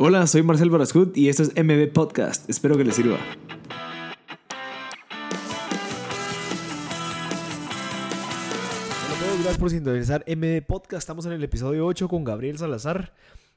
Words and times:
Hola, 0.00 0.28
soy 0.28 0.44
Marcel 0.44 0.70
Barascut 0.70 1.16
y 1.16 1.28
esto 1.28 1.42
es 1.42 1.52
MB 1.56 1.92
Podcast. 1.92 2.48
Espero 2.48 2.76
que 2.76 2.84
les 2.84 2.94
sirva. 2.94 3.18
Todos, 9.18 9.38
gracias 9.40 9.58
por 9.58 9.70
sintonizar 9.70 10.24
MB 10.28 10.64
Podcast. 10.68 11.02
Estamos 11.02 11.26
en 11.26 11.32
el 11.32 11.42
episodio 11.42 11.84
8 11.84 12.06
con 12.06 12.22
Gabriel 12.22 12.58
Salazar. 12.58 13.12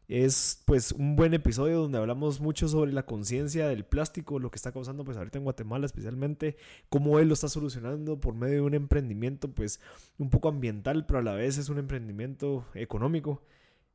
Es 0.07 0.63
pues 0.65 0.93
un 0.93 1.15
buen 1.15 1.35
episodio 1.35 1.79
donde 1.79 1.99
hablamos 1.99 2.41
mucho 2.41 2.67
sobre 2.67 2.91
la 2.91 3.05
conciencia 3.05 3.67
del 3.67 3.85
plástico, 3.85 4.39
lo 4.39 4.49
que 4.49 4.55
está 4.55 4.71
causando 4.71 5.05
pues 5.05 5.17
ahorita 5.17 5.37
en 5.37 5.43
Guatemala 5.43 5.85
especialmente, 5.85 6.57
cómo 6.89 7.19
él 7.19 7.27
lo 7.27 7.35
está 7.35 7.49
solucionando 7.49 8.19
por 8.19 8.33
medio 8.33 8.55
de 8.55 8.61
un 8.61 8.73
emprendimiento 8.73 9.53
pues 9.53 9.79
un 10.17 10.31
poco 10.31 10.49
ambiental, 10.49 11.05
pero 11.05 11.19
a 11.19 11.21
la 11.21 11.35
vez 11.35 11.59
es 11.59 11.69
un 11.69 11.77
emprendimiento 11.77 12.65
económico. 12.73 13.43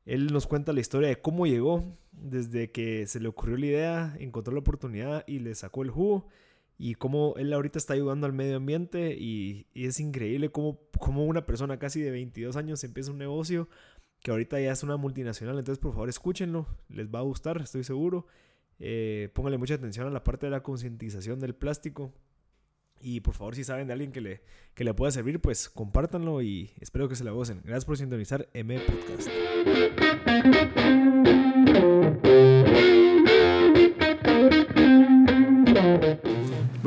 Él 0.07 0.27
nos 0.27 0.47
cuenta 0.47 0.73
la 0.73 0.79
historia 0.79 1.09
de 1.09 1.21
cómo 1.21 1.45
llegó, 1.45 1.97
desde 2.13 2.71
que 2.71 3.05
se 3.07 3.19
le 3.19 3.27
ocurrió 3.27 3.57
la 3.57 3.65
idea, 3.65 4.17
encontró 4.19 4.53
la 4.53 4.61
oportunidad 4.61 5.23
y 5.27 5.39
le 5.39 5.53
sacó 5.53 5.83
el 5.83 5.91
jugo, 5.91 6.27
y 6.79 6.95
cómo 6.95 7.35
él 7.37 7.51
ahorita 7.51 7.77
está 7.77 7.93
ayudando 7.93 8.25
al 8.25 8.33
medio 8.33 8.55
ambiente, 8.55 9.15
y, 9.19 9.67
es 9.75 9.99
increíble 9.99 10.49
cómo, 10.49 10.79
cómo, 10.97 11.25
una 11.25 11.45
persona 11.45 11.77
casi 11.77 12.01
de 12.01 12.11
22 12.11 12.55
años 12.55 12.83
empieza 12.85 13.11
un 13.11 13.17
negocio 13.17 13.67
que 14.21 14.31
ahorita 14.31 14.59
ya 14.59 14.71
es 14.71 14.81
una 14.81 14.97
multinacional, 14.97 15.59
entonces 15.59 15.79
por 15.79 15.91
favor 15.91 16.09
escúchenlo, 16.09 16.67
les 16.89 17.07
va 17.13 17.19
a 17.19 17.23
gustar, 17.23 17.61
estoy 17.61 17.83
seguro. 17.83 18.25
Eh, 18.79 19.29
pónganle 19.33 19.57
mucha 19.57 19.75
atención 19.75 20.07
a 20.07 20.11
la 20.11 20.23
parte 20.23 20.45
de 20.45 20.51
la 20.51 20.63
concientización 20.63 21.39
del 21.39 21.55
plástico. 21.55 22.13
Y 23.01 23.21
por 23.21 23.33
favor, 23.33 23.55
si 23.55 23.63
saben 23.63 23.87
de 23.87 23.93
alguien 23.93 24.11
que 24.11 24.21
le, 24.21 24.41
que 24.73 24.83
le 24.83 24.93
pueda 24.93 25.11
servir, 25.11 25.39
pues 25.39 25.69
compártanlo 25.69 26.41
y 26.41 26.71
espero 26.79 27.07
que 27.07 27.15
se 27.15 27.23
la 27.23 27.31
gocen. 27.31 27.61
Gracias 27.63 27.85
por 27.85 27.97
sintonizar 27.97 28.47
M 28.53 28.79
Podcast. 28.79 29.29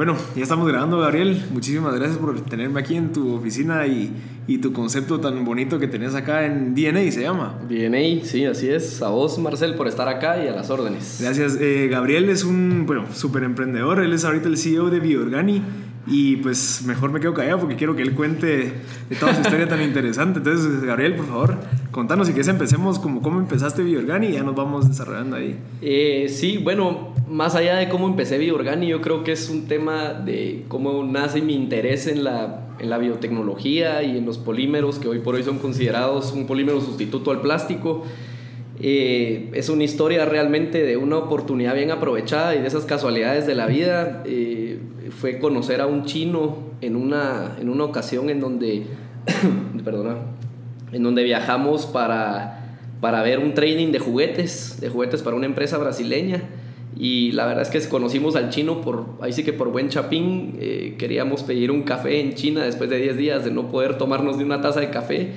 Bueno, 0.01 0.17
ya 0.35 0.45
estamos 0.45 0.67
grabando, 0.67 0.99
Gabriel. 0.99 1.45
Muchísimas 1.53 1.95
gracias 1.95 2.17
por 2.17 2.41
tenerme 2.47 2.81
aquí 2.81 2.97
en 2.97 3.13
tu 3.13 3.35
oficina 3.35 3.87
y, 3.87 4.11
y 4.47 4.57
tu 4.57 4.73
concepto 4.73 5.21
tan 5.21 5.45
bonito 5.45 5.79
que 5.79 5.89
tenés 5.89 6.15
acá 6.15 6.47
en 6.47 6.75
DNA, 6.75 7.11
se 7.11 7.21
llama. 7.21 7.59
DNA, 7.69 8.25
sí, 8.25 8.47
así 8.47 8.71
es. 8.71 9.03
A 9.03 9.11
vos, 9.11 9.39
Marcel, 9.39 9.75
por 9.75 9.89
estar 9.89 10.09
acá 10.09 10.43
y 10.43 10.49
a 10.49 10.53
las 10.53 10.71
órdenes. 10.71 11.19
Gracias. 11.21 11.59
Eh, 11.61 11.89
Gabriel 11.91 12.31
es 12.31 12.45
un, 12.45 12.87
bueno, 12.87 13.05
súper 13.13 13.43
emprendedor. 13.43 14.01
Él 14.01 14.15
es 14.15 14.25
ahorita 14.25 14.49
el 14.49 14.57
CEO 14.57 14.89
de 14.89 15.01
Bioorgani. 15.01 15.63
Y 16.07 16.37
pues 16.37 16.83
mejor 16.87 17.13
me 17.13 17.21
quedo 17.21 17.35
callado 17.35 17.61
porque 17.61 17.77
quiero 17.77 17.95
que 17.95 18.03
él 18.03 18.15
cuente 18.15 18.73
de 19.09 19.17
toda 19.17 19.35
su 19.35 19.43
historia 19.43 19.69
tan 19.69 19.83
interesante. 19.83 20.39
Entonces, 20.39 20.83
Gabriel, 20.83 21.15
por 21.15 21.27
favor, 21.27 21.57
contanos 21.91 22.29
y 22.29 22.33
que 22.33 22.41
empecemos 22.41 22.99
como 22.99 23.21
cómo 23.21 23.39
empezaste 23.39 23.83
Bioorgani 23.83 24.29
y 24.29 24.33
ya 24.33 24.43
nos 24.43 24.55
vamos 24.55 24.89
desarrollando 24.89 25.37
ahí. 25.37 25.59
Eh, 25.83 26.27
sí, 26.29 26.59
bueno, 26.59 27.15
más 27.29 27.55
allá 27.55 27.77
de 27.77 27.89
cómo 27.89 28.09
empecé 28.09 28.39
Bioorgani, 28.39 28.89
yo 28.89 29.01
creo 29.01 29.25
que 29.25 29.33
es 29.33 29.51
un 29.51 29.67
tema 29.67 30.15
de 30.15 30.65
cómo 30.69 31.05
nace 31.05 31.43
mi 31.43 31.55
interés 31.55 32.07
en 32.07 32.25
la, 32.25 32.69
en 32.79 32.89
la 32.89 32.99
biotecnología 32.99 34.03
y 34.03 34.17
en 34.17 34.25
los 34.25 34.39
polímeros 34.39 34.99
que 34.99 35.09
hoy 35.09 35.19
por 35.19 35.35
hoy 35.35 35.43
son 35.43 35.59
considerados 35.59 36.33
un 36.33 36.47
polímero 36.47 36.81
sustituto 36.81 37.31
al 37.31 37.43
plástico. 37.43 38.05
Eh, 38.83 39.51
es 39.53 39.69
una 39.69 39.85
historia 39.85 40.25
realmente 40.25 40.83
de 40.83 40.97
una 40.97 41.19
oportunidad 41.19 41.75
bien 41.75 41.91
aprovechada 41.91 42.55
y 42.55 42.61
de 42.61 42.67
esas 42.67 42.85
casualidades 42.85 43.47
de 43.47 43.55
la 43.55 43.67
vida. 43.67 44.23
Eh, 44.25 44.79
fue 45.11 45.39
conocer 45.39 45.81
a 45.81 45.87
un 45.87 46.05
chino 46.05 46.57
en 46.81 46.97
una, 46.97 47.57
en 47.61 47.69
una 47.69 47.85
ocasión 47.85 48.31
en 48.31 48.41
donde, 48.41 48.85
perdona, 49.85 50.17
en 50.93 51.03
donde 51.03 51.25
viajamos 51.25 51.85
para, 51.87 52.79
para 53.01 53.23
ver 53.23 53.39
un 53.39 53.53
trading 53.53 53.93
de 53.93 53.99
juguetes, 53.99 54.79
de 54.81 54.89
juguetes 54.89 55.23
para 55.23 55.37
una 55.37 55.47
empresa 55.47 55.77
brasileña. 55.77 56.43
Y 56.97 57.33
la 57.33 57.47
verdad 57.47 57.63
es 57.63 57.71
que 57.71 57.89
conocimos 57.89 58.35
al 58.35 58.51
chino 58.51 58.81
por, 58.81 59.07
ahí 59.21 59.33
sí 59.33 59.45
que 59.45 59.53
por 59.53 59.71
buen 59.71 59.89
chapín, 59.91 60.57
eh, 60.59 60.97
queríamos 60.99 61.43
pedir 61.43 61.71
un 61.71 61.83
café 61.83 62.21
en 62.21 62.35
China 62.35 62.65
después 62.65 62.91
de 62.91 62.99
10 62.99 63.17
días 63.17 63.45
de 63.45 63.51
no 63.51 63.71
poder 63.71 63.97
tomarnos 63.97 64.39
de 64.39 64.45
una 64.45 64.61
taza 64.61 64.81
de 64.81 64.91
café. 64.91 65.29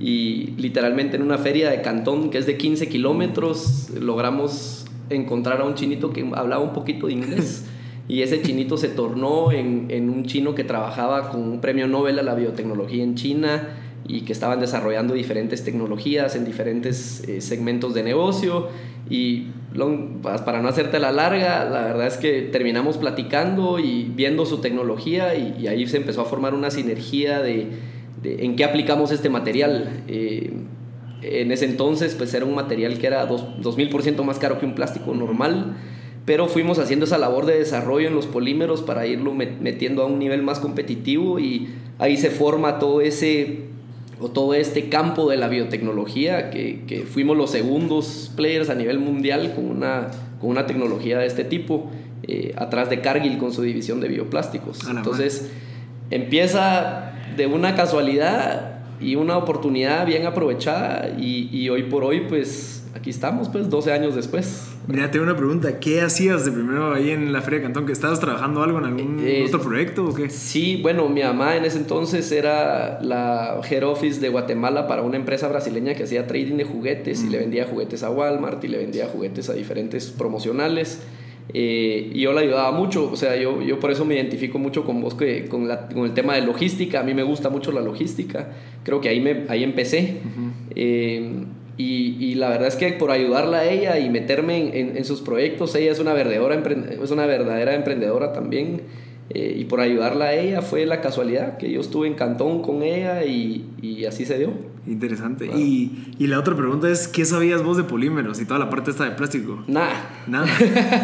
Y 0.00 0.52
literalmente 0.56 1.16
en 1.16 1.22
una 1.22 1.38
feria 1.38 1.70
de 1.70 1.82
Cantón 1.82 2.30
que 2.30 2.38
es 2.38 2.46
de 2.46 2.56
15 2.56 2.88
kilómetros 2.88 3.90
logramos 3.90 4.86
encontrar 5.10 5.60
a 5.60 5.64
un 5.64 5.74
chinito 5.74 6.12
que 6.12 6.28
hablaba 6.34 6.62
un 6.62 6.72
poquito 6.72 7.06
de 7.06 7.14
inglés. 7.14 7.64
Y 8.10 8.22
ese 8.22 8.40
chinito 8.40 8.78
se 8.78 8.88
tornó 8.88 9.52
en, 9.52 9.88
en, 9.90 10.08
un 10.08 10.24
chino 10.24 10.54
que 10.54 10.64
trabajaba 10.64 11.28
con 11.28 11.42
un 11.42 11.60
premio 11.60 11.86
Nobel 11.88 12.18
a 12.18 12.22
la 12.22 12.34
biotecnología 12.34 13.04
en 13.04 13.16
China 13.16 13.68
y 14.08 14.22
que 14.22 14.32
estaban 14.32 14.58
desarrollando 14.58 15.12
diferentes 15.12 15.62
tecnologías 15.62 16.34
en 16.34 16.46
diferentes 16.46 17.22
eh, 17.28 17.42
segmentos 17.42 17.92
de 17.94 18.02
negocio. 18.02 18.68
Y 19.10 19.48
para 20.44 20.62
no 20.62 20.68
hacerte 20.68 20.98
la 20.98 21.12
larga, 21.12 21.64
la 21.66 21.82
verdad 21.82 22.06
es 22.06 22.16
que 22.16 22.42
terminamos 22.42 22.96
platicando 22.96 23.78
y 23.78 24.04
viendo 24.04 24.46
su 24.46 24.58
tecnología 24.58 25.34
y, 25.34 25.66
ahí 25.68 25.86
se 25.86 25.98
empezó 25.98 26.22
a 26.22 26.24
formar 26.24 26.54
una 26.54 26.70
sinergia 26.70 27.40
de, 27.40 27.68
de 28.22 28.44
en 28.44 28.56
qué 28.56 28.64
aplicamos 28.64 29.12
este 29.12 29.28
material. 29.28 30.02
Eh, 30.08 30.52
en 31.20 31.50
ese 31.50 31.64
entonces 31.64 32.14
pues 32.14 32.32
era 32.32 32.44
un 32.44 32.54
material 32.54 32.98
que 32.98 33.08
era 33.08 33.28
2000% 33.28 34.22
más 34.22 34.38
caro 34.38 34.60
que 34.60 34.66
un 34.66 34.76
plástico 34.76 35.14
normal 35.14 35.74
pero 36.28 36.46
fuimos 36.46 36.78
haciendo 36.78 37.06
esa 37.06 37.16
labor 37.16 37.46
de 37.46 37.58
desarrollo 37.58 38.06
en 38.06 38.14
los 38.14 38.26
polímeros 38.26 38.82
para 38.82 39.06
irlo 39.06 39.32
metiendo 39.32 40.02
a 40.02 40.04
un 40.04 40.18
nivel 40.18 40.42
más 40.42 40.58
competitivo 40.58 41.38
y 41.38 41.70
ahí 41.98 42.18
se 42.18 42.30
forma 42.30 42.78
todo 42.78 43.00
ese 43.00 43.60
o 44.20 44.28
todo 44.28 44.52
este 44.52 44.90
campo 44.90 45.30
de 45.30 45.38
la 45.38 45.48
biotecnología 45.48 46.50
que, 46.50 46.82
que 46.86 47.04
fuimos 47.04 47.34
los 47.34 47.50
segundos 47.50 48.30
players 48.36 48.68
a 48.68 48.74
nivel 48.74 48.98
mundial 48.98 49.54
con 49.54 49.70
una, 49.70 50.08
con 50.38 50.50
una 50.50 50.66
tecnología 50.66 51.18
de 51.18 51.26
este 51.26 51.44
tipo 51.44 51.90
eh, 52.24 52.52
atrás 52.58 52.90
de 52.90 53.00
Cargill 53.00 53.38
con 53.38 53.50
su 53.50 53.62
división 53.62 53.98
de 54.00 54.08
bioplásticos 54.08 54.80
entonces 54.86 55.50
empieza 56.10 57.14
de 57.36 57.46
una 57.46 57.74
casualidad 57.74 58.78
y 59.00 59.16
una 59.16 59.36
oportunidad 59.36 60.06
bien 60.06 60.26
aprovechada 60.26 61.08
y, 61.18 61.48
y 61.52 61.68
hoy 61.68 61.84
por 61.84 62.04
hoy 62.04 62.22
pues 62.28 62.78
aquí 62.98 63.10
estamos, 63.10 63.48
pues, 63.48 63.70
12 63.70 63.92
años 63.92 64.14
después. 64.14 64.66
Mira, 64.86 65.10
tengo 65.10 65.24
una 65.24 65.36
pregunta. 65.36 65.78
¿Qué 65.80 66.00
hacías 66.00 66.44
de 66.44 66.52
primero 66.52 66.94
ahí 66.94 67.10
en 67.10 67.32
la 67.32 67.42
Feria 67.42 67.58
de 67.58 67.64
Cantón? 67.64 67.86
¿Que 67.86 67.92
estabas 67.92 68.20
trabajando 68.20 68.62
algo 68.62 68.78
en 68.78 68.84
algún 68.84 69.20
eh, 69.22 69.44
otro 69.46 69.60
proyecto 69.60 70.06
o 70.06 70.14
qué? 70.14 70.30
Sí, 70.30 70.80
bueno, 70.82 71.08
mi 71.08 71.22
mamá 71.22 71.56
en 71.56 71.64
ese 71.64 71.78
entonces 71.78 72.30
era 72.32 72.98
la 73.02 73.60
head 73.68 73.84
office 73.84 74.20
de 74.20 74.28
Guatemala 74.28 74.86
para 74.86 75.02
una 75.02 75.16
empresa 75.16 75.48
brasileña 75.48 75.94
que 75.94 76.04
hacía 76.04 76.26
trading 76.26 76.56
de 76.56 76.64
juguetes 76.64 77.22
y 77.22 77.26
mm. 77.26 77.30
le 77.30 77.38
vendía 77.38 77.66
juguetes 77.66 78.02
a 78.02 78.10
Walmart 78.10 78.62
y 78.64 78.68
le 78.68 78.78
vendía 78.78 79.06
juguetes 79.06 79.48
a 79.50 79.54
diferentes 79.54 80.06
promocionales. 80.06 81.02
Eh, 81.54 82.10
y 82.14 82.20
yo 82.20 82.32
la 82.32 82.42
ayudaba 82.42 82.72
mucho, 82.72 83.10
o 83.10 83.16
sea, 83.16 83.36
yo, 83.36 83.62
yo 83.62 83.80
por 83.80 83.90
eso 83.90 84.04
me 84.04 84.14
identifico 84.14 84.58
mucho 84.58 84.84
con 84.84 85.00
vos, 85.00 85.14
que, 85.14 85.46
con, 85.46 85.66
la, 85.66 85.88
con 85.88 86.04
el 86.04 86.12
tema 86.12 86.34
de 86.34 86.42
logística, 86.42 87.00
a 87.00 87.02
mí 87.02 87.14
me 87.14 87.22
gusta 87.22 87.48
mucho 87.48 87.72
la 87.72 87.80
logística, 87.80 88.48
creo 88.84 89.00
que 89.00 89.08
ahí, 89.08 89.20
me, 89.20 89.44
ahí 89.48 89.64
empecé. 89.64 90.18
Y, 91.78 92.34
la 92.34 92.48
verdad 92.48 92.66
es 92.66 92.74
que 92.74 92.92
por 92.92 93.12
ayudarla 93.12 93.58
a 93.58 93.70
ella 93.70 94.00
y 94.00 94.10
meterme 94.10 94.78
en, 94.78 95.04
sus 95.04 95.20
proyectos, 95.20 95.76
ella 95.76 95.92
es 95.92 96.00
una 96.00 96.12
verdadera, 96.12 96.60
es 97.02 97.10
una 97.12 97.24
verdadera 97.24 97.74
emprendedora 97.74 98.32
también. 98.32 98.82
Eh, 99.30 99.56
y 99.58 99.64
por 99.64 99.80
ayudarla 99.80 100.26
a 100.26 100.34
ella 100.34 100.62
fue 100.62 100.86
la 100.86 101.00
casualidad 101.00 101.58
que 101.58 101.70
yo 101.70 101.80
estuve 101.80 102.06
en 102.06 102.14
Cantón 102.14 102.62
con 102.62 102.82
ella 102.82 103.24
y, 103.24 103.66
y 103.82 104.04
así 104.06 104.24
se 104.24 104.38
dio. 104.38 104.52
Interesante. 104.86 105.46
Y, 105.46 106.14
y, 106.18 106.28
la 106.28 106.38
otra 106.38 106.56
pregunta 106.56 106.88
es, 106.88 107.08
¿qué 107.08 107.26
sabías 107.26 107.62
vos 107.62 107.76
de 107.76 107.84
polímeros 107.84 108.40
y 108.40 108.46
toda 108.46 108.58
la 108.58 108.70
parte 108.70 108.90
esta 108.90 109.04
de 109.04 109.10
plástico? 109.10 109.62
Nada. 109.66 110.24
Nada. 110.26 110.48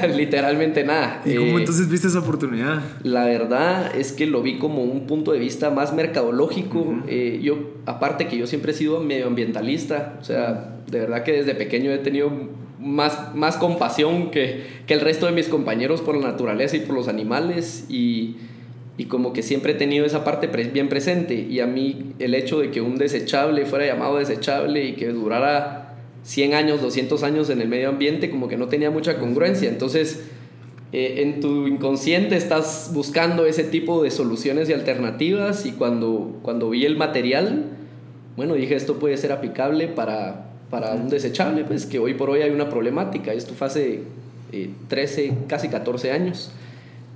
Literalmente 0.17 0.85
nada. 0.85 1.21
¿Y 1.27 1.35
cómo 1.35 1.59
eh, 1.59 1.61
entonces 1.61 1.91
viste 1.91 2.09
esa 2.09 2.21
oportunidad? 2.21 2.81
La 3.03 3.27
verdad 3.27 3.95
es 3.95 4.12
que 4.12 4.27
lo 4.27 4.43
vi 4.43 4.59
como 4.59 4.83
un 4.83 5.06
punto 5.06 5.33
de 5.33 5.39
vista 5.39 5.69
más 5.71 5.93
mercadológico. 5.93 7.03
Eh, 7.06 7.41
yo, 7.43 7.59
aparte 7.85 8.27
que 8.27 8.39
yo 8.39 8.47
siempre 8.47 8.73
he 8.73 8.75
sido 8.75 9.01
medioambientalista, 9.01 10.17
o 10.19 10.25
sea, 10.25 10.77
de 10.91 11.01
verdad 11.01 11.23
que 11.23 11.33
desde 11.33 11.55
pequeño 11.55 11.91
he 11.91 11.99
tenido 11.99 12.31
más, 12.84 13.34
más 13.34 13.56
compasión 13.56 14.31
que, 14.31 14.64
que 14.87 14.94
el 14.94 15.00
resto 15.00 15.26
de 15.26 15.32
mis 15.32 15.49
compañeros 15.49 16.03
por 16.03 16.17
la 16.17 16.29
naturaleza 16.29 16.76
y 16.76 16.81
por 16.81 16.94
los 16.94 17.08
animales. 17.08 17.87
Y, 17.88 18.37
y 18.97 19.06
como 19.06 19.32
que 19.32 19.43
siempre 19.43 19.73
he 19.73 19.75
tenido 19.75 20.06
esa 20.06 20.23
parte 20.23 20.47
bien 20.47 20.88
presente. 20.88 21.35
Y 21.35 21.61
a 21.61 21.67
mí 21.67 22.14
el 22.19 22.35
hecho 22.35 22.61
de 22.61 22.70
que 22.70 22.81
un 22.81 22.97
desechable 22.97 23.67
fuera 23.67 23.87
llamado 23.87 24.19
desechable 24.19 24.85
y 24.85 24.93
que 24.93 25.08
durara 25.08 25.97
100 26.23 26.55
años, 26.55 26.81
200 26.81 27.23
años 27.23 27.50
en 27.50 27.61
el 27.61 27.69
medio 27.69 27.88
ambiente 27.88 28.31
como 28.31 28.49
que 28.49 28.56
no 28.56 28.69
tenía 28.69 28.91
mucha 28.91 29.19
congruencia. 29.19 29.69
Entonces, 29.69 30.25
eh, 30.93 31.23
en 31.23 31.41
tu 31.41 31.67
inconsciente 31.67 32.37
estás 32.37 32.93
buscando 32.94 33.47
ese 33.47 33.64
tipo 33.64 34.03
de 34.03 34.12
soluciones 34.12 34.69
y 34.69 34.73
alternativas. 34.73 35.67
Y 35.67 35.73
cuando, 35.73 36.38
cuando 36.43 36.70
vi 36.70 36.85
el 36.87 36.97
material, 36.97 37.64
bueno, 38.37 38.55
dije 38.55 38.76
esto 38.76 39.00
puede 39.00 39.17
ser 39.17 39.32
aplicable 39.32 39.88
para, 39.88 40.44
para 40.70 40.94
un 40.94 41.08
desechable, 41.08 41.64
pues 41.64 41.87
que 41.87 41.99
hoy 41.99 42.14
por 42.14 42.31
hoy 42.31 42.43
hay 42.43 42.50
una 42.50 42.69
problemática. 42.69 43.32
Esto 43.32 43.55
fue 43.55 43.66
hace 43.66 44.00
13, 44.88 45.25
eh, 45.26 45.32
casi 45.49 45.69
14 45.69 46.12
años. 46.12 46.50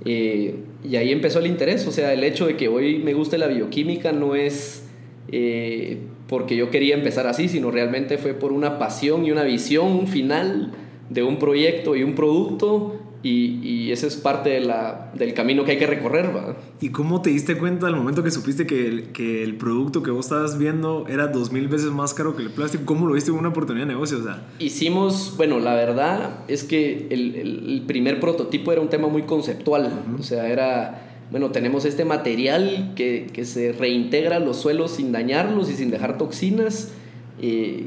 Eh, 0.05 0.55
y 0.83 0.95
ahí 0.95 1.11
empezó 1.11 1.39
el 1.39 1.47
interés, 1.47 1.85
o 1.87 1.91
sea, 1.91 2.13
el 2.13 2.23
hecho 2.23 2.47
de 2.47 2.55
que 2.55 2.67
hoy 2.69 2.99
me 2.99 3.13
guste 3.13 3.37
la 3.37 3.47
bioquímica 3.47 4.13
no 4.13 4.35
es 4.35 4.85
eh, 5.31 5.97
porque 6.27 6.55
yo 6.55 6.69
quería 6.69 6.95
empezar 6.95 7.27
así, 7.27 7.49
sino 7.49 7.71
realmente 7.71 8.17
fue 8.17 8.33
por 8.33 8.53
una 8.53 8.79
pasión 8.79 9.25
y 9.25 9.31
una 9.31 9.43
visión 9.43 10.07
final 10.07 10.71
de 11.09 11.23
un 11.23 11.39
proyecto 11.39 11.95
y 11.95 12.03
un 12.03 12.13
producto 12.13 12.98
y, 13.21 13.59
y 13.67 13.91
ese 13.91 14.07
es 14.07 14.15
parte 14.15 14.49
de 14.49 14.61
la, 14.61 15.11
del 15.13 15.33
camino 15.33 15.65
que 15.65 15.71
hay 15.71 15.77
que 15.77 15.87
recorrer. 15.87 16.35
¿va? 16.35 16.55
¿Y 16.79 16.89
cómo 16.89 17.21
te 17.21 17.29
diste 17.29 17.57
cuenta 17.57 17.87
al 17.87 17.95
momento 17.95 18.23
que 18.23 18.31
supiste 18.31 18.65
que 18.65 18.87
el, 18.87 19.03
que 19.11 19.43
el 19.43 19.55
producto 19.55 20.01
que 20.03 20.11
vos 20.11 20.25
estabas 20.25 20.57
viendo 20.57 21.05
era 21.07 21.27
dos 21.27 21.51
mil 21.51 21.67
veces 21.67 21.91
más 21.91 22.13
caro 22.13 22.35
que 22.35 22.43
el 22.43 22.49
plástico? 22.49 22.85
¿Cómo 22.85 23.07
lo 23.07 23.13
viste 23.13 23.31
como 23.31 23.41
una 23.41 23.49
oportunidad 23.49 23.87
de 23.87 23.93
negocio? 23.93 24.19
O 24.19 24.23
sea, 24.23 24.47
Hicimos, 24.59 25.33
bueno, 25.35 25.59
la 25.59 25.73
verdad 25.73 26.39
es 26.47 26.63
que 26.63 27.07
el, 27.09 27.35
el 27.35 27.83
primer 27.87 28.19
prototipo 28.19 28.71
era 28.71 28.79
un 28.81 28.89
tema 28.89 29.07
muy 29.07 29.23
conceptual, 29.23 29.91
o 30.17 30.23
sea, 30.23 30.47
era 30.47 31.05
bueno, 31.31 31.51
tenemos 31.51 31.85
este 31.85 32.05
material 32.05 32.93
que, 32.95 33.27
que, 33.31 33.45
se 33.45 33.71
reintegra 33.71 34.37
a 34.37 34.39
los 34.39 34.57
suelos 34.57 34.91
sin 34.91 35.11
dañarlos 35.11 35.69
y 35.69 35.75
sin 35.75 35.91
dejar 35.91 36.17
toxinas. 36.17 36.91
Eh, 37.39 37.85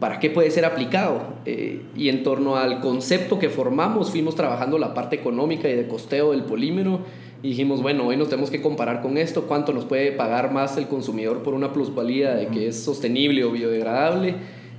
¿Para 0.00 0.18
qué 0.18 0.30
puede 0.30 0.50
ser 0.50 0.64
aplicado? 0.64 1.22
Eh, 1.44 1.82
y 1.94 2.08
en 2.08 2.22
torno 2.22 2.56
al 2.56 2.80
concepto 2.80 3.38
que 3.38 3.50
formamos, 3.50 4.10
fuimos 4.10 4.34
trabajando 4.34 4.78
la 4.78 4.94
parte 4.94 5.16
económica 5.16 5.68
y 5.68 5.74
de 5.74 5.86
costeo 5.86 6.30
del 6.30 6.44
polímero. 6.44 7.00
Y 7.42 7.50
dijimos, 7.50 7.82
bueno, 7.82 8.06
hoy 8.06 8.16
nos 8.16 8.30
tenemos 8.30 8.50
que 8.50 8.62
comparar 8.62 9.02
con 9.02 9.18
esto, 9.18 9.42
cuánto 9.42 9.74
nos 9.74 9.84
puede 9.84 10.12
pagar 10.12 10.52
más 10.52 10.78
el 10.78 10.88
consumidor 10.88 11.42
por 11.42 11.52
una 11.52 11.74
plusvalía 11.74 12.34
de 12.34 12.46
que 12.46 12.68
es 12.68 12.82
sostenible 12.82 13.44
o 13.44 13.52
biodegradable 13.52 14.36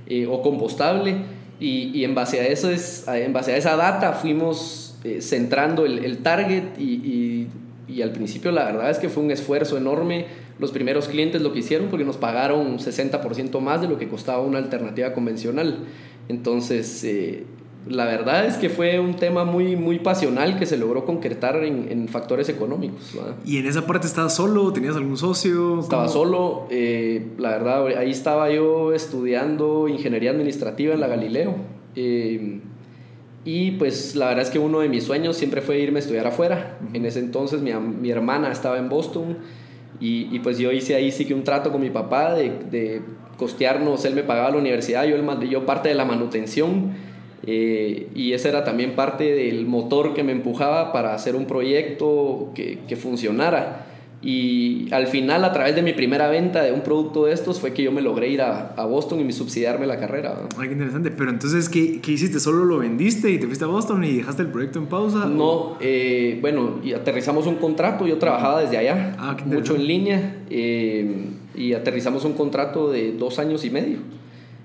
eh, 0.08 0.26
o 0.26 0.42
compostable. 0.42 1.14
Y, 1.60 1.92
y, 1.94 2.04
en, 2.04 2.16
base 2.16 2.40
a 2.40 2.46
eso 2.48 2.68
es, 2.68 3.06
en 3.06 3.32
base 3.32 3.52
a 3.52 3.56
esa 3.56 3.76
data 3.76 4.12
fuimos 4.12 4.98
eh, 5.04 5.22
centrando 5.22 5.86
el, 5.86 6.04
el 6.04 6.18
target 6.18 6.64
y, 6.78 6.82
y, 6.82 7.48
y, 7.88 8.02
al 8.02 8.10
principio 8.10 8.50
la 8.50 8.64
verdad 8.64 8.90
es 8.90 8.98
que 8.98 9.08
fue 9.08 9.22
un 9.22 9.30
esfuerzo 9.30 9.78
enorme. 9.78 10.26
Los 10.58 10.72
primeros 10.72 11.08
clientes 11.08 11.42
lo 11.42 11.52
que 11.52 11.58
hicieron 11.58 11.88
porque 11.88 12.04
nos 12.04 12.16
pagaron 12.16 12.78
60% 12.78 13.60
más 13.60 13.80
de 13.80 13.88
lo 13.88 13.98
que 13.98 14.08
costaba 14.08 14.40
una 14.40 14.58
alternativa 14.58 15.12
convencional. 15.12 15.80
Entonces, 16.28 17.04
eh, 17.04 17.44
la 17.88 18.04
verdad 18.04 18.46
es 18.46 18.56
que 18.56 18.68
fue 18.68 18.98
un 18.98 19.14
tema 19.14 19.44
muy, 19.44 19.76
muy 19.76 19.98
pasional 19.98 20.58
que 20.58 20.66
se 20.66 20.76
logró 20.76 21.04
concretar 21.04 21.62
en, 21.62 21.90
en 21.90 22.08
factores 22.08 22.48
económicos. 22.48 23.12
¿verdad? 23.14 23.34
¿Y 23.44 23.58
en 23.58 23.66
esa 23.66 23.86
parte 23.86 24.06
estabas 24.06 24.34
solo? 24.34 24.72
¿Tenías 24.72 24.96
algún 24.96 25.16
socio? 25.16 25.80
Estaba 25.80 26.08
solo. 26.08 26.66
Eh, 26.70 27.26
la 27.38 27.50
verdad, 27.50 27.86
ahí 27.98 28.10
estaba 28.10 28.50
yo 28.50 28.92
estudiando 28.92 29.88
ingeniería 29.88 30.30
administrativa 30.30 30.94
en 30.94 31.00
la 31.00 31.06
Galileo. 31.06 31.54
Eh, 31.94 32.60
y 33.44 33.70
pues 33.72 34.16
la 34.16 34.26
verdad 34.26 34.42
es 34.42 34.50
que 34.50 34.58
uno 34.58 34.80
de 34.80 34.88
mis 34.88 35.04
sueños 35.04 35.36
siempre 35.36 35.60
fue 35.60 35.78
irme 35.78 36.00
a 36.00 36.02
estudiar 36.02 36.26
afuera. 36.26 36.78
En 36.92 37.06
ese 37.06 37.20
entonces 37.20 37.60
mi, 37.60 37.72
mi, 37.72 38.10
hermana 38.10 38.50
estaba 38.50 38.78
en 38.78 38.88
Boston 38.88 39.36
y, 40.00 40.34
y, 40.34 40.38
pues 40.40 40.58
yo 40.58 40.72
hice 40.72 40.94
ahí 40.94 41.10
sí 41.10 41.24
que 41.24 41.34
un 41.34 41.44
trato 41.44 41.72
con 41.72 41.80
mi 41.80 41.90
papá 41.90 42.34
de, 42.34 42.50
de 42.70 43.02
costearnos, 43.36 44.04
él 44.04 44.14
me 44.14 44.22
pagaba 44.22 44.50
la 44.50 44.58
universidad, 44.58 45.04
yo, 45.04 45.16
el, 45.16 45.48
yo 45.48 45.66
parte 45.66 45.88
de 45.88 45.94
la 45.94 46.04
manutención 46.04 46.94
eh, 47.46 48.08
y 48.14 48.32
ese 48.32 48.48
era 48.48 48.64
también 48.64 48.96
parte 48.96 49.32
del 49.34 49.66
motor 49.66 50.14
que 50.14 50.24
me 50.24 50.32
empujaba 50.32 50.92
para 50.92 51.14
hacer 51.14 51.36
un 51.36 51.46
proyecto 51.46 52.50
que, 52.54 52.80
que 52.88 52.96
funcionara. 52.96 53.86
Y 54.26 54.88
al 54.90 55.06
final, 55.06 55.44
a 55.44 55.52
través 55.52 55.76
de 55.76 55.82
mi 55.82 55.92
primera 55.92 56.28
venta 56.28 56.60
de 56.60 56.72
un 56.72 56.80
producto 56.80 57.26
de 57.26 57.32
estos, 57.32 57.60
fue 57.60 57.72
que 57.72 57.84
yo 57.84 57.92
me 57.92 58.02
logré 58.02 58.28
ir 58.28 58.42
a, 58.42 58.74
a 58.76 58.84
Boston 58.84 59.20
y 59.20 59.24
me 59.24 59.32
subsidiarme 59.32 59.86
la 59.86 60.00
carrera. 60.00 60.36
¿no? 60.42 60.48
Ay, 60.60 60.66
qué 60.66 60.72
interesante. 60.72 61.12
Pero 61.12 61.30
entonces, 61.30 61.68
¿qué, 61.68 62.00
¿qué, 62.00 62.10
hiciste? 62.10 62.40
¿Solo 62.40 62.64
lo 62.64 62.78
vendiste 62.78 63.30
y 63.30 63.38
te 63.38 63.46
fuiste 63.46 63.64
a 63.64 63.68
Boston 63.68 64.02
y 64.02 64.16
dejaste 64.16 64.42
el 64.42 64.48
proyecto 64.48 64.80
en 64.80 64.86
pausa? 64.86 65.26
No, 65.26 65.76
eh, 65.78 66.38
bueno, 66.40 66.80
y 66.82 66.92
aterrizamos 66.92 67.46
un 67.46 67.54
contrato. 67.54 68.04
Yo 68.04 68.18
trabajaba 68.18 68.62
desde 68.62 68.78
allá, 68.78 69.14
ah, 69.16 69.36
mucho 69.44 69.76
en 69.76 69.86
línea, 69.86 70.38
eh, 70.50 71.28
y 71.54 71.74
aterrizamos 71.74 72.24
un 72.24 72.32
contrato 72.32 72.90
de 72.90 73.12
dos 73.12 73.38
años 73.38 73.64
y 73.64 73.70
medio. 73.70 73.98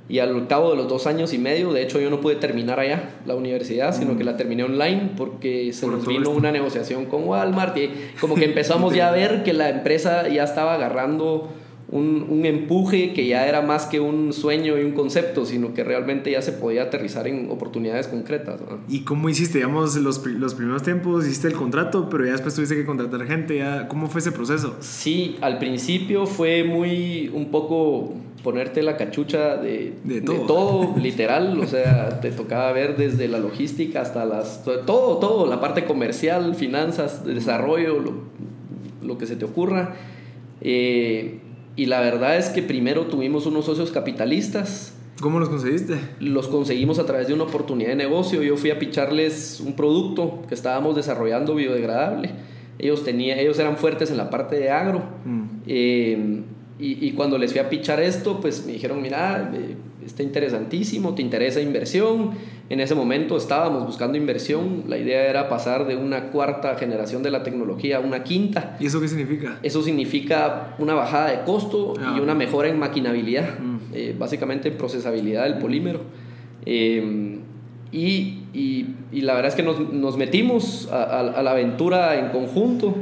Y 0.09 0.19
al 0.19 0.47
cabo 0.47 0.71
de 0.71 0.77
los 0.77 0.89
dos 0.89 1.07
años 1.07 1.33
y 1.33 1.37
medio, 1.37 1.71
de 1.71 1.83
hecho 1.83 1.99
yo 1.99 2.09
no 2.09 2.19
pude 2.19 2.35
terminar 2.35 2.79
allá 2.79 3.11
la 3.25 3.35
universidad, 3.35 3.93
sino 3.93 4.17
que 4.17 4.23
la 4.23 4.35
terminé 4.35 4.63
online 4.63 5.11
porque 5.15 5.71
se 5.71 5.85
Por 5.85 5.95
nos 5.95 6.07
vino 6.07 6.23
esto. 6.23 6.31
una 6.31 6.51
negociación 6.51 7.05
con 7.05 7.23
Walmart 7.27 7.77
y 7.77 7.89
como 8.19 8.35
que 8.35 8.45
empezamos 8.45 8.93
ya 8.93 9.07
a 9.07 9.11
ver 9.11 9.43
que 9.43 9.53
la 9.53 9.69
empresa 9.69 10.27
ya 10.27 10.43
estaba 10.43 10.73
agarrando 10.73 11.47
un, 11.91 12.25
un, 12.29 12.45
empuje 12.45 13.11
que 13.13 13.27
ya 13.27 13.47
era 13.47 13.61
más 13.61 13.85
que 13.85 13.99
un 13.99 14.31
sueño 14.31 14.79
y 14.79 14.83
un 14.83 14.93
concepto, 14.93 15.45
sino 15.45 15.73
que 15.73 15.83
realmente 15.83 16.31
ya 16.31 16.41
se 16.41 16.53
podía 16.53 16.83
aterrizar 16.83 17.27
en 17.27 17.51
oportunidades 17.51 18.07
concretas. 18.07 18.61
¿no? 18.61 18.79
¿Y 18.87 19.01
cómo 19.01 19.27
hiciste, 19.27 19.57
digamos, 19.57 19.95
los, 19.97 20.25
los 20.25 20.53
primeros 20.53 20.83
tiempos? 20.83 21.25
Hiciste 21.25 21.49
el 21.49 21.53
contrato, 21.53 22.09
pero 22.09 22.25
ya 22.25 22.31
después 22.31 22.55
tuviste 22.55 22.75
que 22.75 22.85
contratar 22.85 23.25
gente. 23.27 23.57
Ya, 23.57 23.89
¿Cómo 23.89 24.07
fue 24.07 24.21
ese 24.21 24.31
proceso? 24.31 24.77
Sí, 24.79 25.35
al 25.41 25.59
principio 25.59 26.25
fue 26.25 26.63
muy 26.63 27.29
un 27.33 27.51
poco 27.51 28.13
ponerte 28.41 28.81
la 28.83 28.95
cachucha 28.95 29.57
de, 29.57 29.93
de, 30.03 30.21
todo. 30.21 30.39
de, 30.39 30.45
todo. 30.47 30.95
literal, 30.97 31.59
o 31.59 31.67
sea, 31.67 32.21
te 32.21 32.31
tocaba 32.31 32.71
ver 32.71 32.95
desde 32.95 33.27
la 33.27 33.39
logística 33.39 34.01
hasta 34.01 34.25
las... 34.25 34.63
Todo, 34.63 35.17
todo, 35.17 35.45
la 35.45 35.59
parte 35.59 35.83
comercial, 35.83 36.55
finanzas, 36.55 37.25
desarrollo, 37.25 37.99
lo, 37.99 38.13
lo 39.05 39.17
que 39.17 39.25
se 39.27 39.35
te 39.35 39.43
ocurra. 39.43 39.93
Eh, 40.61 41.40
y 41.75 41.85
la 41.85 42.01
verdad 42.01 42.37
es 42.37 42.49
que 42.49 42.61
primero 42.61 43.05
tuvimos 43.07 43.45
unos 43.45 43.65
socios 43.65 43.91
capitalistas. 43.91 44.93
¿Cómo 45.21 45.39
los 45.39 45.49
conseguiste? 45.49 45.99
Los 46.19 46.47
conseguimos 46.47 46.99
a 46.99 47.05
través 47.05 47.27
de 47.27 47.33
una 47.33 47.43
oportunidad 47.43 47.89
de 47.89 47.95
negocio. 47.95 48.41
Yo 48.41 48.57
fui 48.57 48.71
a 48.71 48.79
picharles 48.79 49.61
un 49.65 49.75
producto 49.75 50.41
que 50.47 50.55
estábamos 50.55 50.95
desarrollando 50.95 51.55
biodegradable. 51.55 52.31
Ellos, 52.79 53.03
tenía, 53.03 53.39
ellos 53.39 53.59
eran 53.59 53.77
fuertes 53.77 54.09
en 54.09 54.17
la 54.17 54.29
parte 54.29 54.55
de 54.55 54.71
agro. 54.71 55.03
Mm. 55.23 55.43
Eh, 55.67 56.43
y, 56.79 57.07
y, 57.07 57.11
cuando 57.11 57.37
les 57.37 57.51
fui 57.51 57.59
a 57.59 57.69
pichar 57.69 57.99
esto, 57.99 58.41
pues 58.41 58.65
me 58.65 58.73
dijeron, 58.73 59.01
mira, 59.03 59.51
eh, 59.53 59.75
está 60.05 60.23
interesantísimo, 60.23 61.15
te 61.15 61.21
interesa 61.21 61.61
inversión. 61.61 62.31
En 62.69 62.79
ese 62.79 62.95
momento 62.95 63.37
estábamos 63.37 63.85
buscando 63.85 64.17
inversión. 64.17 64.85
La 64.87 64.97
idea 64.97 65.27
era 65.27 65.49
pasar 65.49 65.85
de 65.85 65.95
una 65.95 66.31
cuarta 66.31 66.75
generación 66.75 67.23
de 67.23 67.31
la 67.31 67.43
tecnología 67.43 67.97
a 67.97 67.99
una 67.99 68.23
quinta. 68.23 68.77
¿Y 68.79 68.87
eso 68.87 68.99
qué 69.01 69.07
significa? 69.07 69.59
Eso 69.63 69.81
significa 69.81 70.75
una 70.79 70.93
bajada 70.93 71.31
de 71.31 71.43
costo 71.43 71.93
ah. 71.99 72.15
y 72.17 72.19
una 72.19 72.35
mejora 72.35 72.69
en 72.69 72.79
maquinabilidad, 72.79 73.59
mm. 73.59 73.77
eh, 73.93 74.15
básicamente 74.17 74.69
en 74.69 74.77
procesabilidad 74.77 75.43
del 75.43 75.57
polímero. 75.57 76.01
Eh, 76.65 77.39
y, 77.91 78.43
y, 78.53 78.95
y, 79.11 79.21
la 79.21 79.33
verdad 79.33 79.49
es 79.49 79.55
que 79.55 79.63
nos, 79.63 79.91
nos 79.91 80.15
metimos 80.15 80.87
a, 80.91 81.03
a, 81.03 81.19
a 81.19 81.43
la 81.43 81.51
aventura 81.51 82.17
en 82.17 82.29
conjunto. 82.29 82.95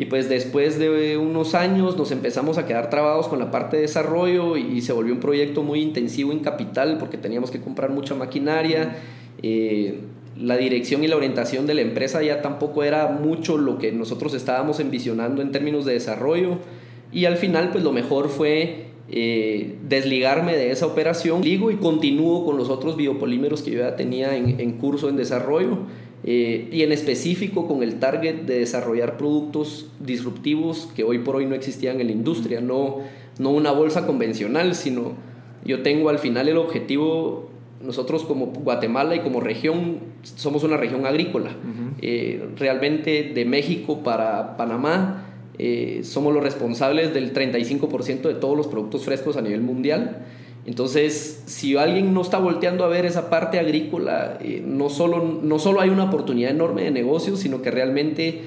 Y 0.00 0.06
pues 0.06 0.30
después 0.30 0.78
de 0.78 1.18
unos 1.18 1.54
años 1.54 1.98
nos 1.98 2.10
empezamos 2.10 2.56
a 2.56 2.64
quedar 2.64 2.88
trabados 2.88 3.28
con 3.28 3.38
la 3.38 3.50
parte 3.50 3.76
de 3.76 3.82
desarrollo 3.82 4.56
y, 4.56 4.62
y 4.62 4.80
se 4.80 4.94
volvió 4.94 5.12
un 5.12 5.20
proyecto 5.20 5.62
muy 5.62 5.82
intensivo 5.82 6.32
en 6.32 6.38
capital 6.38 6.96
porque 6.96 7.18
teníamos 7.18 7.50
que 7.50 7.60
comprar 7.60 7.90
mucha 7.90 8.14
maquinaria. 8.14 8.96
Eh, 9.42 9.98
la 10.38 10.56
dirección 10.56 11.04
y 11.04 11.06
la 11.06 11.16
orientación 11.16 11.66
de 11.66 11.74
la 11.74 11.82
empresa 11.82 12.22
ya 12.22 12.40
tampoco 12.40 12.82
era 12.82 13.08
mucho 13.08 13.58
lo 13.58 13.76
que 13.76 13.92
nosotros 13.92 14.32
estábamos 14.32 14.80
envisionando 14.80 15.42
en 15.42 15.52
términos 15.52 15.84
de 15.84 15.92
desarrollo. 15.92 16.56
Y 17.12 17.26
al 17.26 17.36
final 17.36 17.68
pues 17.70 17.84
lo 17.84 17.92
mejor 17.92 18.30
fue 18.30 18.86
eh, 19.10 19.76
desligarme 19.86 20.56
de 20.56 20.70
esa 20.70 20.86
operación. 20.86 21.42
Ligo 21.42 21.70
y 21.70 21.76
continúo 21.76 22.46
con 22.46 22.56
los 22.56 22.70
otros 22.70 22.96
biopolímeros 22.96 23.60
que 23.60 23.72
yo 23.72 23.80
ya 23.80 23.96
tenía 23.96 24.34
en, 24.34 24.60
en 24.60 24.78
curso 24.78 25.10
en 25.10 25.16
desarrollo 25.16 25.80
eh, 26.22 26.68
y 26.70 26.82
en 26.82 26.92
específico 26.92 27.66
con 27.66 27.82
el 27.82 27.98
target 27.98 28.42
de 28.42 28.58
desarrollar 28.58 29.16
productos 29.16 29.88
disruptivos 30.00 30.88
que 30.94 31.02
hoy 31.02 31.18
por 31.18 31.36
hoy 31.36 31.46
no 31.46 31.54
existían 31.54 32.00
en 32.00 32.08
la 32.08 32.12
industria, 32.12 32.60
no, 32.60 32.98
no 33.38 33.50
una 33.50 33.72
bolsa 33.72 34.06
convencional, 34.06 34.74
sino 34.74 35.14
yo 35.64 35.82
tengo 35.82 36.10
al 36.10 36.18
final 36.18 36.48
el 36.48 36.58
objetivo, 36.58 37.50
nosotros 37.82 38.24
como 38.24 38.46
Guatemala 38.46 39.16
y 39.16 39.20
como 39.20 39.40
región, 39.40 40.00
somos 40.22 40.62
una 40.62 40.76
región 40.76 41.06
agrícola, 41.06 41.50
uh 41.50 41.52
-huh. 41.52 41.94
eh, 42.02 42.48
realmente 42.56 43.32
de 43.34 43.44
México 43.44 44.02
para 44.02 44.56
Panamá. 44.56 45.26
Eh, 45.58 46.00
somos 46.04 46.32
los 46.32 46.42
responsables 46.42 47.12
del 47.12 47.34
35% 47.34 48.28
de 48.28 48.34
todos 48.34 48.56
los 48.56 48.66
productos 48.66 49.04
frescos 49.04 49.36
a 49.36 49.42
nivel 49.42 49.60
mundial. 49.60 50.24
Entonces, 50.70 51.42
si 51.46 51.76
alguien 51.76 52.14
no 52.14 52.20
está 52.20 52.38
volteando 52.38 52.84
a 52.84 52.86
ver 52.86 53.04
esa 53.04 53.28
parte 53.28 53.58
agrícola, 53.58 54.38
eh, 54.40 54.62
no, 54.64 54.88
solo, 54.88 55.40
no 55.42 55.58
solo 55.58 55.80
hay 55.80 55.90
una 55.90 56.04
oportunidad 56.04 56.52
enorme 56.52 56.84
de 56.84 56.92
negocio, 56.92 57.36
sino 57.36 57.60
que 57.60 57.72
realmente 57.72 58.42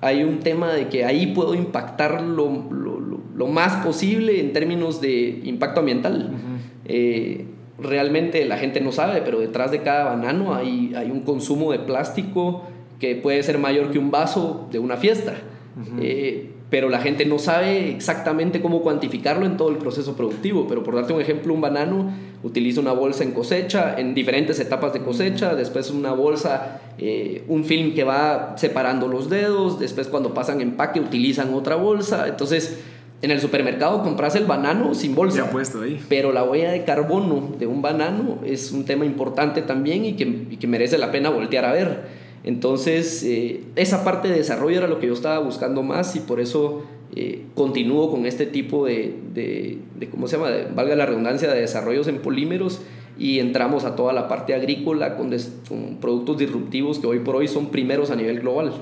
hay 0.00 0.22
un 0.22 0.38
tema 0.38 0.72
de 0.72 0.86
que 0.86 1.04
ahí 1.04 1.26
puedo 1.34 1.56
impactar 1.56 2.22
lo, 2.22 2.68
lo, 2.70 3.00
lo, 3.00 3.20
lo 3.34 3.46
más 3.48 3.84
posible 3.84 4.38
en 4.38 4.52
términos 4.52 5.00
de 5.00 5.40
impacto 5.42 5.80
ambiental. 5.80 6.30
Uh 6.30 6.34
-huh. 6.36 6.60
eh, 6.84 7.46
realmente 7.80 8.44
la 8.44 8.58
gente 8.58 8.80
no 8.80 8.92
sabe, 8.92 9.22
pero 9.22 9.40
detrás 9.40 9.72
de 9.72 9.82
cada 9.82 10.04
banano 10.04 10.54
hay, 10.54 10.94
hay 10.94 11.10
un 11.10 11.22
consumo 11.22 11.72
de 11.72 11.80
plástico 11.80 12.62
que 13.00 13.16
puede 13.16 13.42
ser 13.42 13.58
mayor 13.58 13.90
que 13.90 13.98
un 13.98 14.12
vaso 14.12 14.68
de 14.70 14.78
una 14.78 14.98
fiesta. 14.98 15.32
Uh 15.76 15.80
-huh. 15.80 15.98
eh, 16.00 16.50
pero 16.68 16.88
la 16.88 17.00
gente 17.00 17.24
no 17.26 17.38
sabe 17.38 17.90
exactamente 17.90 18.60
cómo 18.60 18.82
cuantificarlo 18.82 19.46
en 19.46 19.56
todo 19.56 19.68
el 19.68 19.76
proceso 19.76 20.16
productivo. 20.16 20.66
Pero 20.68 20.82
por 20.82 20.96
darte 20.96 21.12
un 21.12 21.20
ejemplo, 21.20 21.54
un 21.54 21.60
banano 21.60 22.10
utiliza 22.42 22.80
una 22.80 22.92
bolsa 22.92 23.22
en 23.22 23.32
cosecha, 23.32 23.94
en 23.96 24.14
diferentes 24.14 24.58
etapas 24.58 24.92
de 24.92 25.00
cosecha, 25.00 25.54
después 25.54 25.90
una 25.90 26.12
bolsa, 26.12 26.80
eh, 26.98 27.44
un 27.46 27.64
film 27.64 27.94
que 27.94 28.02
va 28.02 28.54
separando 28.56 29.06
los 29.06 29.30
dedos, 29.30 29.78
después 29.78 30.08
cuando 30.08 30.34
pasan 30.34 30.60
empaque 30.60 30.98
utilizan 30.98 31.54
otra 31.54 31.76
bolsa. 31.76 32.26
Entonces, 32.26 32.80
en 33.22 33.30
el 33.30 33.40
supermercado 33.40 34.02
compras 34.02 34.34
el 34.34 34.44
banano 34.44 34.92
sin 34.94 35.14
bolsa. 35.14 35.44
Ya 35.44 35.50
puesto 35.50 35.82
ahí. 35.82 36.00
Pero 36.08 36.32
la 36.32 36.42
huella 36.42 36.72
de 36.72 36.84
carbono 36.84 37.54
de 37.58 37.66
un 37.68 37.80
banano 37.80 38.38
es 38.44 38.72
un 38.72 38.84
tema 38.84 39.04
importante 39.04 39.62
también 39.62 40.04
y 40.04 40.14
que, 40.14 40.24
y 40.50 40.56
que 40.56 40.66
merece 40.66 40.98
la 40.98 41.12
pena 41.12 41.30
voltear 41.30 41.64
a 41.64 41.72
ver. 41.72 42.25
Entonces, 42.46 43.24
eh, 43.24 43.60
esa 43.74 44.04
parte 44.04 44.28
de 44.28 44.36
desarrollo 44.36 44.78
era 44.78 44.86
lo 44.86 45.00
que 45.00 45.08
yo 45.08 45.12
estaba 45.12 45.40
buscando 45.40 45.82
más 45.82 46.14
y 46.14 46.20
por 46.20 46.40
eso 46.40 46.84
eh, 47.14 47.42
continúo 47.56 48.08
con 48.08 48.24
este 48.24 48.46
tipo 48.46 48.86
de, 48.86 49.14
de, 49.34 50.08
¿cómo 50.10 50.28
se 50.28 50.36
llama? 50.36 50.50
valga 50.74 50.94
la 50.94 51.06
redundancia, 51.06 51.52
de 51.52 51.60
desarrollos 51.60 52.06
en 52.06 52.18
polímeros 52.18 52.80
y 53.18 53.40
entramos 53.40 53.84
a 53.84 53.96
toda 53.96 54.12
la 54.12 54.28
parte 54.28 54.54
agrícola 54.54 55.16
con, 55.16 55.34
con 55.68 55.96
productos 56.00 56.38
disruptivos 56.38 57.00
que 57.00 57.08
hoy 57.08 57.18
por 57.18 57.34
hoy 57.34 57.48
son 57.48 57.70
primeros 57.70 58.12
a 58.12 58.16
nivel 58.16 58.38
global. 58.40 58.72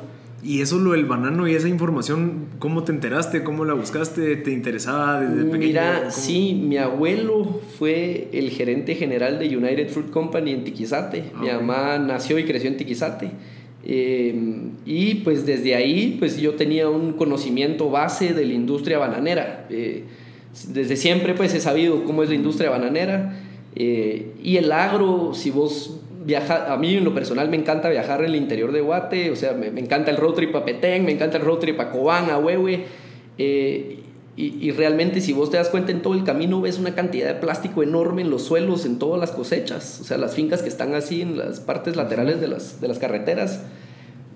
Y 0.45 0.61
eso 0.61 0.79
lo 0.79 0.93
del 0.93 1.07
banano 1.07 1.49
y 1.49 1.55
esa 1.55 1.69
información, 1.69 2.49
¿cómo 2.59 2.85
te 2.85 2.93
enteraste? 2.93 3.43
¿Cómo 3.43 3.65
la 3.65 3.73
buscaste? 3.73 4.37
¿Te 4.37 4.51
interesaba 4.53 5.23
desde 5.23 5.45
pequeño? 5.45 5.69
Mira, 5.69 6.11
sí, 6.11 6.61
mi 6.63 6.77
abuelo 6.77 7.63
fue 7.79 8.29
el 8.33 8.51
gerente 8.51 8.95
general 8.95 9.39
de 9.39 9.57
United 9.57 9.89
Fruit 9.89 10.11
Company 10.11 10.53
en 10.53 10.65
Tiquizate. 10.65 11.25
mi 11.41 11.49
mamá 11.49 11.99
nació 11.99 12.39
y 12.39 12.45
creció 12.45 12.69
en 12.69 12.77
Tiquizate. 12.77 13.31
Em, 13.87 14.73
y 14.85 15.17
pues 15.17 15.45
desde 15.47 15.75
ahí 15.75 16.17
pues 16.19 16.39
yo 16.39 16.55
tenía 16.55 16.89
un 16.89 17.15
conocimiento 17.15 17.91
base 17.91 18.35
de 18.35 18.45
la 18.45 18.53
industria 18.53 18.99
bananera. 18.99 19.67
Eh, 19.71 20.05
desde 20.69 20.97
siempre 20.97 21.35
pues 21.35 21.55
he 21.55 21.61
sabido 21.61 22.05
cómo 22.05 22.23
es 22.23 22.29
la 22.29 22.35
industria 22.35 22.69
bananera 22.69 23.41
eh, 23.77 24.33
y 24.43 24.57
el 24.57 24.71
agro, 24.71 25.33
si 25.35 25.51
vos 25.51 26.01
viajas, 26.25 26.69
a 26.69 26.77
mí 26.77 26.95
en 26.95 27.05
lo 27.05 27.15
personal 27.15 27.49
me 27.49 27.57
encanta 27.57 27.89
viajar 27.89 28.21
en 28.21 28.27
el 28.27 28.37
interior 28.37 28.73
de 28.73 28.81
Guate, 28.81 29.31
o 29.31 29.37
sea, 29.37 29.53
me, 29.53 29.69
encanta 29.69 30.11
el 30.11 30.17
road 30.17 30.35
trip 30.35 30.55
a 30.57 30.65
Petén, 30.65 31.05
me 31.05 31.13
encanta 31.13 31.37
el 31.37 31.45
road 31.45 31.59
trip 31.59 31.79
a 31.81 31.91
Cobán, 31.91 32.31
a 32.31 32.39
Huehue. 32.39 32.85
Eh, 33.39 34.01
y, 34.37 34.67
y, 34.67 34.73
realmente 34.73 35.21
si 35.21 35.33
vos 35.33 35.51
te 35.51 35.59
das 35.59 35.69
cuenta 35.69 35.93
en 35.93 36.03
todo 36.03 36.15
el 36.15 36.25
camino 36.25 36.61
ves 36.61 36.81
una 36.81 36.97
cantidad 36.97 37.29
de 37.29 37.35
plástico 37.35 37.85
enorme 37.85 38.23
en 38.23 38.31
los 38.31 38.43
suelos, 38.43 38.85
en 38.85 38.99
todas 38.99 39.21
las 39.21 39.31
cosechas, 39.31 40.01
o 40.01 40.05
sea, 40.05 40.19
las 40.19 40.35
fincas 40.35 40.61
que 40.61 40.69
están 40.69 40.93
así 40.95 41.23
en 41.23 41.39
las 41.39 41.61
partes 41.61 41.95
laterales 41.95 42.41
de 42.41 42.49
las, 42.49 42.81
de 42.81 42.89
las 42.89 42.99
carreteras, 42.99 43.61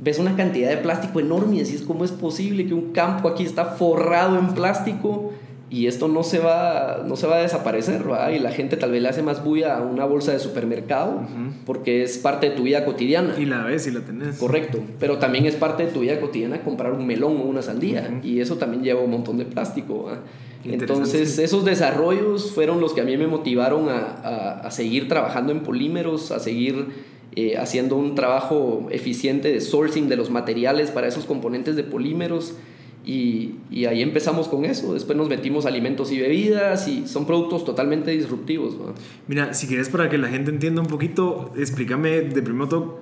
ves 0.00 0.18
una 0.20 0.36
cantidad 0.36 0.68
de 0.68 0.76
plástico 0.76 1.18
enorme 1.20 1.56
y 1.56 1.58
decís, 1.64 1.82
¿cómo 1.82 2.04
es 2.04 2.12
posible 2.12 2.66
que 2.66 2.74
un 2.74 2.92
campo 2.92 3.28
aquí 3.28 3.42
está 3.42 3.64
forrado 3.64 4.38
en 4.38 4.54
plástico? 4.54 5.32
Y 5.70 5.86
esto 5.86 6.08
no 6.08 6.22
se 6.22 6.38
va, 6.38 7.04
no 7.06 7.16
se 7.16 7.26
va 7.26 7.36
a 7.36 7.42
desaparecer, 7.42 8.02
¿verdad? 8.02 8.30
Y 8.30 8.38
la 8.38 8.52
gente 8.52 8.76
tal 8.76 8.90
vez 8.90 9.02
le 9.02 9.08
hace 9.08 9.22
más 9.22 9.44
bulla 9.44 9.76
a 9.76 9.82
una 9.82 10.06
bolsa 10.06 10.32
de 10.32 10.38
supermercado 10.38 11.20
porque 11.66 12.02
es 12.02 12.16
parte 12.18 12.50
de 12.50 12.56
tu 12.56 12.62
vida 12.62 12.84
cotidiana. 12.86 13.34
Y 13.38 13.44
la 13.44 13.64
ves 13.64 13.86
y 13.86 13.90
la 13.90 14.00
tenés. 14.00 14.38
Correcto, 14.38 14.80
pero 14.98 15.18
también 15.18 15.44
es 15.44 15.56
parte 15.56 15.84
de 15.84 15.92
tu 15.92 16.00
vida 16.00 16.20
cotidiana 16.20 16.62
comprar 16.62 16.92
un 16.92 17.06
melón 17.06 17.36
o 17.36 17.42
una 17.42 17.60
sandía 17.60 18.20
y 18.22 18.40
eso 18.40 18.56
también 18.56 18.82
lleva 18.82 19.02
un 19.02 19.10
montón 19.10 19.36
de 19.36 19.44
plástico. 19.44 20.10
Entonces 20.64 21.38
esos 21.38 21.64
desarrollos 21.64 22.50
fueron 22.52 22.80
los 22.80 22.94
que 22.94 23.02
a 23.02 23.04
mí 23.04 23.16
me 23.16 23.26
motivaron 23.26 23.88
a, 23.88 24.60
a, 24.64 24.70
seguir 24.70 25.06
trabajando 25.06 25.52
en 25.52 25.60
polímeros, 25.60 26.30
a 26.30 26.40
seguir 26.40 26.86
eh, 27.36 27.56
haciendo 27.58 27.96
un 27.96 28.14
trabajo 28.14 28.88
eficiente 28.90 29.52
de 29.52 29.60
sourcing 29.60 30.08
de 30.08 30.16
los 30.16 30.30
materiales 30.30 30.90
para 30.90 31.06
esos 31.06 31.24
componentes 31.24 31.76
de 31.76 31.84
polímeros 31.84 32.54
y, 33.08 33.54
y, 33.70 33.86
ahí 33.86 34.02
empezamos 34.02 34.48
con 34.48 34.66
eso. 34.66 34.92
Después 34.92 35.16
nos 35.16 35.30
metimos 35.30 35.64
alimentos 35.64 36.12
y 36.12 36.20
bebidas 36.20 36.86
y 36.88 37.08
son 37.08 37.24
productos 37.24 37.64
totalmente 37.64 38.10
disruptivos. 38.10 38.76
Mira, 39.26 39.54
si 39.54 39.66
quieres 39.66 39.88
para 39.88 40.10
que 40.10 40.18
la 40.18 40.28
gente 40.28 40.50
entienda 40.50 40.82
un 40.82 40.88
poquito, 40.88 41.50
explícame 41.56 42.20
de 42.20 42.42
primero 42.42 43.00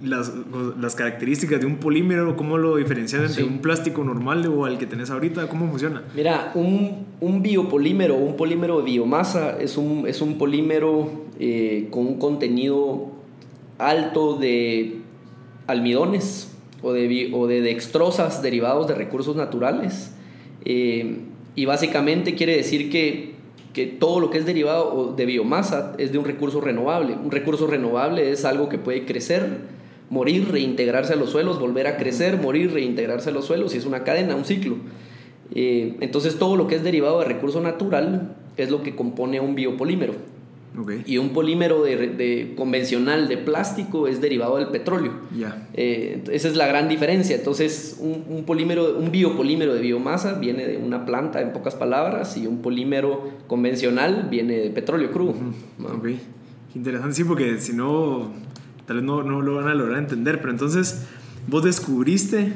las, 0.00 0.32
las 0.78 0.94
características 0.94 1.58
de 1.58 1.66
un 1.66 1.78
polímero, 1.78 2.36
cómo 2.36 2.56
lo 2.56 2.76
diferencian 2.76 3.24
entre 3.24 3.42
un 3.42 3.58
plástico 3.58 4.04
normal 4.04 4.46
o 4.46 4.64
al 4.64 4.78
que 4.78 4.86
tenés 4.86 5.10
ahorita, 5.10 5.48
cómo 5.48 5.68
funciona. 5.68 6.04
Mira, 6.14 6.52
un, 6.54 7.06
un 7.18 7.42
biopolímero, 7.42 8.14
un 8.14 8.36
polímero 8.36 8.78
de 8.78 8.84
biomasa 8.84 9.58
es 9.58 9.76
un, 9.76 10.06
es 10.06 10.22
un 10.22 10.38
polímero 10.38 11.10
eh, 11.40 11.88
con 11.90 12.06
un 12.06 12.20
contenido 12.20 13.08
alto 13.78 14.36
de 14.36 14.98
almidones 15.66 16.54
o 16.82 16.92
de, 16.92 17.30
o 17.32 17.46
de 17.46 17.60
dextrosas 17.60 18.42
derivados 18.42 18.88
de 18.88 18.94
recursos 18.94 19.36
naturales. 19.36 20.12
Eh, 20.64 21.18
y 21.54 21.64
básicamente 21.64 22.34
quiere 22.34 22.56
decir 22.56 22.90
que, 22.90 23.34
que, 23.72 23.86
todo 23.86 24.20
lo 24.20 24.30
que 24.30 24.38
es 24.38 24.46
derivado 24.46 25.14
de 25.16 25.26
biomasa 25.26 25.94
es 25.98 26.12
de 26.12 26.18
un 26.18 26.24
recurso 26.24 26.60
renovable. 26.60 27.14
Un 27.14 27.30
recurso 27.30 27.66
renovable 27.66 28.30
es 28.30 28.44
algo 28.44 28.68
que 28.68 28.78
puede 28.78 29.04
crecer, 29.04 29.58
morir, 30.10 30.48
reintegrarse 30.50 31.14
a 31.14 31.16
los 31.16 31.30
suelos, 31.30 31.58
volver 31.58 31.86
a 31.86 31.96
crecer, 31.96 32.40
morir, 32.40 32.72
reintegrarse 32.72 33.30
a 33.30 33.32
los 33.32 33.46
suelos, 33.46 33.74
y 33.74 33.78
es 33.78 33.86
una 33.86 34.04
cadena, 34.04 34.36
un 34.36 34.44
ciclo. 34.44 34.76
Eh, 35.54 35.96
entonces 36.00 36.38
todo 36.38 36.56
lo 36.56 36.66
que 36.66 36.76
es 36.76 36.84
derivado 36.84 37.18
de 37.20 37.24
recurso 37.24 37.60
natural 37.60 38.36
es 38.56 38.70
lo 38.70 38.82
que 38.82 38.94
compone 38.94 39.40
un 39.40 39.54
biopolímero. 39.54 40.14
Y 41.06 41.18
un 41.18 41.30
polímero 41.30 41.82
de, 41.82 42.54
convencional 42.56 43.28
de 43.28 43.36
plástico 43.36 44.06
es 44.06 44.20
derivado 44.20 44.56
del 44.58 44.68
petróleo. 44.68 45.12
Eh, 45.74 46.22
esa 46.30 46.48
es 46.48 46.56
la 46.56 46.66
gran 46.66 46.88
diferencia. 46.88 47.36
Entonces, 47.36 47.98
un, 48.00 48.44
polímero, 48.44 48.96
un 48.96 49.10
biopolímero 49.10 49.74
de 49.74 49.80
biomasa 49.80 50.34
viene 50.34 50.66
de 50.66 50.76
una 50.76 51.04
planta, 51.04 51.40
en 51.40 51.52
pocas 51.52 51.74
palabras, 51.74 52.36
y 52.36 52.46
un 52.46 52.62
polímero 52.62 53.28
convencional 53.46 54.28
viene 54.30 54.58
de 54.58 54.70
petróleo 54.70 55.10
crudo. 55.10 55.34
interesante, 56.74 57.14
sí, 57.14 57.24
porque 57.24 57.58
si 57.58 57.72
no, 57.72 58.30
tal 58.86 58.96
vez 58.96 59.04
no, 59.04 59.22
no 59.22 59.42
lo 59.42 59.56
van 59.56 59.68
a 59.68 59.74
lograr 59.74 59.98
entender. 59.98 60.38
Pero 60.38 60.52
entonces, 60.52 61.06
vos 61.48 61.64
descubriste 61.64 62.52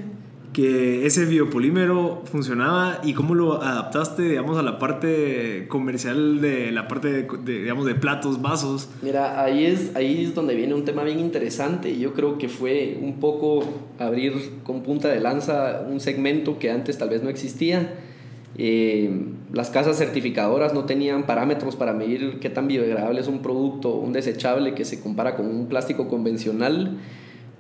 que 0.53 1.07
ese 1.07 1.25
biopolímero 1.25 2.23
funcionaba 2.27 3.01
y 3.03 3.15
cómo 3.15 3.35
lo 3.35 3.63
adaptaste, 3.63 4.23
digamos, 4.23 4.59
a 4.59 4.63
la 4.63 4.79
parte 4.79 5.67
comercial 5.69 6.41
de 6.41 6.71
la 6.73 6.89
parte, 6.89 7.09
de, 7.23 7.61
digamos, 7.61 7.87
de 7.87 7.95
platos, 7.95 8.43
vasos. 8.43 8.89
Mira, 9.01 9.43
ahí 9.43 9.65
es, 9.65 9.97
ahí 9.97 10.25
es 10.25 10.35
donde 10.35 10.55
viene 10.55 10.75
un 10.75 10.85
tema 10.85 11.05
bien 11.05 11.21
interesante. 11.21 11.99
Yo 11.99 12.13
creo 12.13 12.37
que 12.37 12.49
fue 12.49 12.99
un 13.01 13.19
poco 13.19 13.65
abrir 13.99 14.35
con 14.63 14.83
punta 14.83 15.09
de 15.09 15.21
lanza 15.21 15.87
un 15.89 16.01
segmento 16.01 16.59
que 16.59 16.71
antes 16.71 16.99
tal 16.99 17.09
vez 17.09 17.23
no 17.23 17.31
existía. 17.31 17.95
Eh, 18.59 19.11
las 19.53 19.71
casas 19.71 19.97
certificadoras 19.97 20.75
no 20.75 20.85
tenían 20.85 21.25
parámetros 21.25 21.77
para 21.77 21.95
medir 21.95 22.39
qué 22.41 22.51
tan 22.51 22.69
biodegradable 22.69 23.21
es 23.21 23.29
un 23.29 23.41
producto, 23.41 23.95
un 23.95 24.13
desechable 24.13 24.75
que 24.75 24.85
se 24.85 25.01
compara 25.01 25.35
con 25.35 25.47
un 25.47 25.67
plástico 25.67 26.09
convencional. 26.09 26.99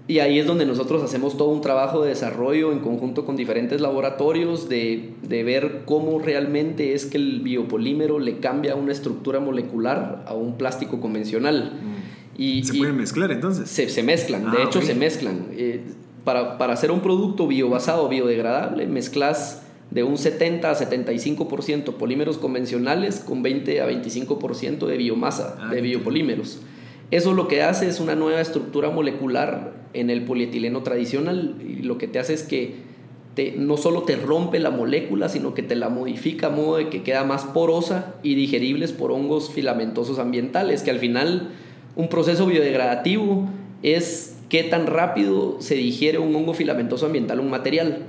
Y 0.08 0.18
ahí 0.18 0.38
es 0.38 0.46
donde 0.46 0.66
nosotros 0.66 1.02
hacemos 1.02 1.36
todo 1.36 1.48
un 1.48 1.60
trabajo 1.60 2.02
de 2.02 2.08
desarrollo 2.08 2.72
en 2.72 2.80
conjunto 2.80 3.24
con 3.24 3.36
diferentes 3.36 3.80
laboratorios 3.80 4.68
de, 4.68 5.14
de, 5.22 5.44
ver 5.44 5.82
cómo 5.84 6.18
realmente 6.18 6.94
es 6.94 7.06
que 7.06 7.18
el 7.18 7.40
biopolímero 7.40 8.18
le 8.18 8.38
cambia 8.38 8.74
una 8.74 8.90
estructura 8.90 9.38
molecular 9.38 10.24
a 10.26 10.34
un 10.34 10.58
plástico 10.58 11.00
convencional. 11.00 11.78
Mm. 11.80 12.40
Y, 12.40 12.64
¿Se 12.64 12.74
pueden 12.74 12.96
mezclar 12.96 13.30
entonces? 13.30 13.70
Se, 13.70 13.88
se 13.88 14.02
mezclan, 14.02 14.50
de 14.50 14.58
ah, 14.58 14.64
hecho 14.64 14.82
se 14.82 14.94
mezclan. 14.94 15.46
Eh, 15.52 15.82
para, 16.24 16.58
para, 16.58 16.72
hacer 16.72 16.90
un 16.90 17.00
producto 17.00 17.46
biobasado, 17.46 18.08
biodegradable, 18.08 18.86
mezclas 18.86 19.62
de 19.90 20.02
un 20.02 20.16
70 20.16 20.70
a 20.70 20.74
75% 20.74 21.94
polímeros 21.94 22.38
convencionales 22.38 23.20
con 23.20 23.42
20 23.42 23.82
a 23.82 23.88
25% 23.88 24.86
de 24.86 24.96
biomasa, 24.96 25.56
ah, 25.60 25.68
de 25.68 25.80
biopolímeros. 25.80 26.60
Eso 27.12 27.34
lo 27.34 27.46
que 27.46 27.62
hace 27.62 27.88
es 27.88 28.00
una 28.00 28.14
nueva 28.14 28.40
estructura 28.40 28.88
molecular 28.88 29.74
en 29.92 30.08
el 30.08 30.24
polietileno 30.24 30.82
tradicional 30.82 31.56
y 31.60 31.82
lo 31.82 31.98
que 31.98 32.08
te 32.08 32.18
hace 32.18 32.32
es 32.32 32.42
que 32.42 32.74
no 33.58 33.76
solo 33.76 34.04
te 34.04 34.16
rompe 34.16 34.58
la 34.58 34.70
molécula, 34.70 35.28
sino 35.28 35.52
que 35.52 35.62
te 35.62 35.76
la 35.76 35.90
modifica 35.90 36.46
a 36.46 36.50
modo 36.50 36.78
de 36.78 36.88
que 36.88 37.02
queda 37.02 37.24
más 37.24 37.44
porosa 37.44 38.14
y 38.22 38.34
digeribles 38.34 38.92
por 38.92 39.12
hongos 39.12 39.50
filamentosos 39.50 40.18
ambientales, 40.18 40.82
que 40.82 40.90
al 40.90 41.00
final 41.00 41.50
un 41.96 42.08
proceso 42.08 42.46
biodegradativo 42.46 43.46
es 43.82 44.31
qué 44.52 44.64
tan 44.64 44.86
rápido 44.86 45.56
se 45.60 45.76
digiere 45.76 46.18
un 46.18 46.36
hongo 46.36 46.52
filamentoso 46.52 47.06
ambiental 47.06 47.40
un 47.40 47.48
material. 47.48 48.02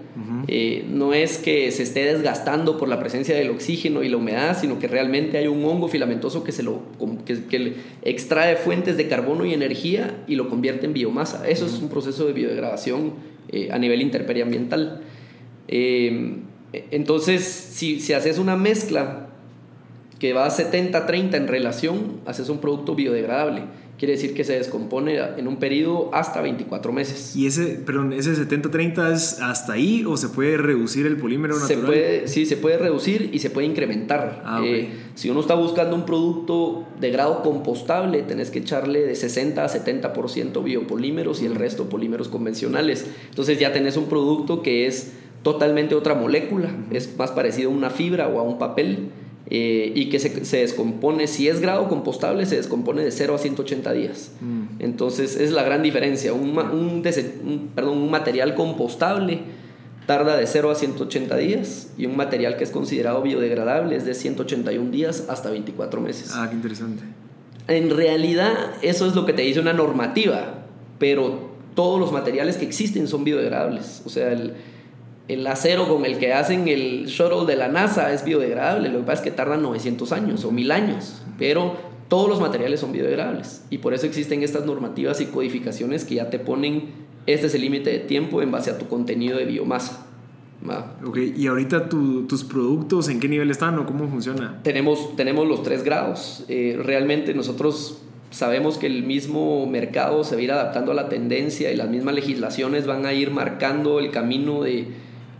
Eh, 0.49 0.83
no 0.89 1.13
es 1.13 1.37
que 1.37 1.71
se 1.71 1.83
esté 1.83 2.03
desgastando 2.03 2.77
por 2.77 2.89
la 2.89 2.99
presencia 2.99 3.33
del 3.33 3.49
oxígeno 3.49 4.03
y 4.03 4.09
la 4.09 4.17
humedad, 4.17 4.57
sino 4.59 4.77
que 4.77 4.89
realmente 4.89 5.37
hay 5.37 5.47
un 5.47 5.63
hongo 5.63 5.87
filamentoso 5.87 6.43
que, 6.43 6.51
se 6.51 6.61
lo, 6.61 6.81
que, 7.25 7.75
extrae 8.01 8.57
fuentes 8.57 8.97
de 8.97 9.07
carbono 9.07 9.45
y 9.45 9.53
energía 9.53 10.21
y 10.27 10.35
lo 10.35 10.49
convierte 10.49 10.85
en 10.85 10.91
biomasa. 10.91 11.47
Eso 11.47 11.65
es 11.65 11.79
un 11.79 11.87
proceso 11.87 12.27
de 12.27 12.33
biodegradación 12.33 13.13
eh, 13.47 13.69
a 13.71 13.79
nivel 13.79 14.01
interperiambiental. 14.01 14.99
Eh, 15.69 16.39
entonces, 16.91 17.45
si, 17.45 18.01
si 18.01 18.11
haces 18.11 18.37
una 18.37 18.57
mezcla 18.57 19.29
que 20.19 20.33
va 20.33 20.45
a 20.45 20.49
70-30 20.49 21.35
en 21.35 21.47
relación, 21.47 22.19
haces 22.25 22.49
un 22.49 22.57
producto 22.57 22.95
biodegradable 22.95 23.61
quiere 23.97 24.13
decir 24.13 24.33
que 24.33 24.43
se 24.43 24.53
descompone 24.53 25.19
en 25.37 25.47
un 25.47 25.57
periodo 25.57 26.09
hasta 26.13 26.41
24 26.41 26.91
meses. 26.91 27.35
¿Y 27.35 27.47
ese, 27.47 27.65
perdón, 27.85 28.13
ese 28.13 28.33
70-30 28.33 29.13
es 29.13 29.39
hasta 29.41 29.73
ahí 29.73 30.03
o 30.05 30.17
se 30.17 30.29
puede 30.29 30.57
reducir 30.57 31.05
el 31.05 31.17
polímero 31.17 31.55
natural? 31.55 31.81
Se 31.81 31.85
puede, 31.85 32.27
sí, 32.27 32.45
se 32.45 32.57
puede 32.57 32.77
reducir 32.77 33.29
y 33.33 33.39
se 33.39 33.49
puede 33.49 33.67
incrementar. 33.67 34.41
Ah, 34.45 34.61
eh, 34.63 34.89
si 35.15 35.29
uno 35.29 35.39
está 35.39 35.55
buscando 35.55 35.95
un 35.95 36.05
producto 36.05 36.87
de 36.99 37.11
grado 37.11 37.43
compostable, 37.43 38.23
tenés 38.23 38.51
que 38.51 38.59
echarle 38.59 39.01
de 39.01 39.15
60 39.15 39.63
a 39.63 39.69
70% 39.69 40.63
biopolímeros 40.63 41.41
y 41.41 41.45
el 41.45 41.55
resto 41.55 41.89
polímeros 41.89 42.27
convencionales. 42.27 43.05
Entonces 43.29 43.59
ya 43.59 43.73
tenés 43.73 43.97
un 43.97 44.05
producto 44.05 44.61
que 44.61 44.87
es 44.87 45.13
totalmente 45.43 45.93
otra 45.93 46.15
molécula, 46.15 46.69
es 46.89 47.17
más 47.17 47.31
parecido 47.31 47.69
a 47.69 47.73
una 47.73 47.89
fibra 47.89 48.27
o 48.27 48.39
a 48.39 48.43
un 48.43 48.57
papel. 48.57 49.09
Eh, 49.49 49.91
y 49.93 50.09
que 50.09 50.19
se, 50.19 50.45
se, 50.45 50.57
descompone, 50.57 51.27
si 51.27 51.49
es 51.49 51.59
grado 51.59 51.89
compostable, 51.89 52.45
se 52.45 52.55
descompone 52.55 53.03
de 53.03 53.11
0 53.11 53.35
a 53.35 53.37
180 53.37 53.91
días. 53.91 54.31
Mm. 54.39 54.81
Entonces 54.81 55.35
es 55.35 55.51
la 55.51 55.63
gran 55.63 55.83
diferencia. 55.83 56.33
Un, 56.33 56.57
un, 56.57 57.71
perdón, 57.75 57.97
un 57.97 58.09
material 58.09 58.55
compostable 58.55 59.41
tarda 60.05 60.37
de 60.37 60.47
0 60.47 60.71
a 60.71 60.75
180 60.75 61.37
días 61.37 61.89
y 61.97 62.05
un 62.05 62.15
material 62.15 62.57
que 62.57 62.63
es 62.63 62.71
considerado 62.71 63.21
biodegradable 63.21 63.95
es 63.95 64.05
de 64.05 64.13
181 64.13 64.91
días 64.91 65.25
hasta 65.29 65.49
24 65.49 66.01
meses. 66.01 66.31
Ah, 66.33 66.47
qué 66.49 66.55
interesante. 66.55 67.03
En 67.67 67.89
realidad 67.89 68.53
eso 68.81 69.07
es 69.07 69.15
lo 69.15 69.25
que 69.25 69.33
te 69.33 69.41
dice 69.41 69.59
una 69.59 69.73
normativa, 69.73 70.65
pero 70.99 71.51
todos 71.75 71.99
los 71.99 72.11
materiales 72.11 72.57
que 72.57 72.65
existen 72.65 73.07
son 73.07 73.23
biodegradables. 73.23 74.03
O 74.05 74.09
sea, 74.09 74.31
el, 74.31 74.53
el 75.27 75.45
acero 75.47 75.87
con 75.87 76.05
el 76.05 76.17
que 76.17 76.33
hacen 76.33 76.67
el 76.67 77.05
shuttle 77.05 77.45
de 77.45 77.55
la 77.55 77.67
NASA 77.67 78.13
es 78.13 78.25
biodegradable, 78.25 78.89
lo 78.89 78.99
que 78.99 79.05
pasa 79.05 79.21
es 79.21 79.29
que 79.29 79.31
tardan 79.31 79.61
900 79.61 80.11
años 80.11 80.45
o 80.45 80.51
1000 80.51 80.71
años, 80.71 81.21
pero 81.37 81.75
todos 82.09 82.29
los 82.29 82.39
materiales 82.39 82.79
son 82.79 82.91
biodegradables 82.91 83.65
y 83.69 83.79
por 83.79 83.93
eso 83.93 84.05
existen 84.05 84.43
estas 84.43 84.65
normativas 84.65 85.21
y 85.21 85.27
codificaciones 85.27 86.03
que 86.05 86.15
ya 86.15 86.29
te 86.29 86.39
ponen 86.39 87.03
este 87.25 87.47
es 87.47 87.55
el 87.55 87.61
límite 87.61 87.89
de 87.89 87.99
tiempo 87.99 88.41
en 88.41 88.51
base 88.51 88.69
a 88.69 88.77
tu 88.77 88.87
contenido 88.87 89.37
de 89.37 89.45
biomasa. 89.45 90.07
Ok, 91.05 91.17
y 91.35 91.47
ahorita 91.47 91.89
tus 91.89 92.43
productos, 92.45 93.09
¿en 93.09 93.19
qué 93.19 93.27
nivel 93.27 93.51
están 93.51 93.77
o 93.79 93.85
cómo 93.85 94.07
funciona? 94.07 94.59
Tenemos, 94.63 95.15
tenemos 95.17 95.45
los 95.47 95.61
tres 95.61 95.83
grados. 95.83 96.45
Eh, 96.47 96.79
realmente 96.81 97.33
nosotros 97.33 98.01
sabemos 98.29 98.77
que 98.77 98.87
el 98.87 99.03
mismo 99.03 99.65
mercado 99.65 100.23
se 100.23 100.35
va 100.35 100.41
a 100.41 100.43
ir 100.43 100.51
adaptando 100.51 100.93
a 100.93 100.95
la 100.95 101.09
tendencia 101.09 101.71
y 101.71 101.75
las 101.75 101.89
mismas 101.89 102.15
legislaciones 102.15 102.87
van 102.87 103.05
a 103.05 103.13
ir 103.13 103.29
marcando 103.31 103.99
el 103.99 104.09
camino 104.09 104.63
de, 104.63 104.87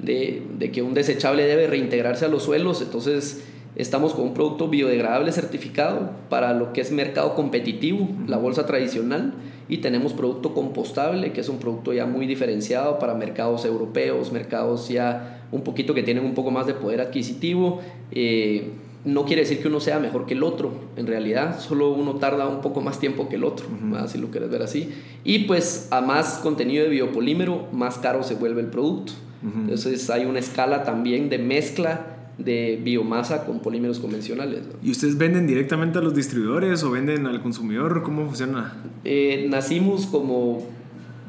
de, 0.04 0.70
que 0.72 0.82
un 0.82 0.94
desechable 0.94 1.46
debe 1.46 1.68
reintegrarse 1.68 2.26
a 2.26 2.28
los 2.28 2.44
suelos. 2.44 2.82
Entonces 2.82 3.44
estamos 3.76 4.14
con 4.14 4.26
un 4.26 4.34
producto 4.34 4.68
biodegradable 4.68 5.32
certificado 5.32 6.12
para 6.30 6.54
lo 6.54 6.74
que 6.74 6.82
es 6.82 6.92
mercado 6.92 7.36
competitivo, 7.36 8.08
la 8.28 8.38
bolsa 8.38 8.66
tradicional, 8.66 9.34
y 9.70 9.78
tenemos 9.78 10.14
producto 10.14 10.54
compostable, 10.54 11.32
que 11.32 11.42
es 11.42 11.50
un 11.50 11.58
producto 11.58 11.94
ya 11.94 12.06
muy 12.06 12.28
diferenciado 12.28 13.00
para 13.00 13.14
mercados 13.16 13.66
europeos, 13.66 14.32
mercados 14.32 14.90
ya 14.90 15.48
un 15.52 15.62
poquito 15.64 15.94
que 15.94 16.04
tienen 16.04 16.26
un 16.26 16.34
poco 16.34 16.52
más 16.52 16.68
de 16.68 16.74
poder 16.74 17.00
adquisitivo. 17.00 17.80
Eh, 18.12 18.72
no 19.06 19.26
quiere 19.26 19.42
decir 19.42 19.62
que 19.62 19.68
uno 19.68 19.80
sea 19.80 20.00
mejor 20.00 20.26
que 20.26 20.34
el 20.34 20.44
otro, 20.44 20.72
en 20.96 21.08
realidad, 21.08 21.60
solo 21.60 21.92
uno 21.92 22.16
tarda 22.16 22.48
un 22.48 22.62
poco 22.62 22.82
más 22.82 23.00
tiempo 23.00 23.28
que 23.28 23.36
el 23.36 23.44
otro, 23.44 23.66
si 24.08 24.18
lo 24.18 24.30
quieres 24.32 24.50
ver 24.50 24.62
así. 24.62 24.94
Y 25.24 25.40
pues 25.40 25.90
a 25.92 26.00
más 26.02 26.40
contenido 26.40 26.86
de 26.86 26.90
biopolímero, 26.90 27.68
más 27.74 27.98
caro 27.98 28.24
se 28.24 28.36
vuelve 28.36 28.62
el 28.62 28.68
producto. 28.68 29.14
Entonces 29.44 30.10
hay 30.10 30.26
una 30.26 30.40
escala 30.40 30.84
también 30.84 31.30
de 31.30 31.38
mezcla 31.38 32.08
de 32.38 32.80
biomasa 32.84 33.46
con 33.46 33.60
polímeros 33.60 34.00
convencionales. 34.00 34.62
¿Y 34.82 34.92
ustedes 34.92 35.18
venden 35.18 35.46
directamente 35.48 36.00
a 36.00 36.02
los 36.02 36.16
distribuidores 36.16 36.84
o 36.84 36.92
venden 36.92 37.28
al 37.28 37.42
consumidor? 37.42 38.04
¿Cómo 38.04 38.26
funciona? 38.26 38.74
Eh, 39.04 39.46
nacimos 39.50 40.08
como 40.08 40.66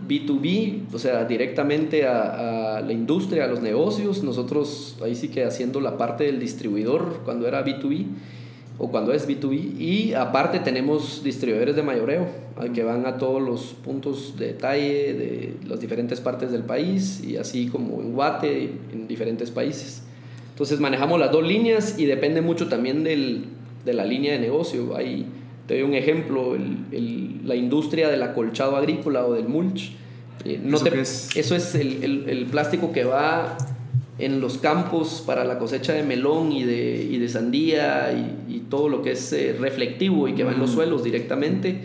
B2B, 0.08 0.84
o 0.92 0.98
sea, 0.98 1.24
directamente 1.24 2.06
a, 2.06 2.76
a, 2.76 2.80
la 2.80 2.92
industria, 2.92 3.44
a 3.44 3.48
los 3.48 3.60
negocios. 3.60 4.22
Nosotros 4.22 4.96
ahí 5.02 5.14
sí 5.14 5.28
que 5.28 5.44
haciendo 5.44 5.80
la 5.80 5.98
parte 5.98 6.24
del 6.24 6.40
distribuidor 6.40 7.20
cuando 7.24 7.46
era 7.46 7.64
B2B 7.64 8.06
o 8.78 8.90
cuando 8.90 9.12
es 9.12 9.28
B2B. 9.28 9.78
Y 9.78 10.14
aparte 10.14 10.58
tenemos 10.60 11.22
distribuidores 11.22 11.76
de 11.76 11.82
mayoreo, 11.82 12.26
que 12.72 12.82
van 12.82 13.06
a 13.06 13.18
todos 13.18 13.42
los 13.42 13.74
puntos 13.84 14.36
de 14.38 14.48
detalle 14.48 15.14
de 15.14 15.56
las 15.66 15.80
diferentes 15.80 16.20
partes 16.20 16.52
del 16.52 16.62
país 16.62 17.22
y 17.24 17.36
así 17.36 17.66
como 17.66 18.00
en 18.00 18.12
Guate, 18.12 18.70
en 18.92 19.08
diferentes 19.08 19.50
países. 19.50 20.02
Entonces 20.50 20.78
manejamos 20.78 21.18
las 21.18 21.32
dos 21.32 21.44
líneas 21.44 21.98
y 21.98 22.06
depende 22.06 22.40
mucho 22.40 22.68
también 22.68 23.02
del, 23.02 23.46
de 23.84 23.92
la 23.92 24.04
línea 24.04 24.34
de 24.34 24.38
negocio. 24.38 24.94
Ahí 24.96 25.26
te 25.66 25.74
doy 25.74 25.82
un 25.82 25.94
ejemplo, 25.94 26.54
el, 26.54 27.40
la 27.44 27.56
industria 27.56 28.08
del 28.08 28.22
acolchado 28.22 28.76
agrícola 28.76 29.26
o 29.26 29.32
del 29.34 29.48
mulch. 29.48 29.92
Eh, 30.44 30.60
no 30.62 30.76
¿Eso, 30.76 30.86
es? 30.86 31.36
eso 31.36 31.56
es 31.56 31.74
el, 31.74 32.24
el, 32.28 32.46
plástico 32.46 32.92
que 32.92 33.04
va 33.04 33.56
en 34.18 34.40
los 34.40 34.58
campos 34.58 35.22
para 35.26 35.44
la 35.44 35.58
cosecha 35.58 35.92
de 35.92 36.02
melón 36.02 36.52
y 36.52 36.64
de, 36.64 37.08
y 37.10 37.18
de 37.18 37.28
sandía 37.28 38.12
y, 38.12 38.54
y, 38.54 38.60
todo 38.60 38.88
lo 38.88 39.02
que 39.02 39.12
es 39.12 39.32
eh, 39.32 39.56
reflectivo 39.58 40.28
y 40.28 40.34
que 40.34 40.44
va 40.44 40.52
en 40.52 40.60
los 40.60 40.70
suelos 40.70 41.02
directamente. 41.02 41.80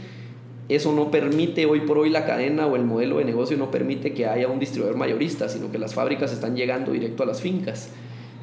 Eso 0.70 0.94
no 0.94 1.10
permite, 1.10 1.66
hoy 1.66 1.82
por 1.82 1.98
hoy 1.98 2.12
la 2.12 2.28
cadena 2.28 2.68
o 2.68 2.76
el 2.76 2.86
modelo 2.86 3.18
de 3.18 3.26
negocio 3.26 3.58
no 3.58 3.72
permite 3.72 4.14
que 4.14 4.28
haya 4.28 4.48
un 4.48 4.60
distribuidor 4.60 4.98
mayorista, 4.98 5.50
sino 5.50 5.72
que 5.72 5.80
las 5.80 5.96
fábricas 5.96 6.32
están 6.32 6.56
llegando 6.56 6.92
directo 6.92 7.24
a 7.24 7.26
las 7.26 7.42
fincas. 7.42 7.90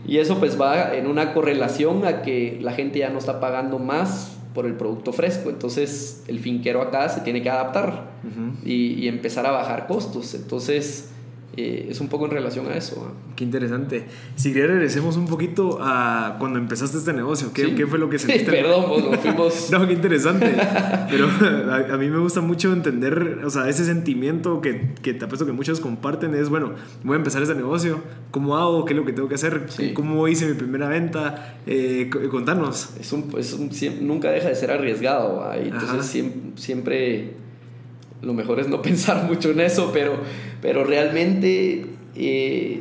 Y 0.05 0.19
eso 0.19 0.39
pues 0.39 0.61
va 0.61 0.97
en 0.97 1.07
una 1.07 1.33
correlación 1.33 2.05
a 2.05 2.23
que 2.23 2.59
la 2.61 2.73
gente 2.73 2.99
ya 2.99 3.11
no 3.11 3.19
está 3.19 3.39
pagando 3.39 3.79
más 3.79 4.37
por 4.55 4.67
el 4.67 4.75
producto 4.75 5.13
fresco. 5.13 5.51
Entonces 5.51 6.25
el 6.27 6.41
finquero 6.41 6.83
acá 6.83 7.09
se 7.09 7.21
tiene 7.21 7.43
que 7.43 7.51
adaptar 7.51 8.11
y, 8.65 8.95
y, 8.95 9.07
empezar 9.07 9.47
a 9.47 9.53
bajar 9.53 9.87
costos. 9.87 10.35
Entonces 10.35 11.11
eh, 11.57 11.89
es 11.91 12.01
un 12.01 12.09
poco 12.09 12.27
en 12.27 12.33
relación 12.33 12.67
a 12.67 12.77
eso. 12.77 13.13
Qué 13.35 13.45
interesante. 13.45 14.05
Si 14.35 14.53
quieres 14.53 14.73
regresemos 14.73 15.17
un 15.17 15.27
poquito 15.27 15.79
a 15.81 16.37
cuando 16.39 16.59
empezaste 16.59 16.99
este 16.99 17.15
negocio. 17.15 17.53
¿Qué, 17.55 17.75
¿qué 17.75 17.87
fue 17.87 17.99
lo 17.99 18.11
que 18.11 18.19
sentiste? 18.21 18.51
Perdón, 18.51 18.85
pues 19.09 19.21
fuimos... 19.21 19.71
no, 19.73 19.87
qué 19.87 19.95
interesante. 19.95 20.55
Pero 21.11 21.29
a, 21.73 21.97
mí 21.97 22.11
me 22.11 22.19
gusta 22.19 22.43
mucho 22.43 22.73
entender, 22.73 23.41
o 23.43 23.49
sea, 23.49 23.69
ese 23.71 23.87
sentimiento 23.87 24.61
que, 24.61 24.95
que 25.03 25.15
te 25.15 25.25
apuesto 25.25 25.47
que 25.47 25.53
muchos 25.53 25.81
comparten 25.81 26.35
es, 26.35 26.51
bueno, 26.51 26.75
voy 27.03 27.15
a 27.15 27.19
empezar 27.19 27.41
este 27.43 27.55
negocio. 27.55 28.03
¿Cómo 28.31 28.57
hago? 28.59 28.85
¿Qué 28.85 28.93
es 28.93 28.99
lo 28.99 29.07
que 29.07 29.15
tengo 29.15 29.29
que 29.29 29.37
hacer? 29.37 29.67
¿Cómo 29.95 30.29
hice 30.29 30.47
mi 30.47 30.55
primera 30.55 30.89
venta? 30.89 31.59
Eh, 31.67 32.11
contanos. 32.31 32.91
Es 33.01 33.13
un, 33.13 33.33
es 33.39 33.55
un, 33.55 33.71
nunca 34.07 34.31
deja 34.31 34.49
de 34.49 34.55
ser 34.55 34.71
arriesgado. 34.71 35.51
Entonces 35.55 36.05
siempre, 36.05 36.53
siempre 36.57 37.46
lo 38.23 38.35
mejor 38.35 38.61
es 38.61 38.69
no 38.69 38.83
pensar 38.83 39.25
mucho 39.25 39.51
en 39.51 39.61
eso, 39.61 39.91
pero, 39.93 40.19
pero 40.61 40.85
realmente 40.85 41.87
eh, 42.17 42.81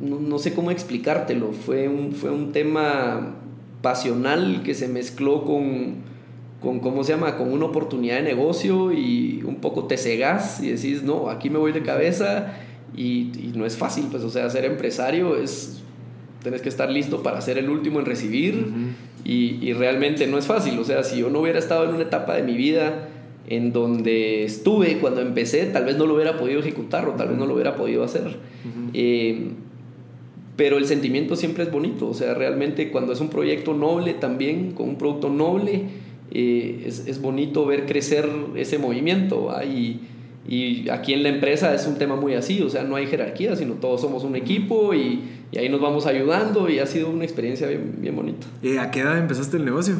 no, 0.00 0.38
sé 0.38 0.54
cómo 0.54 0.70
explicártelo. 0.70 1.52
Fue 1.52 1.88
un, 1.88 2.12
fue 2.12 2.30
un 2.30 2.52
tema 2.52 3.34
pasional 3.82 4.62
que 4.64 4.74
se 4.74 4.88
mezcló 4.88 5.44
con, 5.44 5.96
con, 6.60 6.80
¿cómo 6.80 7.04
se 7.04 7.12
llama? 7.12 7.36
Con 7.36 7.52
una 7.52 7.66
oportunidad 7.66 8.16
de 8.16 8.22
negocio 8.22 8.92
y 8.92 9.42
un 9.44 9.56
poco 9.56 9.84
te 9.84 9.96
cegas 9.96 10.60
y 10.60 10.70
decís, 10.70 11.02
no, 11.02 11.30
aquí 11.30 11.50
me 11.50 11.58
voy 11.58 11.72
de 11.72 11.82
cabeza 11.82 12.54
y, 12.94 13.52
no 13.54 13.64
es 13.64 13.76
fácil, 13.76 14.06
pues, 14.10 14.22
o 14.22 14.30
sea, 14.30 14.50
ser 14.50 14.66
empresario 14.66 15.36
es, 15.36 15.80
tienes 16.42 16.60
que 16.60 16.68
estar 16.68 16.90
listo 16.90 17.22
para 17.22 17.40
ser 17.40 17.56
el 17.56 17.70
último 17.70 18.00
en 18.00 18.06
recibir 18.06 18.66
y, 19.24 19.58
y 19.66 19.72
realmente 19.72 20.26
no 20.26 20.36
es 20.36 20.46
fácil, 20.46 20.78
o 20.78 20.84
sea, 20.84 21.02
si 21.02 21.20
yo 21.20 21.30
no 21.30 21.40
hubiera 21.40 21.58
estado 21.58 21.84
en 21.84 21.94
una 21.94 22.02
etapa 22.02 22.34
de 22.34 22.42
mi 22.42 22.54
vida 22.54 23.08
en 23.48 23.72
donde 23.72 24.44
estuve 24.44 24.98
cuando 24.98 25.20
empecé, 25.20 25.66
tal 25.66 25.84
vez 25.84 25.96
no 25.96 26.06
lo 26.06 26.14
hubiera 26.14 26.36
podido 26.36 26.60
ejecutar 26.60 27.08
o 27.08 27.12
tal 27.12 27.28
vez 27.28 27.38
no 27.38 27.46
lo 27.46 27.54
hubiera 27.54 27.76
podido 27.76 28.02
hacer. 28.02 28.36
Eh, 28.92 29.50
pero 30.56 30.78
el 30.78 30.86
sentimiento 30.86 31.36
siempre 31.36 31.64
es 31.64 31.70
bonito, 31.70 32.08
o 32.08 32.14
sea, 32.14 32.34
realmente 32.34 32.90
cuando 32.90 33.12
es 33.12 33.20
un 33.20 33.28
proyecto 33.28 33.74
noble 33.74 34.14
también, 34.14 34.72
con 34.72 34.88
un 34.88 34.96
producto 34.96 35.28
noble, 35.28 35.82
eh, 36.32 36.84
es, 36.86 37.06
es, 37.06 37.20
bonito 37.20 37.66
ver 37.66 37.86
crecer 37.86 38.28
ese 38.56 38.78
movimiento. 38.78 39.54
Y, 39.64 40.00
y, 40.48 40.88
aquí 40.88 41.12
en 41.12 41.22
la 41.22 41.28
empresa 41.28 41.74
es 41.74 41.86
un 41.86 41.96
tema 41.96 42.16
muy 42.16 42.34
así, 42.34 42.62
o 42.62 42.70
sea, 42.70 42.84
no 42.84 42.96
hay 42.96 43.06
jerarquía, 43.06 43.54
sino 43.54 43.74
todos 43.74 44.00
somos 44.00 44.24
un 44.24 44.34
equipo 44.34 44.94
y, 44.94 45.20
y 45.52 45.58
ahí 45.58 45.68
nos 45.68 45.80
vamos 45.80 46.06
ayudando 46.06 46.70
y 46.70 46.78
ha 46.78 46.86
sido 46.86 47.10
una 47.10 47.24
experiencia 47.24 47.68
bien, 47.68 47.96
bien 47.98 48.16
bonita. 48.16 48.46
¿Y 48.62 48.78
¿A 48.78 48.90
qué 48.90 49.00
edad 49.00 49.18
empezaste 49.18 49.58
el 49.58 49.64
negocio? 49.66 49.96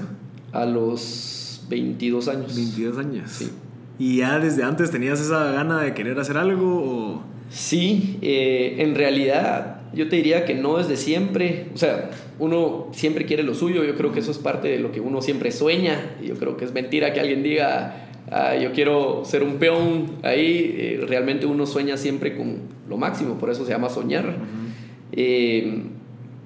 A 0.53 0.65
los 0.65 1.36
22 1.69 2.29
años. 2.29 2.55
22 2.55 2.99
años. 2.99 3.31
Sí. 3.31 3.51
¿Y 3.99 4.19
ya 4.19 4.39
desde 4.39 4.63
antes 4.63 4.91
tenías 4.91 5.21
esa 5.21 5.53
gana 5.53 5.83
de 5.83 5.95
querer 5.95 6.19
hacer 6.19 6.37
algo? 6.37 6.83
O? 6.85 7.23
Sí, 7.49 8.19
eh, 8.23 8.77
en 8.79 8.95
realidad 8.95 9.81
yo 9.95 10.09
te 10.09 10.17
diría 10.17 10.45
que 10.45 10.55
no 10.55 10.77
desde 10.77 10.97
siempre. 10.97 11.69
O 11.75 11.79
sea, 11.79 12.11
uno 12.39 12.89
siempre 12.93 13.25
quiere 13.25 13.43
lo 13.43 13.55
suyo. 13.55 13.85
Yo 13.85 13.95
creo 13.97 14.13
que 14.13 14.21
eso 14.21 14.31
es 14.31 14.39
parte 14.39 14.69
de 14.69 14.79
lo 14.79 14.93
que 14.93 15.01
uno 15.01 15.23
siempre 15.23 15.51
sueña. 15.51 16.17
Yo 16.23 16.35
creo 16.35 16.57
que 16.57 16.67
es 16.67 16.73
mentira 16.73 17.13
que 17.13 17.21
alguien 17.21 17.43
diga, 17.43 18.09
ah, 18.31 18.57
yo 18.57 18.73
quiero 18.73 19.25
ser 19.25 19.43
un 19.43 19.55
peón 19.55 20.13
ahí. 20.23 20.75
Eh, 20.77 21.05
realmente 21.09 21.47
uno 21.47 21.65
sueña 21.67 21.97
siempre 21.97 22.37
con 22.37 22.59
lo 22.89 22.99
máximo, 22.99 23.39
por 23.39 23.51
eso 23.51 23.65
se 23.65 23.73
llama 23.73 23.89
soñar. 23.89 24.37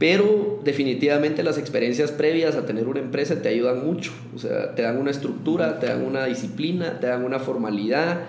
Pero 0.00 0.60
definitivamente 0.64 1.42
las 1.42 1.58
experiencias 1.58 2.10
previas 2.10 2.56
a 2.56 2.64
tener 2.64 2.88
una 2.88 3.00
empresa 3.00 3.42
te 3.42 3.50
ayudan 3.50 3.84
mucho. 3.84 4.12
O 4.34 4.38
sea, 4.38 4.74
te 4.74 4.80
dan 4.80 4.96
una 4.96 5.10
estructura, 5.10 5.78
te 5.78 5.88
dan 5.88 6.02
una 6.02 6.24
disciplina, 6.24 6.98
te 7.00 7.08
dan 7.08 7.22
una 7.22 7.38
formalidad. 7.38 8.20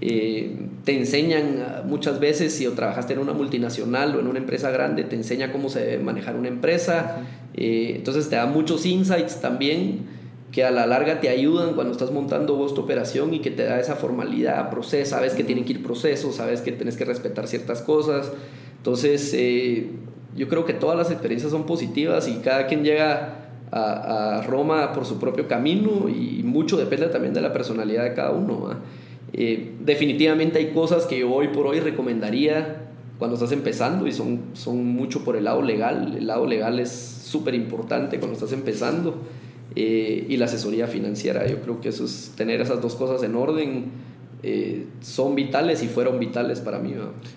Eh, 0.00 0.56
te 0.82 0.98
enseñan 0.98 1.84
muchas 1.86 2.18
veces, 2.18 2.52
si 2.52 2.66
o 2.66 2.72
trabajaste 2.72 3.12
en 3.12 3.20
una 3.20 3.32
multinacional 3.32 4.16
o 4.16 4.18
en 4.18 4.26
una 4.26 4.40
empresa 4.40 4.72
grande, 4.72 5.04
te 5.04 5.14
enseña 5.14 5.52
cómo 5.52 5.68
se 5.68 5.86
debe 5.86 6.02
manejar 6.02 6.34
una 6.34 6.48
empresa. 6.48 7.18
Eh, 7.54 7.92
entonces 7.94 8.28
te 8.28 8.34
da 8.34 8.46
muchos 8.46 8.84
insights 8.84 9.40
también 9.40 10.00
que 10.50 10.64
a 10.64 10.72
la 10.72 10.84
larga 10.84 11.20
te 11.20 11.28
ayudan 11.28 11.74
cuando 11.74 11.92
estás 11.92 12.10
montando 12.10 12.56
vos 12.56 12.74
tu 12.74 12.80
operación 12.80 13.34
y 13.34 13.38
que 13.38 13.52
te 13.52 13.62
da 13.62 13.78
esa 13.78 13.94
formalidad, 13.94 14.68
proceso, 14.68 15.10
sabes 15.10 15.34
que 15.34 15.44
tienen 15.44 15.64
que 15.64 15.74
ir 15.74 15.82
procesos, 15.84 16.34
sabes 16.34 16.60
que 16.60 16.72
tienes 16.72 16.96
que 16.96 17.04
respetar 17.04 17.46
ciertas 17.46 17.82
cosas. 17.82 18.32
Entonces, 18.78 19.32
eh, 19.34 19.90
yo 20.36 20.48
creo 20.48 20.64
que 20.64 20.72
todas 20.72 20.96
las 20.96 21.10
experiencias 21.10 21.52
son 21.52 21.66
positivas 21.66 22.28
y 22.28 22.36
cada 22.36 22.66
quien 22.66 22.84
llega 22.84 23.36
a, 23.72 24.42
Roma 24.46 24.92
por 24.92 25.04
su 25.04 25.18
propio 25.18 25.46
camino 25.46 26.08
y 26.08 26.42
mucho 26.42 26.76
depende 26.76 27.06
también 27.06 27.34
de 27.34 27.40
la 27.40 27.52
personalidad 27.52 28.04
de 28.04 28.14
cada 28.14 28.32
uno. 28.32 28.70
Eh, 29.32 29.74
definitivamente 29.80 30.58
hay 30.58 30.72
cosas 30.72 31.06
que 31.06 31.20
yo 31.20 31.32
hoy 31.32 31.48
por 31.48 31.66
hoy 31.66 31.80
recomendaría 31.80 32.88
cuando 33.18 33.36
estás 33.36 33.52
empezando 33.52 34.06
y 34.06 34.12
son, 34.12 34.40
son 34.54 34.84
mucho 34.84 35.24
por 35.24 35.36
el 35.36 35.44
lado 35.44 35.62
legal. 35.62 36.16
El 36.16 36.26
lado 36.26 36.46
legal 36.46 36.80
es 36.80 36.90
súper 36.90 37.54
importante 37.54 38.18
cuando 38.18 38.34
estás 38.34 38.52
empezando. 38.52 39.18
Eh, 39.76 40.26
y 40.28 40.36
la 40.36 40.46
asesoría 40.46 40.88
financiera. 40.88 41.46
Yo 41.46 41.60
creo 41.60 41.80
que 41.80 41.90
eso 41.90 42.04
es 42.04 42.32
tener 42.36 42.60
esas 42.60 42.82
dos 42.82 42.96
cosas 42.96 43.22
en 43.22 43.36
orden. 43.36 43.84
Eh, 44.42 44.86
son 45.02 45.34
vitales 45.34 45.82
y 45.82 45.88
fueron 45.88 46.18
vitales 46.18 46.60
para 46.60 46.78
mí. 46.78 46.94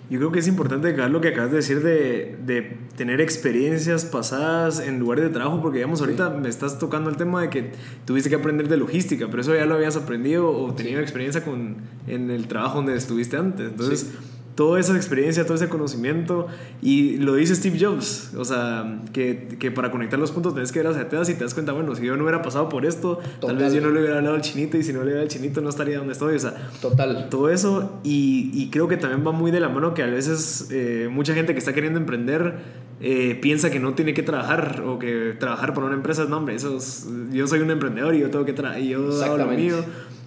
Yo 0.08 0.18
creo 0.18 0.32
que 0.32 0.38
es 0.38 0.48
importante 0.48 0.88
dejar 0.88 1.10
lo 1.10 1.20
que 1.20 1.28
acabas 1.28 1.50
de 1.50 1.58
decir 1.58 1.82
de, 1.82 2.38
de, 2.46 2.78
tener 2.96 3.20
experiencias 3.20 4.06
pasadas 4.06 4.80
en 4.80 4.98
lugares 5.00 5.24
de 5.24 5.30
trabajo, 5.30 5.60
porque 5.60 5.78
digamos 5.78 6.00
ahorita 6.00 6.30
me 6.30 6.48
estás 6.48 6.78
tocando 6.78 7.10
el 7.10 7.16
tema 7.16 7.42
de 7.42 7.50
que 7.50 7.72
tuviste 8.06 8.30
que 8.30 8.36
aprender 8.36 8.68
de 8.68 8.78
logística, 8.78 9.26
pero 9.28 9.42
eso 9.42 9.54
ya 9.54 9.66
lo 9.66 9.74
habías 9.74 9.96
aprendido 9.96 10.50
o 10.50 10.72
tenido 10.72 11.00
experiencia 11.00 11.44
con, 11.44 11.76
en 12.06 12.30
el 12.30 12.46
trabajo 12.46 12.76
donde 12.76 12.96
estuviste 12.96 13.36
antes. 13.36 13.70
Entonces 13.70 14.14
toda 14.54 14.78
esa 14.78 14.94
experiencia, 14.96 15.44
todo 15.44 15.54
ese 15.54 15.68
conocimiento. 15.68 16.46
Y 16.82 17.16
lo 17.18 17.34
dice 17.34 17.54
Steve 17.54 17.78
Jobs, 17.80 18.32
o 18.36 18.44
sea, 18.44 19.00
que, 19.12 19.56
que 19.58 19.70
para 19.70 19.90
conectar 19.90 20.18
los 20.18 20.32
puntos 20.32 20.54
tenés 20.54 20.72
que 20.72 20.80
ver 20.80 20.88
hacia 20.88 21.02
atrás 21.02 21.28
y 21.28 21.34
te 21.34 21.44
das 21.44 21.54
cuenta, 21.54 21.72
bueno, 21.72 21.94
si 21.94 22.04
yo 22.04 22.16
no 22.16 22.22
hubiera 22.22 22.42
pasado 22.42 22.68
por 22.68 22.86
esto, 22.86 23.18
tal 23.40 23.56
vez 23.56 23.72
yo 23.72 23.80
no 23.80 23.90
le 23.90 24.00
hubiera 24.00 24.18
hablado 24.18 24.36
al 24.36 24.42
chinito 24.42 24.76
y 24.76 24.82
si 24.82 24.92
no 24.92 25.00
le 25.00 25.06
hubiera 25.06 25.22
al 25.22 25.28
chinito 25.28 25.60
no 25.60 25.68
estaría 25.68 25.98
donde 25.98 26.12
estoy. 26.12 26.36
O 26.36 26.38
sea, 26.38 26.54
Total. 26.80 27.28
todo 27.30 27.50
eso. 27.50 28.00
Y, 28.04 28.50
y 28.54 28.70
creo 28.70 28.88
que 28.88 28.96
también 28.96 29.26
va 29.26 29.32
muy 29.32 29.50
de 29.50 29.60
la 29.60 29.68
mano 29.68 29.94
que 29.94 30.02
a 30.02 30.06
veces 30.06 30.68
eh, 30.70 31.08
mucha 31.10 31.34
gente 31.34 31.52
que 31.52 31.58
está 31.58 31.72
queriendo 31.72 31.98
emprender 31.98 32.54
eh, 33.00 33.38
piensa 33.40 33.70
que 33.70 33.80
no 33.80 33.94
tiene 33.94 34.14
que 34.14 34.22
trabajar 34.22 34.82
o 34.86 34.98
que 34.98 35.34
trabajar 35.38 35.74
por 35.74 35.84
una 35.84 35.94
empresa 35.94 36.22
es 36.22 36.28
nombre. 36.28 36.54
Eso 36.54 36.78
yo 37.32 37.46
soy 37.46 37.60
un 37.60 37.70
emprendedor 37.70 38.14
y 38.14 38.20
yo 38.20 38.30
tengo 38.30 38.44
que 38.44 38.52
trabajar 38.52 38.80
y 38.80 38.88
yo 38.90 39.22
hago 39.22 39.36
lo 39.36 39.46
mío. 39.48 39.76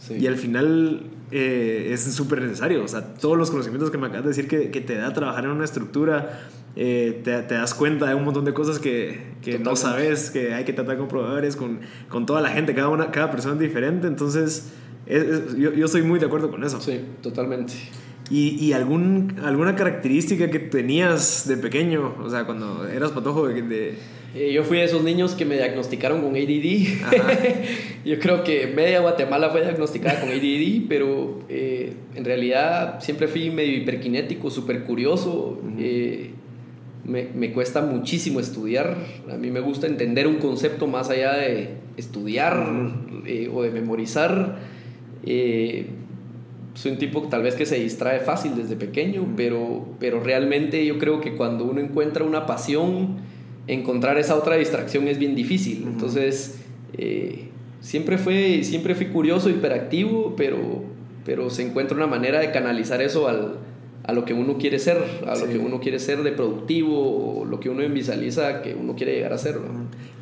Y 0.09 0.27
al 0.27 0.37
final 0.37 1.01
eh, 1.31 1.89
es 1.91 2.03
súper 2.13 2.41
necesario. 2.41 2.83
O 2.83 2.87
sea, 2.87 3.13
todos 3.15 3.37
los 3.37 3.51
conocimientos 3.51 3.91
que 3.91 3.97
me 3.97 4.07
acabas 4.07 4.23
de 4.23 4.29
decir 4.29 4.47
que, 4.47 4.71
que 4.71 4.81
te 4.81 4.95
da 4.95 5.13
trabajar 5.13 5.45
en 5.45 5.51
una 5.51 5.65
estructura, 5.65 6.49
eh, 6.75 7.21
te, 7.23 7.41
te, 7.43 7.55
das 7.55 7.73
cuenta 7.73 8.07
de 8.07 8.15
un 8.15 8.23
montón 8.23 8.45
de 8.45 8.53
cosas 8.53 8.79
que, 8.79 9.21
que 9.41 9.59
no 9.59 9.75
sabes, 9.75 10.31
que 10.31 10.53
hay 10.53 10.63
que 10.63 10.73
tratar 10.73 10.97
con 10.97 11.07
proveedores, 11.07 11.55
con, 11.55 11.79
con 12.09 12.25
toda 12.25 12.41
la 12.41 12.49
gente, 12.49 12.73
cada, 12.73 12.89
una, 12.89 13.11
cada 13.11 13.31
persona 13.31 13.55
es 13.55 13.59
diferente. 13.59 14.07
Entonces, 14.07 14.71
yo, 15.07 15.73
yo 15.73 15.85
estoy 15.85 16.01
muy 16.01 16.19
de 16.19 16.25
acuerdo 16.25 16.49
con 16.49 16.63
eso. 16.63 16.79
Sí, 16.81 17.01
totalmente. 17.21 17.73
¿Y, 18.29 18.63
y 18.63 18.73
algún, 18.73 19.35
alguna 19.43 19.75
característica 19.75 20.49
que 20.49 20.59
tenías 20.59 21.47
de 21.47 21.57
pequeño? 21.57 22.15
O 22.21 22.29
sea, 22.29 22.45
cuando 22.45 22.85
eras 22.87 23.11
patojo 23.11 23.47
de 23.47 23.97
eh, 24.39 24.54
yo 24.54 24.63
fui 24.63 24.78
de 24.78 24.84
esos 24.84 25.04
niños 25.04 25.34
que 25.34 25.45
me 25.45 25.56
diagnosticaron 25.56 26.21
con 26.21 26.36
ADD. 26.36 26.86
yo 28.06 28.19
creo 28.19 28.43
que 28.43 28.67
media 28.67 29.00
Guatemala 29.00 29.50
fue 29.50 29.62
diagnosticada 29.62 30.19
con 30.19 30.30
ADD, 30.30 30.88
pero 30.88 31.39
eh, 31.50 31.93
en 32.13 32.23
realidad 32.23 33.00
siempre 33.02 33.28
fui 33.28 33.50
medio 33.50 33.76
hiperkinético, 33.78 34.52
súper 34.52 34.84
curioso. 34.84 35.60
Eh, 35.80 36.32
me, 37.04 37.28
me, 37.34 37.52
cuesta 37.52 37.82
muchísimo 37.82 38.39
estudiar. 38.39 38.95
A 39.32 39.38
mí 39.38 39.50
me 39.50 39.60
gusta 39.60 39.88
entender 39.88 40.28
un 40.28 40.36
concepto 40.36 40.86
más 40.86 41.10
allá 41.10 41.34
de 41.34 41.69
estudiar 41.95 42.63
o 43.54 43.63
de 43.63 43.71
memorizar. 43.71 44.60
soy 45.23 46.91
un 46.91 46.97
tipo 47.00 47.23
tal 47.23 47.41
vez 47.41 47.56
que 47.56 47.65
se 47.65 47.80
distrae 47.80 48.19
fácil 48.19 48.56
desde 48.56 48.76
pequeño, 48.76 49.34
pero, 49.36 49.88
pero 50.00 50.19
realmente 50.19 50.86
yo 50.86 51.00
creo 51.00 51.21
que 51.21 51.36
cuando 51.36 51.63
uno 51.63 51.80
encuentra 51.80 52.23
una 52.23 52.45
pasión, 52.45 53.17
encontrar 53.67 54.17
esa 54.17 54.36
otra 54.36 54.56
distracción 54.56 55.08
es 55.08 55.19
bien 55.19 55.36
difícil. 55.36 55.84
Entonces, 55.88 56.60
eh, 56.97 57.49
siempre, 57.82 58.17
fue, 58.17 58.63
siempre 58.63 58.95
fui 58.95 59.08
curioso, 59.08 59.49
hiperactivo, 59.49 60.36
pero, 60.36 60.84
pero 61.25 61.49
se 61.49 61.63
encuentra 61.63 61.95
una 61.95 62.08
manera 62.08 62.39
de 62.39 62.51
canalizar 62.51 63.01
eso 63.01 63.27
al, 63.27 63.58
a 64.08 64.13
lo 64.13 64.23
que 64.23 64.34
uno 64.34 64.58
quiere 64.58 64.80
ser, 64.80 64.97
a 65.27 65.36
lo 65.36 65.47
que 65.47 65.58
uno 65.58 65.82
quiere 65.82 65.99
ser 65.99 66.23
de 66.23 66.32
productivo, 66.32 67.41
o 67.41 67.45
lo 67.45 67.60
que 67.60 67.69
uno 67.69 67.88
visualiza 67.89 68.62
que 68.62 68.73
uno 68.73 68.95
quiere 68.95 69.15
llegar 69.15 69.34
a 69.34 69.38
ser. 69.38 69.60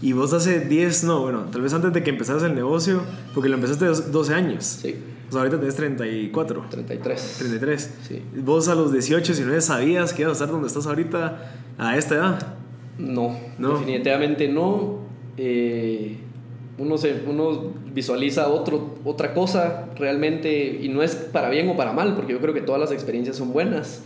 Y 0.01 0.13
vos 0.13 0.33
hace 0.33 0.59
10, 0.61 1.03
no, 1.03 1.21
bueno, 1.21 1.45
tal 1.51 1.61
vez 1.61 1.71
antes 1.71 1.93
de 1.93 2.03
que 2.03 2.09
empezaras 2.09 2.41
el 2.43 2.55
negocio, 2.55 3.03
porque 3.35 3.47
lo 3.47 3.55
empezaste 3.55 3.85
12 3.85 4.33
años. 4.33 4.65
Sí. 4.65 4.95
O 5.29 5.31
sea, 5.31 5.41
ahorita 5.41 5.59
tenés 5.59 5.75
34. 5.75 6.65
33. 6.69 7.35
33. 7.39 7.93
Sí. 8.07 8.21
Vos 8.37 8.67
a 8.67 8.75
los 8.75 8.91
18, 8.91 9.33
si 9.33 9.41
no 9.43 9.59
sabías 9.61 10.13
que 10.13 10.23
ibas 10.23 10.31
a 10.31 10.33
estar 10.33 10.49
donde 10.49 10.67
estás 10.67 10.87
ahorita 10.87 11.51
a 11.77 11.97
esta 11.97 12.15
edad. 12.15 12.55
No, 12.97 13.35
definitivamente 13.57 14.47
no. 14.47 14.99
Eh, 15.37 16.17
uno, 16.77 16.97
se, 16.97 17.21
uno 17.27 17.71
visualiza 17.93 18.49
otro, 18.49 18.95
otra 19.03 19.33
cosa 19.33 19.89
realmente 19.97 20.79
y 20.81 20.89
no 20.89 21.03
es 21.03 21.15
para 21.15 21.49
bien 21.49 21.69
o 21.69 21.75
para 21.75 21.93
mal, 21.93 22.15
porque 22.15 22.33
yo 22.33 22.39
creo 22.39 22.53
que 22.53 22.61
todas 22.61 22.81
las 22.81 22.91
experiencias 22.91 23.35
son 23.35 23.53
buenas. 23.53 24.03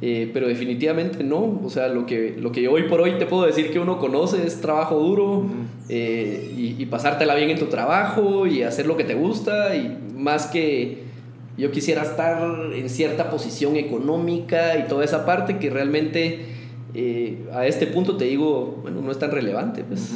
Eh, 0.00 0.30
pero 0.32 0.46
definitivamente 0.46 1.24
no. 1.24 1.60
O 1.64 1.70
sea, 1.70 1.88
lo 1.88 2.06
que, 2.06 2.36
lo 2.38 2.52
que 2.52 2.68
hoy 2.68 2.84
por 2.84 3.00
hoy 3.00 3.18
te 3.18 3.26
puedo 3.26 3.44
decir 3.44 3.72
que 3.72 3.80
uno 3.80 3.98
conoce 3.98 4.46
es 4.46 4.60
trabajo 4.60 4.96
duro 4.96 5.46
eh, 5.88 6.54
y, 6.56 6.80
y, 6.80 6.86
pasártela 6.86 7.34
bien 7.34 7.50
en 7.50 7.58
tu 7.58 7.66
trabajo 7.66 8.46
y 8.46 8.62
hacer 8.62 8.86
lo 8.86 8.96
que 8.96 9.02
te 9.02 9.14
gusta 9.14 9.74
y 9.74 9.98
más 10.16 10.46
que 10.46 11.08
yo 11.56 11.72
quisiera 11.72 12.02
estar 12.02 12.72
en 12.72 12.88
cierta 12.88 13.30
posición 13.30 13.74
económica 13.74 14.78
y 14.78 14.86
toda 14.86 15.04
esa 15.04 15.26
parte 15.26 15.58
que 15.58 15.70
realmente 15.70 16.57
eh, 16.94 17.46
a 17.52 17.66
este 17.66 17.86
punto 17.86 18.16
te 18.16 18.24
digo, 18.24 18.78
bueno, 18.82 19.02
no 19.02 19.10
es 19.10 19.18
tan 19.18 19.30
relevante. 19.30 19.84
Pues, 19.84 20.10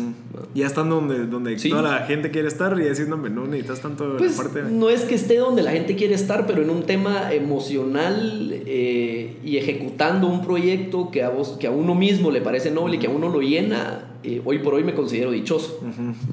Ya 0.55 0.67
están 0.67 0.89
donde, 0.89 1.27
donde 1.27 1.57
toda 1.57 1.83
la 1.83 2.07
gente 2.07 2.31
quiere 2.31 2.49
estar 2.49 2.79
y 2.79 2.85
decís, 2.85 3.09
no, 3.09 3.17
no 3.17 3.47
necesitas 3.47 3.81
tanto 3.81 4.17
pues, 4.17 4.33
parte. 4.33 4.63
No 4.71 4.89
es 4.89 5.03
que 5.03 5.15
esté 5.15 5.37
donde 5.37 5.63
la 5.63 5.73
gente 5.73 5.97
quiere 5.97 6.15
estar, 6.15 6.47
pero 6.47 6.63
en 6.63 6.71
un 6.71 6.85
tema 6.85 7.33
emocional 7.33 8.51
eh, 8.67 9.37
y 9.45 9.59
ejecutando 9.59 10.27
un 10.29 10.45
proyecto 10.45 11.11
que 11.11 11.23
a, 11.23 11.29
vos, 11.29 11.57
que 11.61 11.67
a 11.67 11.71
uno 11.71 11.95
mismo 11.95 12.31
le 12.31 12.41
parece 12.41 12.71
noble 12.71 12.97
y 12.97 12.99
que 12.99 13.07
a 13.07 13.11
uno 13.11 13.29
lo 13.29 13.43
llena, 13.43 14.09
eh, 14.25 14.41
hoy 14.45 14.61
por 14.61 14.75
hoy 14.75 14.83
me 14.83 14.95
considero 14.95 15.31
dichoso. 15.31 15.79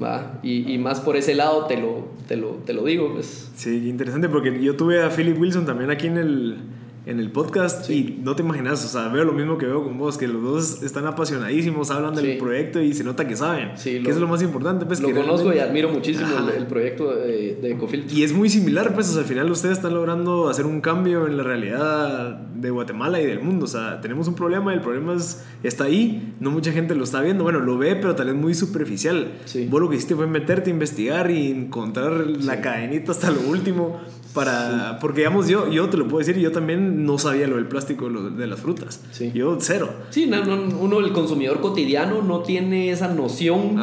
¿va? 0.02 0.40
Y, 0.42 0.72
y, 0.72 0.78
más 0.78 1.00
por 1.00 1.16
ese 1.16 1.34
lado 1.34 1.66
te 1.66 1.76
lo, 1.76 2.08
te 2.26 2.36
lo, 2.36 2.52
te 2.64 2.72
lo 2.72 2.84
digo. 2.84 3.12
Pues. 3.12 3.50
Sí, 3.56 3.88
interesante 3.88 4.30
porque 4.30 4.62
yo 4.62 4.74
tuve 4.74 5.02
a 5.02 5.10
Philip 5.10 5.38
Wilson 5.38 5.66
también 5.66 5.90
aquí 5.90 6.06
en 6.06 6.16
el 6.16 6.56
en 7.06 7.18
el 7.18 7.30
podcast 7.30 7.88
y 7.88 8.18
no 8.22 8.36
te 8.36 8.42
imaginas, 8.42 8.84
o 8.84 8.88
sea, 8.88 9.08
veo 9.08 9.24
lo 9.24 9.32
mismo 9.32 9.56
que 9.56 9.66
veo 9.66 9.82
con 9.82 9.96
vos, 9.98 10.18
que 10.18 10.28
los 10.28 10.42
dos 10.42 10.82
están 10.82 11.06
apasionadísimos, 11.06 11.90
hablan 11.90 12.14
del 12.14 12.38
proyecto 12.38 12.80
y 12.82 12.92
se 12.92 13.04
nota 13.04 13.26
que 13.26 13.36
saben, 13.36 13.70
que 13.82 13.98
es 14.08 14.16
lo 14.18 14.28
más 14.28 14.42
importante. 14.42 14.84
Pues, 14.86 15.00
lo 15.00 15.12
conozco 15.14 15.52
y 15.52 15.58
admiro 15.58 15.88
muchísimo 15.88 16.28
el, 16.56 16.66
proyecto 16.66 17.14
de, 17.14 17.58
de 17.60 17.70
Ecofiltro. 17.72 18.16
Y 18.16 18.22
es 18.22 18.32
muy 18.32 18.48
similar, 18.48 18.94
pues, 18.94 19.08
o 19.08 19.12
sea, 19.12 19.22
al 19.22 19.28
final 19.28 19.50
ustedes 19.50 19.78
están 19.78 19.94
logrando 19.94 20.48
hacer 20.48 20.66
un 20.66 20.80
cambio 20.80 21.26
en 21.26 21.36
la 21.36 21.42
realidad 21.42 22.36
de 22.36 22.70
Guatemala 22.70 23.20
y 23.20 23.26
del 23.26 23.40
mundo, 23.40 23.64
o 23.64 23.68
sea, 23.68 24.00
tenemos 24.00 24.28
un 24.28 24.34
problema 24.34 24.72
y 24.72 24.76
el 24.76 24.82
problema 24.82 25.14
es, 25.14 25.44
está 25.62 25.84
ahí, 25.84 26.34
no 26.40 26.50
mucha 26.50 26.72
gente 26.72 26.94
lo 26.94 27.04
está 27.04 27.20
viendo, 27.22 27.44
bueno, 27.44 27.60
lo 27.60 27.78
ve, 27.78 27.96
pero 27.96 28.14
tal 28.14 28.26
vez 28.26 28.36
muy 28.36 28.54
superficial. 28.54 29.32
Vos 29.68 29.80
lo 29.80 29.88
que 29.88 29.96
hiciste 29.96 30.14
fue 30.14 30.26
meterte 30.26 30.70
a 30.70 30.72
investigar 30.72 31.30
y 31.30 31.50
encontrar 31.50 32.12
la 32.26 32.60
cadenita 32.60 33.12
hasta 33.12 33.30
lo 33.30 33.40
último 33.40 34.00
para 34.34 34.98
porque 35.00 35.20
digamos 35.20 35.48
yo 35.48 35.68
yo 35.68 35.88
te 35.88 35.96
lo 35.96 36.04
puedo 36.06 36.18
decir 36.18 36.38
yo 36.38 36.52
también 36.52 37.04
no 37.04 37.18
sabía 37.18 37.46
lo 37.46 37.56
del 37.56 37.66
plástico 37.66 38.08
de 38.08 38.46
las 38.46 38.60
frutas. 38.60 39.00
Sí. 39.10 39.32
yo 39.34 39.58
cero. 39.60 39.90
Sí 40.10 40.26
no, 40.26 40.44
no, 40.44 40.78
uno 40.78 41.00
el 41.00 41.12
consumidor 41.12 41.60
cotidiano 41.60 42.22
no 42.22 42.40
tiene 42.40 42.90
esa 42.90 43.08
noción 43.08 43.76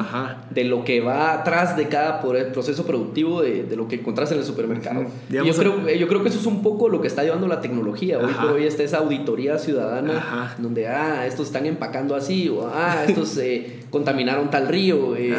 de 0.49 0.63
lo 0.63 0.83
que 0.83 1.01
va 1.01 1.33
atrás 1.33 1.75
de 1.75 1.87
cada 1.87 2.21
proceso 2.21 2.85
productivo 2.85 3.41
de, 3.41 3.63
de 3.63 3.75
lo 3.75 3.87
que 3.87 3.95
encontrás 3.95 4.31
en 4.31 4.39
el 4.39 4.43
supermercado. 4.43 5.05
Yo 5.29 5.53
creo 5.53 5.89
yo 5.89 6.07
creo 6.07 6.23
que 6.23 6.29
eso 6.29 6.39
es 6.39 6.45
un 6.45 6.61
poco 6.61 6.89
lo 6.89 7.01
que 7.01 7.07
está 7.07 7.23
llevando 7.23 7.47
la 7.47 7.61
tecnología. 7.61 8.19
Hoy 8.19 8.33
por 8.33 8.51
hoy 8.51 8.65
está 8.65 8.83
esa 8.83 8.99
auditoría 8.99 9.57
ciudadana 9.57 10.55
donde 10.57 10.87
ah 10.87 11.25
estos 11.25 11.47
están 11.47 11.65
empacando 11.65 12.15
así 12.15 12.49
o 12.49 12.67
ah 12.67 13.05
estos 13.07 13.37
eh, 13.37 13.81
contaminaron 13.89 14.49
tal 14.49 14.67
río 14.67 15.15
eh, 15.15 15.35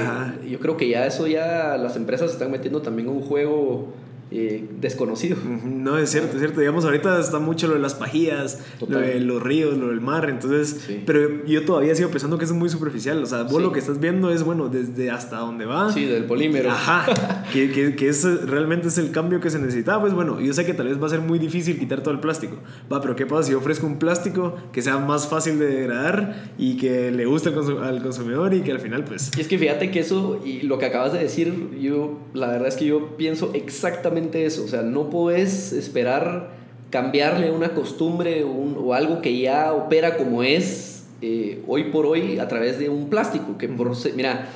yo 0.49 0.59
creo 0.59 0.77
que 0.77 0.89
ya 0.89 1.07
eso 1.07 1.27
ya 1.27 1.77
las 1.77 1.97
empresas 1.97 2.33
están 2.33 2.51
metiendo 2.51 2.83
también 2.83 3.09
un 3.09 3.21
juego 3.21 3.93
eh, 4.31 4.65
desconocido. 4.81 5.37
No, 5.65 5.99
es 5.99 6.11
cierto, 6.11 6.33
es 6.33 6.39
cierto. 6.39 6.61
Digamos, 6.61 6.85
ahorita 6.85 7.19
está 7.21 7.39
mucho 7.39 7.67
lo 7.67 7.75
de 7.75 7.81
las 7.81 7.95
pajillas, 7.95 8.61
lo 8.87 8.99
de 8.99 9.21
los 9.21 9.43
ríos, 9.43 9.77
lo 9.77 9.89
del 9.89 10.01
mar, 10.01 10.29
entonces... 10.29 10.89
Pero 11.07 11.45
yo 11.47 11.65
todavía 11.65 11.95
sigo 11.95 12.11
pensando 12.11 12.39
que 12.39 12.45
es 12.45 12.53
muy 12.53 12.69
superficial. 12.69 13.23
O 13.23 13.27
sea, 13.27 13.45
vos 13.45 13.63
lo 13.63 13.73
que 13.73 13.79
estás 13.79 14.01
viendo 14.01 14.31
es, 14.31 14.43
bueno, 14.43 14.69
desde 14.69 15.11
hasta 15.11 15.39
dónde 15.39 15.65
va. 15.65 15.93
Sí, 15.93 16.05
del 16.05 16.25
polímero. 16.25 16.71
Ajá. 16.71 17.45
que, 17.53 17.71
que, 17.71 17.97
que 17.97 18.09
es, 18.09 18.25
realmente 18.47 18.89
es 18.89 18.99
el 18.99 19.11
cambio 19.11 19.41
que 19.41 19.51
se 19.51 19.59
necesita. 19.59 20.01
Pues 20.01 20.13
bueno, 20.13 20.41
yo 20.41 20.53
sé 20.53 20.67
que 20.67 20.75
tal 20.75 20.89
vez 20.89 21.01
va 21.01 21.07
a 21.07 21.11
ser 21.11 21.21
muy 21.21 21.39
difícil 21.39 21.79
quitar 21.79 22.03
todo 22.03 22.13
el 22.13 22.21
plástico. 22.21 22.59
Va, 22.93 23.01
pero 23.01 23.17
¿qué 23.17 23.27
pasa 23.27 23.45
si 23.45 23.53
yo 23.53 23.59
ofrezco 23.59 23.87
un 23.87 23.99
plástico 23.99 24.57
que 24.73 24.83
sea 24.83 24.99
más 24.99 25.29
fácil 25.29 25.59
de 25.59 25.67
degradar 25.67 26.53
y 26.59 26.77
que 26.77 27.11
le 27.11 27.25
guste 27.25 27.51
al 27.51 28.03
consumidor 28.03 28.53
y 28.55 28.61
que 28.61 28.73
al 28.73 28.81
final, 28.81 29.05
pues... 29.05 29.31
Y 29.37 29.41
es 29.41 29.49
que 29.49 29.59
fíjate 29.59 29.91
que 29.91 30.01
eso, 30.01 30.41
y 30.45 30.63
lo 30.63 30.79
que 30.79 30.87
acabas 30.87 31.13
de 31.13 31.19
decir, 31.21 31.71
yo, 31.81 32.19
la 32.35 32.49
verdad 32.49 32.69
es 32.69 32.77
que 32.77 32.87
yo 32.87 33.17
pienso 33.17 33.53
exactamente 33.55 34.18
eso, 34.33 34.65
o 34.65 34.69
sea, 34.69 34.83
no 34.83 35.11
puedes 35.11 35.73
esperar 35.73 36.51
cambiarle 36.91 37.51
una 37.51 37.75
costumbre 37.75 38.45
o, 38.45 38.95
algo 38.95 39.21
que 39.21 39.39
ya 39.39 39.73
opera 39.73 40.17
como 40.17 40.43
es 40.43 41.07
eh, 41.21 41.63
hoy 41.67 41.85
por 41.85 42.07
hoy 42.07 42.39
a 42.39 42.49
través 42.49 42.79
de 42.79 42.89
un 42.89 43.09
plástico, 43.09 43.59
que 43.59 43.69
por, 43.69 43.93
mira, 44.15 44.49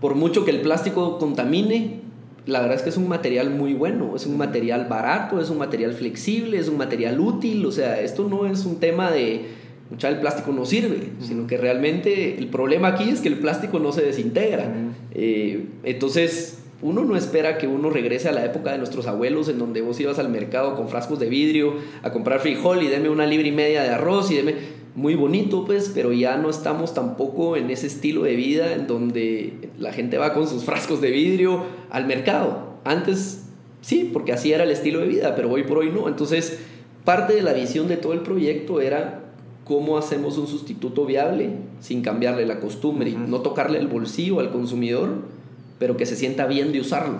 por 0.00 0.14
mucho 0.14 0.44
que 0.44 0.50
el 0.50 0.60
plástico 0.60 1.18
contamine, 1.18 2.00
la 2.46 2.60
verdad 2.60 2.76
es 2.76 2.82
que 2.82 2.90
es 2.90 2.96
un 2.96 3.08
material 3.08 3.50
muy 3.50 3.74
bueno, 3.74 4.14
es 4.16 4.26
un 4.26 4.36
material 4.36 4.86
barato, 4.88 5.40
es 5.40 5.50
un 5.50 5.58
material 5.58 5.92
flexible, 5.92 6.58
es 6.58 6.68
un 6.68 6.76
material 6.76 7.20
útil, 7.20 7.64
o 7.64 7.72
sea, 7.72 8.00
esto 8.00 8.28
no 8.28 8.46
es 8.46 8.64
un 8.64 8.80
tema 8.80 9.10
de, 9.10 9.46
mucha 9.90 10.08
el 10.08 10.20
plástico 10.20 10.52
no 10.52 10.64
sirve, 10.66 11.10
sino 11.20 11.46
que 11.46 11.56
realmente 11.56 12.38
el 12.38 12.48
problema 12.48 12.88
aquí 12.88 13.10
es 13.10 13.20
que 13.20 13.28
el 13.28 13.38
plástico 13.38 13.78
no 13.78 13.92
se 13.92 14.02
desintegra. 14.02 14.72
Eh, 15.12 15.66
entonces, 15.82 16.59
uno 16.82 17.04
no 17.04 17.16
espera 17.16 17.58
que 17.58 17.66
uno 17.66 17.90
regrese 17.90 18.28
a 18.28 18.32
la 18.32 18.44
época 18.44 18.72
de 18.72 18.78
nuestros 18.78 19.06
abuelos 19.06 19.48
en 19.48 19.58
donde 19.58 19.82
vos 19.82 20.00
ibas 20.00 20.18
al 20.18 20.30
mercado 20.30 20.76
con 20.76 20.88
frascos 20.88 21.18
de 21.18 21.28
vidrio 21.28 21.74
a 22.02 22.10
comprar 22.10 22.40
frijol 22.40 22.82
y 22.82 22.88
deme 22.88 23.10
una 23.10 23.26
libra 23.26 23.48
y 23.48 23.52
media 23.52 23.82
de 23.82 23.90
arroz 23.90 24.30
y 24.30 24.36
deme 24.36 24.54
muy 24.94 25.14
bonito 25.14 25.64
pues, 25.64 25.90
pero 25.94 26.12
ya 26.12 26.36
no 26.36 26.50
estamos 26.50 26.94
tampoco 26.94 27.56
en 27.56 27.70
ese 27.70 27.86
estilo 27.86 28.22
de 28.22 28.34
vida 28.34 28.72
en 28.72 28.86
donde 28.86 29.70
la 29.78 29.92
gente 29.92 30.18
va 30.18 30.32
con 30.32 30.48
sus 30.48 30.64
frascos 30.64 31.00
de 31.00 31.10
vidrio 31.10 31.64
al 31.90 32.06
mercado. 32.06 32.74
Antes 32.84 33.44
sí, 33.82 34.10
porque 34.12 34.32
así 34.32 34.52
era 34.52 34.64
el 34.64 34.70
estilo 34.70 35.00
de 35.00 35.06
vida, 35.06 35.34
pero 35.36 35.50
hoy 35.50 35.64
por 35.64 35.78
hoy 35.78 35.90
no. 35.90 36.08
Entonces, 36.08 36.60
parte 37.04 37.34
de 37.34 37.42
la 37.42 37.52
visión 37.52 37.88
de 37.88 37.98
todo 37.98 38.14
el 38.14 38.20
proyecto 38.20 38.80
era 38.80 39.32
cómo 39.64 39.98
hacemos 39.98 40.38
un 40.38 40.48
sustituto 40.48 41.06
viable 41.06 41.50
sin 41.78 42.02
cambiarle 42.02 42.46
la 42.46 42.58
costumbre 42.58 43.10
y 43.10 43.14
no 43.14 43.40
tocarle 43.40 43.78
el 43.78 43.86
bolsillo 43.86 44.40
al 44.40 44.50
consumidor 44.50 45.39
pero 45.80 45.96
que 45.96 46.04
se 46.04 46.14
sienta 46.14 46.46
bien 46.46 46.72
de 46.72 46.80
usarlo. 46.80 47.18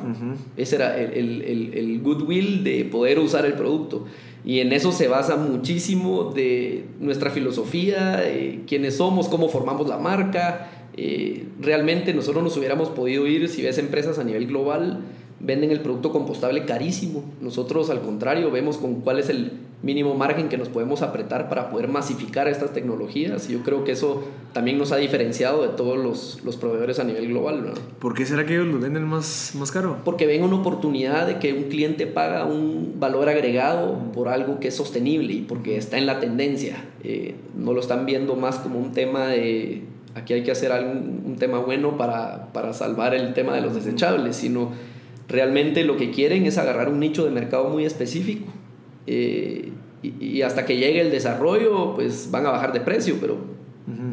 Ese 0.59 0.77
era 0.77 0.96
el, 1.01 1.42
el, 1.42 1.73
el, 1.75 2.01
goodwill 2.03 2.62
de 2.62 2.85
poder 2.85 3.18
usar 3.18 3.46
el 3.46 3.55
producto. 3.55 4.05
Y 4.44 4.61
en 4.61 4.73
eso 4.73 4.92
se 4.92 5.09
basa 5.09 5.37
muchísimo 5.37 6.25
de 6.25 6.85
nuestra 7.01 7.31
filosofía, 7.31 8.23
quiénes 8.66 8.99
somos, 8.99 9.29
cómo 9.29 9.49
formamos 9.49 9.88
la 9.88 9.96
marca. 9.96 10.68
Eh, 10.94 11.46
realmente 11.59 12.12
nosotros 12.12 12.44
nos 12.44 12.55
hubiéramos 12.59 12.90
podido 12.90 13.27
ir, 13.27 13.49
si 13.49 13.62
ves 13.62 13.79
empresas 13.79 14.18
a 14.18 14.25
nivel 14.25 14.46
global, 14.46 15.01
venden 15.40 15.70
el 15.70 15.81
producto 15.81 16.12
compostable 16.12 16.64
carísimo. 16.64 17.24
Nosotros 17.40 17.90
al 17.90 18.03
contrario 18.03 18.50
vemos 18.50 18.79
con 18.79 18.96
cuál 18.96 19.18
es 19.18 19.29
el 19.29 19.53
mínimo 19.83 20.14
margen 20.14 20.50
que 20.50 20.59
nos 20.59 20.68
podemos 20.68 21.00
apretar 21.00 21.48
para 21.48 21.70
poder 21.70 21.88
masificar 21.88 22.48
estas 22.48 22.72
tecnologías. 22.72 23.48
Y 23.48 23.55
yo 23.55 23.62
creo 23.62 23.83
que 23.83 23.92
eso 23.92 24.22
también 24.53 24.76
nos 24.76 24.92
ha 24.92 24.96
diferenciado 24.96 25.62
de 25.62 25.68
todos 25.68 25.96
los, 25.98 26.40
los 26.44 26.57
proveedores 26.57 26.98
a 26.98 27.05
nivel 27.05 27.29
global. 27.29 27.64
¿no? 27.64 27.72
¿Por 27.98 28.14
qué 28.14 28.26
será 28.26 28.44
que 28.44 28.55
ellos 28.55 28.66
lo 28.66 28.79
venden 28.79 29.05
más, 29.05 29.53
más 29.55 29.72
caro? 29.72 29.96
Porque 30.05 30.26
ven 30.26 30.42
una 30.42 30.57
oportunidad 30.57 31.26
de 31.26 31.38
que 31.38 31.55
un 31.55 31.64
cliente 31.64 32.07
paga 32.07 32.44
un 32.44 32.96
valor 32.98 33.29
agregado 33.29 33.98
por 34.12 34.29
algo 34.29 34.61
que 34.61 34.68
es 34.68 34.76
sostenible 34.76 35.33
y 35.33 35.40
porque 35.40 35.79
está 35.79 35.96
en 35.96 36.07
la 36.07 36.20
tendencia. 36.20 36.85
Eh, 37.03 37.35
no 37.57 37.72
lo 37.72 37.81
están 37.81 38.05
viendo 38.05 38.37
más 38.37 38.57
como 38.59 38.79
un 38.79 38.92
tema 38.92 39.29
de 39.29 39.85
aquí 40.14 40.35
hay 40.35 40.42
que 40.42 40.50
hacer 40.50 40.72
algún, 40.72 41.22
un 41.24 41.37
tema 41.37 41.59
bueno 41.59 41.96
para, 41.96 42.53
para 42.53 42.72
salvar 42.72 43.14
el 43.14 43.33
tema 43.33 43.55
de 43.55 43.61
los 43.61 43.74
desechables, 43.74 44.37
sino 44.37 44.72
realmente 45.31 45.85
lo 45.85 45.97
que 45.97 46.11
quieren 46.11 46.45
es 46.45 46.59
agarrar 46.59 46.88
un 46.88 47.01
nicho 47.01 47.25
de 47.25 47.31
mercado 47.31 47.69
muy 47.69 47.85
específico 47.85 48.47
eh, 49.07 49.73
y, 50.03 50.43
hasta 50.43 50.64
que 50.64 50.77
llegue 50.77 51.01
el 51.01 51.11
desarrollo, 51.11 51.95
pues 51.95 52.31
van 52.31 52.47
a 52.47 52.51
bajar 52.51 52.73
de 52.73 52.81
precio, 52.81 53.16
pero 53.21 53.38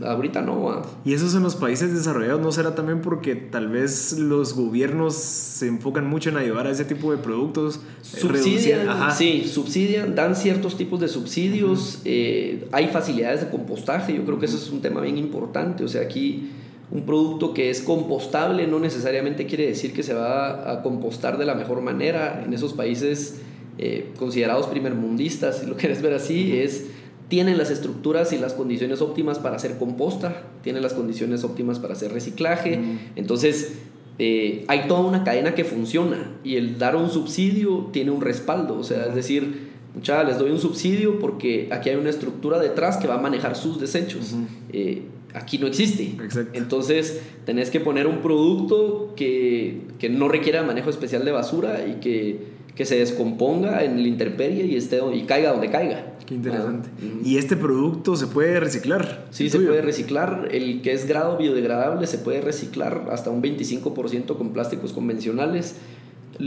ahorita 0.06 0.42
no. 0.42 0.82
¿Y 1.06 1.14
eso 1.14 1.36
en 1.38 1.44
los 1.44 1.56
países 1.56 1.94
desarrollados 1.94 2.42
no 2.42 2.52
será 2.52 2.76
también 2.76 3.02
porque 3.02 3.36
tal 3.36 3.70
vez 3.70 4.18
los 4.20 4.54
gobiernos 4.54 5.16
se 5.16 5.68
enfocan 5.68 6.08
mucho 6.08 6.30
en 6.30 6.38
ayudar 6.38 6.68
a 6.68 6.72
ese 6.72 6.84
tipo 6.84 7.12
de 7.12 7.18
productos? 7.18 7.78
Eh, 7.78 8.20
subsidian, 8.20 9.12
sí, 9.12 9.46
subsidian, 9.48 10.14
dan 10.14 10.36
ciertos 10.36 10.78
tipos 10.78 11.00
de 11.00 11.08
subsidios, 11.08 12.02
eh, 12.04 12.68
hay 12.72 12.88
facilidades 12.88 13.42
de 13.42 13.50
compostaje, 13.50 14.14
yo 14.14 14.26
creo 14.26 14.40
que 14.40 14.46
eso 14.46 14.58
es 14.58 14.70
un 14.70 14.82
tema 14.82 15.00
bien 15.02 15.18
importante, 15.18 15.84
o 15.84 15.88
sea, 15.88 16.02
aquí 16.02 16.50
un 16.90 17.06
producto 17.06 17.54
que 17.54 17.70
es 17.70 17.82
compostable 17.82 18.66
no 18.68 18.80
necesariamente 18.80 19.46
quiere 19.46 19.68
decir 19.68 19.94
que 19.94 20.04
se 20.04 20.14
va 20.14 20.72
a 20.72 20.82
compostar 20.84 21.38
de 21.38 21.46
la 21.46 21.54
mejor 21.54 21.82
manera. 21.82 22.44
En 22.46 22.54
esos 22.54 22.74
países 22.74 23.42
eh, 23.78 24.12
considerados 24.18 24.68
primermundistas, 24.68 25.60
si 25.60 25.66
lo 25.66 25.76
quieres 25.78 26.02
ver 26.02 26.14
así, 26.14 26.58
es 26.58 26.88
tienen 27.28 27.58
las 27.58 27.72
estructuras 27.72 28.32
y 28.32 28.38
las 28.38 28.54
condiciones 28.54 29.02
óptimas 29.02 29.38
para 29.38 29.58
hacer 29.58 29.78
composta, 29.78 30.44
tienen 30.64 30.82
las 30.82 30.94
condiciones 30.94 31.44
óptimas 31.44 31.78
para 31.78 31.94
hacer 31.94 32.14
reciclaje. 32.14 32.80
Entonces, 33.18 33.80
eh, 34.18 34.64
hay 34.70 34.88
toda 34.88 35.02
una 35.02 35.24
cadena 35.26 35.54
que 35.54 35.66
funciona 35.66 36.32
y 36.44 36.56
el 36.56 36.78
dar 36.80 36.96
un 36.96 37.10
subsidio 37.10 37.90
tiene 37.92 38.12
un 38.12 38.22
respaldo, 38.22 38.80
o 38.80 38.84
sea, 38.84 39.08
es 39.08 39.16
decir, 39.16 39.72
mucha, 39.94 40.24
les 40.24 40.40
doy 40.40 40.52
un 40.52 40.60
subsidio 40.60 41.20
porque 41.20 41.68
aquí 41.72 41.90
hay 41.90 41.98
una 41.98 42.10
estructura 42.10 42.60
detrás 42.60 42.98
que 42.98 43.08
va 43.08 43.16
a 43.16 43.22
manejar 43.22 43.58
sus 43.58 43.80
desechos. 43.80 44.34
Eh, 44.72 45.04
aquí 45.34 45.58
no 45.58 45.68
existe. 45.68 46.16
Entonces, 46.54 47.22
tenés 47.46 47.70
que 47.70 47.80
poner 47.80 48.08
un 48.08 48.22
producto 48.22 49.14
que, 49.16 49.82
que 50.00 50.10
no 50.10 50.28
requiera 50.28 50.64
manejo 50.64 50.90
especial 50.90 51.26
de 51.26 51.32
basura 51.32 51.86
y 51.88 52.00
que 52.00 52.58
que 52.78 52.86
se 52.86 53.00
descomponga 53.00 53.84
en 53.84 53.98
el 53.98 54.06
interperie 54.06 54.66
y, 54.66 54.76
esté, 54.76 55.02
y 55.14 55.24
caiga 55.24 55.52
donde 55.52 55.72
caiga. 55.72 56.14
Qué 56.28 56.36
interesante. 56.36 56.90
¿Y 57.24 57.38
este 57.38 57.58
producto 57.58 58.16
se 58.16 58.28
puede 58.28 58.60
reciclar? 58.60 59.26
Sí, 59.32 59.50
se 59.50 59.60
puede 59.60 59.82
reciclar. 59.82 60.50
El 60.52 60.84
que 60.84 60.92
es 60.92 61.08
grado 61.08 61.38
biodegradable 61.38 62.06
se 62.06 62.20
puede 62.20 62.40
reciclar 62.42 63.08
hasta 63.12 63.32
un 63.32 63.42
25% 63.42 64.38
con 64.38 64.54
plásticos 64.54 64.94
convencionales. 64.94 65.78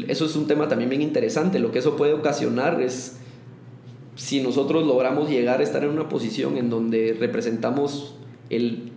Eso 0.06 0.26
es 0.26 0.36
un 0.36 0.46
tema 0.46 0.68
también 0.68 0.88
bien 0.88 1.02
interesante. 1.02 1.58
Lo 1.58 1.72
que 1.72 1.80
eso 1.80 1.96
puede 1.96 2.12
ocasionar 2.12 2.80
es 2.80 3.16
si 4.14 4.40
nosotros 4.40 4.86
logramos 4.86 5.28
llegar 5.28 5.58
a 5.58 5.64
estar 5.64 5.82
en 5.82 5.90
una 5.90 6.08
posición 6.08 6.58
en 6.58 6.70
donde 6.70 7.16
representamos 7.18 8.14
el 8.50 8.92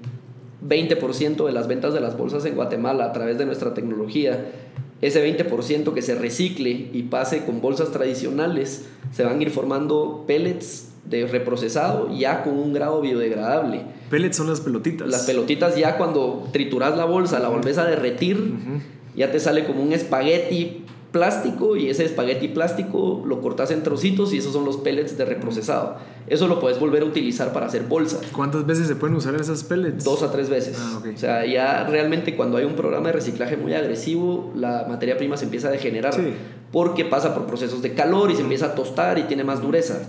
20% 0.68 1.46
de 1.46 1.52
las 1.52 1.68
ventas 1.68 1.94
de 1.94 2.02
las 2.02 2.18
bolsas 2.18 2.46
en 2.46 2.56
Guatemala 2.56 3.06
a 3.06 3.14
través 3.14 3.38
de 3.38 3.46
nuestra 3.46 3.74
tecnología 3.74 4.46
ese 5.04 5.22
20% 5.22 5.94
que 5.94 6.02
se 6.02 6.16
recicle 6.16 6.90
y 6.94 7.04
pase 7.04 7.44
con 7.44 7.60
bolsas 7.60 7.92
tradicionales, 7.92 8.86
se 9.12 9.26
van 9.26 9.40
a 9.40 9.42
ir 9.42 9.50
formando 9.50 10.24
pellets 10.26 10.94
de 11.04 11.28
reprocesado 11.28 12.10
ya 12.18 12.42
con 12.42 12.58
un 12.58 12.72
grado 12.72 13.02
biodegradable. 13.02 13.82
Pellets 14.10 14.38
son 14.38 14.50
las 14.50 14.62
pelotitas. 14.62 15.10
Las 15.10 15.26
pelotitas 15.26 15.76
ya 15.76 15.98
cuando 15.98 16.48
trituras 16.54 16.96
la 16.96 17.04
bolsa, 17.04 17.40
la 17.40 17.50
volvés 17.50 17.78
a 17.78 17.86
derretir, 17.86 18.54
ya 19.14 19.30
te 19.30 19.42
sale 19.42 19.66
como 19.66 19.84
un 19.84 19.92
espagueti 19.92 20.86
plástico 21.14 21.78
y 21.78 21.90
ese 21.90 22.04
espagueti 22.04 22.48
plástico 22.50 23.24
lo 23.26 23.40
cortas 23.40 23.70
en 23.70 23.84
trocitos 23.84 24.34
y 24.34 24.40
esos 24.40 24.52
son 24.52 24.66
los 24.66 24.78
pellets 24.78 25.16
de 25.16 25.24
reprocesado. 25.24 25.96
Eso 26.26 26.48
lo 26.48 26.60
puedes 26.60 26.80
volver 26.80 27.04
a 27.04 27.06
utilizar 27.06 27.54
para 27.54 27.68
hacer 27.68 27.84
bolsas. 27.84 28.24
¿Cuántas 28.34 28.66
veces 28.66 28.88
se 28.88 28.96
pueden 28.96 29.16
usar 29.16 29.36
esas 29.36 29.64
pellets? 29.64 30.04
Dos 30.04 30.24
a 30.24 30.32
tres 30.32 30.50
veces. 30.50 30.76
Ah, 30.80 31.02
o 31.02 31.18
sea, 31.18 31.46
ya 31.46 31.86
realmente 31.86 32.36
cuando 32.36 32.58
hay 32.58 32.66
un 32.66 32.74
programa 32.74 33.08
de 33.08 33.14
reciclaje 33.14 33.56
muy 33.56 33.76
agresivo, 33.76 34.52
la 34.56 34.88
materia 34.90 35.16
prima 35.16 35.38
se 35.38 35.46
empieza 35.46 35.68
a 35.68 35.72
degenerar 35.72 36.16
porque 36.72 37.06
pasa 37.06 37.36
por 37.36 37.46
procesos 37.46 37.84
de 37.84 37.94
calor 37.94 38.32
y 38.32 38.36
se 38.36 38.42
empieza 38.42 38.66
a 38.66 38.76
tostar 38.76 39.20
y 39.20 39.24
tiene 39.24 39.44
más 39.44 39.62
dureza. 39.62 40.02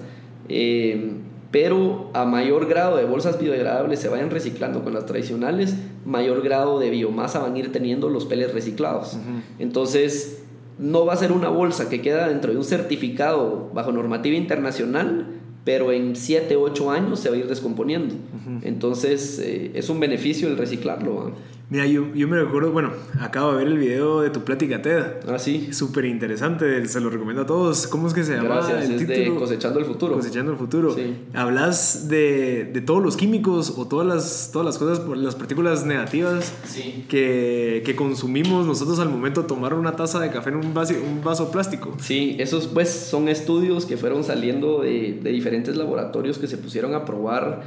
Eh, 0.49 1.13
pero 1.51 2.11
a 2.15 2.25
mayor 2.25 2.67
grado 2.67 2.97
de 2.97 3.05
bolsas 3.05 3.39
biodegradables 3.39 4.01
se 4.01 4.09
vayan 4.09 4.31
reciclando 4.31 4.83
con 4.83 4.95
las 4.95 5.07
tradicionales, 5.07 5.77
mayor 6.05 6.43
grado 6.43 6.81
de 6.81 6.91
biomasa 6.91 7.39
van 7.39 7.55
a 7.55 7.59
ir 7.59 7.71
teniendo 7.71 8.09
los 8.09 8.25
pellets 8.25 8.53
reciclados. 8.53 9.19
Entonces, 9.61 10.44
no 10.79 11.07
va 11.07 11.15
a 11.15 11.17
ser 11.17 11.33
una 11.33 11.49
bolsa 11.49 11.89
que 11.89 12.01
queda 12.01 12.29
dentro 12.29 12.53
de 12.53 12.59
un 12.59 12.65
certificado 12.65 13.71
bajo 13.73 13.93
normativa 13.93 14.37
internacional, 14.37 15.27
pero 15.65 15.93
en 15.93 16.17
7, 16.17 16.57
8 16.57 16.91
años 16.91 17.21
se 17.21 17.31
va 17.31 17.37
a 17.37 17.39
ir 17.39 17.47
descomponiendo. 17.47 18.15
Entonces, 18.63 19.39
eh, 19.39 19.73
es 19.75 19.89
un 19.89 20.01
beneficio 20.01 20.49
el 20.49 20.59
reciclarlo. 20.59 21.33
Mira, 21.75 21.87
yo, 21.87 22.07
yo 22.15 22.29
me 22.29 22.41
recuerdo, 22.41 22.71
bueno, 22.71 22.93
acabo 23.21 23.51
de 23.51 23.59
ver 23.59 23.67
el 23.67 23.79
video 23.79 24.21
de 24.21 24.31
tu 24.31 24.45
plática 24.45 24.81
TED. 24.81 25.03
Ah, 25.27 25.41
sí. 25.41 25.73
Súper 25.73 26.05
interesante, 26.05 26.87
se 26.87 27.01
lo 27.01 27.11
recomiendo 27.11 27.43
a 27.43 27.47
todos. 27.47 27.89
¿Cómo 27.89 28.07
es 28.07 28.15
que 28.15 28.23
se 28.23 28.37
llama? 28.37 28.45
Gracias, 28.49 28.85
el 28.91 28.93
es 29.01 29.09
de 29.09 29.35
Cosechando 29.35 29.81
el 29.81 29.85
Futuro. 29.85 30.15
Cosechando 30.15 30.53
el 30.53 30.57
Futuro. 30.57 30.95
Sí. 30.95 31.17
Hablas 31.35 32.07
de, 32.09 32.71
de 32.73 32.81
todos 32.81 33.03
los 33.03 33.17
químicos 33.17 33.75
o 33.77 33.89
todas 33.89 34.07
las, 34.07 34.51
todas 34.53 34.67
las 34.67 34.79
cosas, 34.79 35.05
las 35.19 35.35
partículas 35.35 35.85
negativas 35.85 36.53
Sí. 36.65 37.07
que, 37.09 37.83
que 37.85 37.97
consumimos 37.97 38.69
nosotros 38.69 39.01
al 39.01 39.09
momento 39.09 39.43
de 39.43 39.49
tomar 39.49 39.75
una 39.75 39.97
taza 39.97 40.21
de 40.21 40.31
café 40.31 40.51
en 40.51 40.59
un 40.59 40.75
vaso, 40.75 40.95
un 41.05 41.25
vaso 41.25 41.51
plástico. 41.51 41.97
Sí, 42.01 42.37
esos 42.39 42.69
pues 42.69 42.89
son 42.89 43.29
estudios 43.29 43.85
que 43.85 43.97
fueron 43.97 44.23
saliendo 44.23 44.83
de, 44.83 45.19
de 45.21 45.31
diferentes 45.33 45.77
laboratorios 45.77 46.39
que 46.39 46.47
se 46.47 46.57
pusieron 46.57 46.95
a 46.95 47.05
probar 47.05 47.63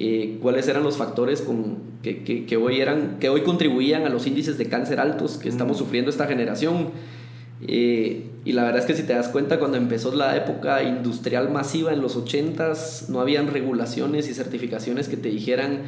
eh, 0.00 0.38
cuáles 0.40 0.68
eran 0.68 0.84
los 0.84 0.96
factores 0.96 1.42
con, 1.42 1.78
que, 2.04 2.22
que, 2.22 2.46
que 2.46 2.56
hoy 2.56 2.80
eran, 2.80 3.18
que 3.18 3.28
hoy 3.28 3.40
contribuían 3.40 4.06
a 4.06 4.08
los 4.08 4.28
índices 4.28 4.56
de 4.56 4.66
cáncer 4.66 5.00
altos 5.00 5.38
que 5.38 5.48
estamos 5.48 5.76
sufriendo 5.76 6.08
esta 6.08 6.28
generación. 6.28 6.90
Eh, 7.66 8.26
y 8.44 8.52
la 8.52 8.62
verdad 8.62 8.78
es 8.82 8.86
que 8.86 8.94
si 8.94 9.02
te 9.02 9.12
das 9.12 9.26
cuenta, 9.26 9.58
cuando 9.58 9.76
empezó 9.76 10.14
la 10.14 10.36
época 10.36 10.84
industrial 10.84 11.50
masiva 11.50 11.92
en 11.92 12.00
los 12.00 12.16
80s, 12.16 13.08
no 13.08 13.20
habían 13.20 13.48
regulaciones 13.48 14.28
y 14.28 14.34
certificaciones 14.34 15.08
que 15.08 15.16
te 15.16 15.30
dijeran, 15.30 15.80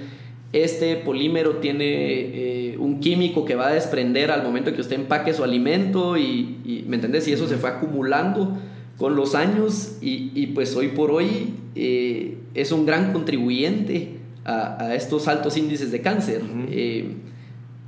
este 0.52 0.96
polímero 0.96 1.58
tiene 1.58 1.84
eh, 1.84 2.76
un 2.78 2.98
químico 2.98 3.44
que 3.44 3.54
va 3.54 3.68
a 3.68 3.72
desprender 3.72 4.32
al 4.32 4.42
momento 4.42 4.74
que 4.74 4.80
usted 4.80 4.96
empaque 4.96 5.32
su 5.34 5.44
alimento 5.44 6.16
y, 6.16 6.58
y, 6.64 6.84
¿me 6.88 6.96
entendés? 6.96 7.28
Y 7.28 7.32
eso 7.32 7.46
se 7.46 7.58
fue 7.58 7.70
acumulando 7.70 8.58
con 9.00 9.16
los 9.16 9.34
años 9.34 9.96
y, 10.02 10.30
y 10.34 10.48
pues 10.48 10.76
hoy 10.76 10.88
por 10.88 11.10
hoy 11.10 11.54
eh, 11.74 12.36
es 12.52 12.70
un 12.70 12.84
gran 12.84 13.14
contribuyente 13.14 14.18
a, 14.44 14.84
a, 14.84 14.94
estos 14.94 15.26
altos 15.26 15.56
índices 15.56 15.90
de 15.90 16.02
cáncer. 16.02 16.42
Uh 16.42 16.46
-huh. 16.46 16.66
eh, 16.70 17.14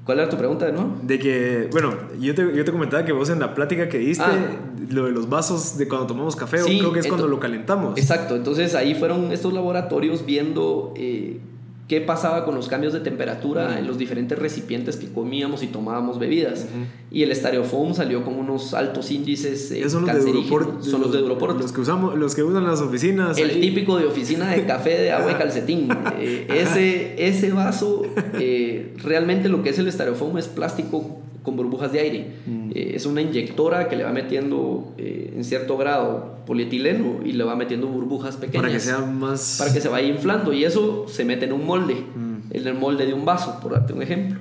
¿Cuál 0.07 0.21
era 0.21 0.31
tu 0.31 0.39
pregunta 0.39 0.65
de 0.65 0.73
nuevo? 0.73 0.97
De 1.03 1.19
que, 1.19 1.69
bueno, 1.71 1.95
yo 2.19 2.35
te, 2.35 2.43
yo 2.57 2.65
te 2.65 2.73
comentaba 2.73 3.05
que 3.05 3.13
vos 3.13 3.29
en 3.29 3.41
la 3.41 3.55
plática 3.55 3.91
que 3.91 3.99
diste, 3.99 4.25
ah. 4.25 4.59
lo 4.89 5.05
de 5.05 5.13
los 5.13 5.29
vasos 5.29 5.77
de 5.77 5.87
cuando 5.87 6.07
tomamos 6.07 6.35
café, 6.35 6.59
sí, 6.63 6.79
creo 6.79 6.93
que 6.95 7.01
es 7.01 7.07
cuando 7.07 7.29
lo 7.29 7.39
calentamos. 7.39 7.97
Exacto, 7.99 8.35
entonces 8.35 8.75
ahí 8.75 8.95
fueron 8.95 9.33
estos 9.33 9.53
laboratorios 9.53 10.25
viendo 10.25 10.95
eh, 10.97 11.41
qué 11.89 12.01
pasaba 12.01 12.45
con 12.45 12.55
los 12.55 12.69
cambios 12.69 12.93
de 12.93 13.01
temperatura 13.01 13.67
uh 13.67 13.71
-huh. 13.73 13.79
en 13.79 13.87
los 13.87 13.99
diferentes 13.99 14.39
recipientes 14.39 14.97
que 14.97 15.09
comíamos 15.09 15.63
y 15.63 15.67
tomábamos 15.67 16.19
bebidas. 16.19 16.61
Uh 16.61 16.79
-huh. 16.79 16.87
Y 17.11 17.23
el 17.23 17.35
styrofoam 17.35 17.95
salió 17.95 18.25
con 18.25 18.35
unos 18.39 18.73
altos 18.75 19.11
índices 19.11 19.71
eh, 19.73 19.89
son 19.91 20.07
cancerígenos. 20.07 20.87
son 20.87 21.01
los 21.03 21.13
de 21.13 21.19
Duroport. 21.19 21.61
Los 21.61 21.73
que, 21.73 21.81
usamos, 21.81 22.17
los 22.17 22.35
que 22.35 22.43
usan 22.43 22.65
las 22.65 22.81
oficinas. 22.81 23.37
El 23.39 23.51
ahí. 23.51 23.61
típico 23.61 23.99
de 23.99 24.07
oficina 24.07 24.51
de 24.51 24.65
café 24.65 24.99
de 24.99 25.13
agua 25.13 25.33
y 25.33 25.35
calcetín. 25.43 25.89
eh, 26.19 26.47
ese, 26.55 27.15
ese 27.29 27.53
vaso, 27.53 28.03
eh, 28.35 28.95
realmente 29.03 29.49
lo 29.49 29.63
que 29.63 29.71
es 29.71 29.79
el 29.79 29.91
styrofoam 29.93 30.39
es 30.39 30.49
plástico 30.49 31.22
con 31.43 31.57
burbujas 31.57 31.93
de 31.93 32.01
aire. 32.01 32.27
Mm. 32.47 32.71
Eh, 32.75 32.93
es 32.95 33.07
una 33.07 33.21
inyectora 33.21 33.89
que 33.89 33.97
le 33.97 34.05
va 34.05 34.13
metiendo 34.13 34.95
eh, 34.99 35.33
en 35.37 35.45
cierto 35.45 35.77
grado 35.77 36.37
polietileno 36.47 37.21
y 37.25 37.33
le 37.33 37.45
va 37.45 37.57
metiendo 37.57 37.87
burbujas 37.89 38.37
pequeñas. 38.37 38.63
Para 38.63 38.73
que 38.73 38.81
sea 38.81 38.99
más... 38.99 39.57
Para 39.59 39.73
que 39.73 39.81
se 39.81 39.89
vaya 39.89 40.09
inflando. 40.09 40.53
Y 40.53 40.65
eso 40.65 41.07
se 41.09 41.25
mete 41.25 41.47
en 41.47 41.53
un 41.53 41.67
molde, 41.67 41.95
mm. 41.95 42.55
en 42.55 42.67
el 42.67 42.75
molde 42.75 43.07
de 43.07 43.15
un 43.15 43.25
vaso, 43.25 43.59
por 43.61 43.73
darte 43.73 43.93
un 43.93 44.03
ejemplo. 44.03 44.39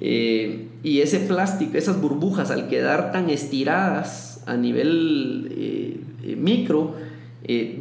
Eh, 0.00 0.68
y 0.82 1.00
ese 1.00 1.20
plástico, 1.20 1.76
esas 1.76 2.00
burbujas, 2.00 2.50
al 2.50 2.68
quedar 2.68 3.12
tan 3.12 3.30
estiradas 3.30 4.42
a 4.46 4.56
nivel 4.56 6.04
micro, 6.36 6.94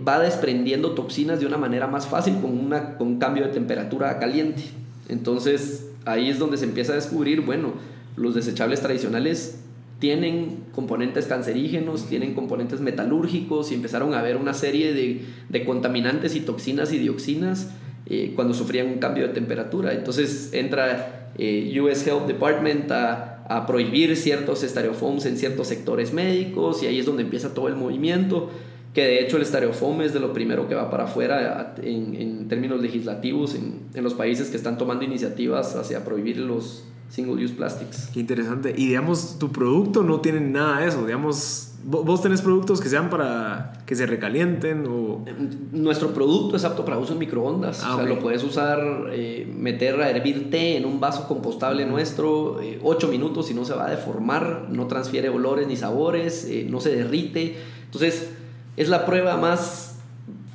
va 0.07 0.19
desprendiendo 0.19 0.91
toxinas 0.91 1.39
de 1.39 1.45
una 1.45 1.57
manera 1.57 1.87
más 1.87 2.07
fácil 2.07 2.37
con, 2.41 2.57
una, 2.57 2.97
con 2.97 3.07
un 3.07 3.19
cambio 3.19 3.43
de 3.45 3.49
temperatura 3.49 4.17
caliente. 4.17 4.63
Entonces 5.07 5.85
ahí 6.05 6.29
es 6.29 6.39
donde 6.39 6.57
se 6.57 6.65
empieza 6.65 6.93
a 6.93 6.95
descubrir, 6.95 7.41
bueno, 7.41 7.73
los 8.15 8.35
desechables 8.35 8.81
tradicionales 8.81 9.59
tienen 9.99 10.65
componentes 10.73 11.25
cancerígenos, 11.25 12.07
tienen 12.07 12.33
componentes 12.33 12.81
metalúrgicos 12.81 13.71
y 13.71 13.75
empezaron 13.75 14.13
a 14.13 14.21
ver 14.21 14.37
una 14.37 14.53
serie 14.53 14.93
de, 14.93 15.21
de 15.49 15.65
contaminantes 15.65 16.35
y 16.35 16.41
toxinas 16.41 16.91
y 16.91 16.99
dioxinas 16.99 17.69
eh, 18.07 18.33
cuando 18.35 18.53
sufrían 18.53 18.87
un 18.87 18.99
cambio 18.99 19.27
de 19.27 19.33
temperatura. 19.33 19.93
Entonces 19.93 20.51
entra 20.53 21.31
eh, 21.37 21.79
US 21.81 22.05
Health 22.05 22.27
Department 22.27 22.91
a, 22.91 23.43
a, 23.47 23.65
prohibir 23.65 24.15
ciertos 24.17 24.63
estereofoams 24.63 25.25
en 25.25 25.37
ciertos 25.37 25.67
sectores 25.67 26.13
médicos 26.13 26.83
y 26.83 26.87
ahí 26.87 26.99
es 26.99 27.05
donde 27.05 27.23
empieza 27.23 27.53
todo 27.53 27.67
el 27.67 27.75
movimiento, 27.75 28.49
que 28.93 29.01
de 29.01 29.21
hecho 29.21 29.37
el 29.37 29.43
estereofoam 29.43 30.01
es 30.01 30.13
de 30.13 30.19
lo 30.19 30.33
primero 30.33 30.67
que 30.67 30.75
va 30.75 30.89
para 30.89 31.05
afuera 31.05 31.73
en, 31.81 32.15
en 32.15 32.47
términos 32.47 32.81
legislativos 32.81 33.55
en, 33.55 33.79
en 33.93 34.03
los 34.03 34.13
países 34.13 34.49
que 34.49 34.57
están 34.57 34.77
tomando 34.77 35.03
iniciativas 35.03 35.75
hacia 35.75 36.05
prohibir 36.05 36.37
los 36.37 36.83
single 37.09 37.43
use 37.43 37.53
plastics. 37.53 38.09
Qué 38.13 38.19
interesante. 38.19 38.73
Y 38.75 38.87
digamos, 38.87 39.37
tu 39.39 39.51
producto 39.51 40.03
no 40.03 40.21
tiene 40.21 40.41
nada 40.41 40.81
de 40.81 40.87
eso. 40.87 41.05
Digamos, 41.05 41.75
vos 41.83 42.21
tenés 42.21 42.41
productos 42.41 42.81
que 42.81 42.89
sean 42.89 43.09
para 43.09 43.73
que 43.85 43.95
se 43.95 44.05
recalienten 44.07 44.85
o... 44.89 45.23
Nuestro 45.71 46.13
producto 46.13 46.55
es 46.55 46.65
apto 46.65 46.83
para 46.83 46.97
uso 46.97 47.13
en 47.13 47.19
microondas. 47.19 47.83
Ah, 47.83 47.93
o 47.93 47.95
sea, 47.95 48.03
okay. 48.05 48.15
lo 48.15 48.21
puedes 48.21 48.43
usar, 48.43 48.81
eh, 49.11 49.51
meter 49.55 50.01
a 50.01 50.09
hervir 50.09 50.49
té 50.49 50.77
en 50.77 50.85
un 50.85 50.99
vaso 50.99 51.27
compostable 51.27 51.85
nuestro, 51.85 52.59
eh, 52.61 52.79
8 52.83 53.07
minutos 53.07 53.51
y 53.51 53.53
no 53.53 53.65
se 53.65 53.75
va 53.75 53.85
a 53.85 53.89
deformar, 53.91 54.67
no 54.71 54.87
transfiere 54.87 55.29
olores 55.29 55.67
ni 55.67 55.75
sabores, 55.75 56.45
eh, 56.45 56.65
no 56.67 56.81
se 56.81 56.95
derrite. 56.95 57.55
Entonces, 57.85 58.31
es 58.77 58.89
la 58.89 59.05
prueba 59.05 59.37
más 59.37 59.84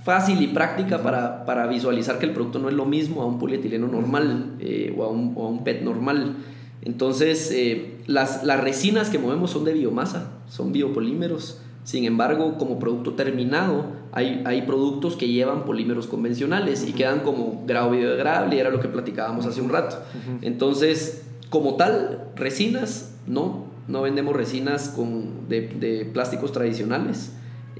fácil 0.03 0.41
y 0.43 0.49
práctica 0.49 1.03
para, 1.03 1.45
para, 1.45 1.67
visualizar 1.67 2.19
que 2.19 2.27
el 2.27 2.33
producto 2.33 2.59
no 2.59 2.69
es 2.69 2.75
lo 2.75 2.87
mismo 2.87 3.23
a 3.23 3.27
un 3.27 3.39
polietileno 3.39 3.87
normal 3.87 4.55
eh, 4.61 4.95
o, 4.97 5.05
a 5.05 5.09
un, 5.09 5.35
o, 5.37 5.47
a 5.47 5.49
un, 5.49 5.65
PET 5.65 5.83
normal. 5.83 6.37
Entonces, 6.83 7.51
eh, 7.53 7.99
las, 8.07 8.45
las, 8.45 8.61
resinas 8.61 9.11
que 9.11 9.19
movemos 9.19 9.51
son 9.51 9.65
de 9.65 9.75
biomasa, 9.75 10.33
son 10.49 10.73
biopolímeros. 10.73 11.61
Sin 11.85 12.05
embargo, 12.05 12.57
como 12.59 12.79
producto 12.79 13.15
terminado, 13.15 13.87
hay, 14.13 14.43
hay 14.45 14.63
productos 14.63 15.17
que 15.17 15.29
llevan 15.29 15.65
polímeros 15.65 16.07
convencionales 16.07 16.83
uh 16.83 16.87
-huh. 16.87 16.91
y 16.91 16.93
quedan 16.93 17.21
como 17.21 17.65
grado 17.67 17.91
biodegradable, 17.91 18.59
era 18.59 18.71
lo 18.71 18.81
que 18.81 18.89
platicábamos 18.89 19.47
hace 19.47 19.61
un 19.61 19.71
rato. 19.71 19.97
Uh 19.97 20.33
-huh. 20.33 20.39
Entonces, 20.43 21.27
como 21.51 21.77
tal, 21.77 22.29
resinas, 22.37 23.17
no, 23.27 23.67
no 23.89 24.03
vendemos 24.03 24.35
resinas 24.35 24.89
con, 24.89 25.49
de, 25.49 25.69
de 25.69 26.05
plásticos 26.07 26.53
tradicionales. 26.53 27.33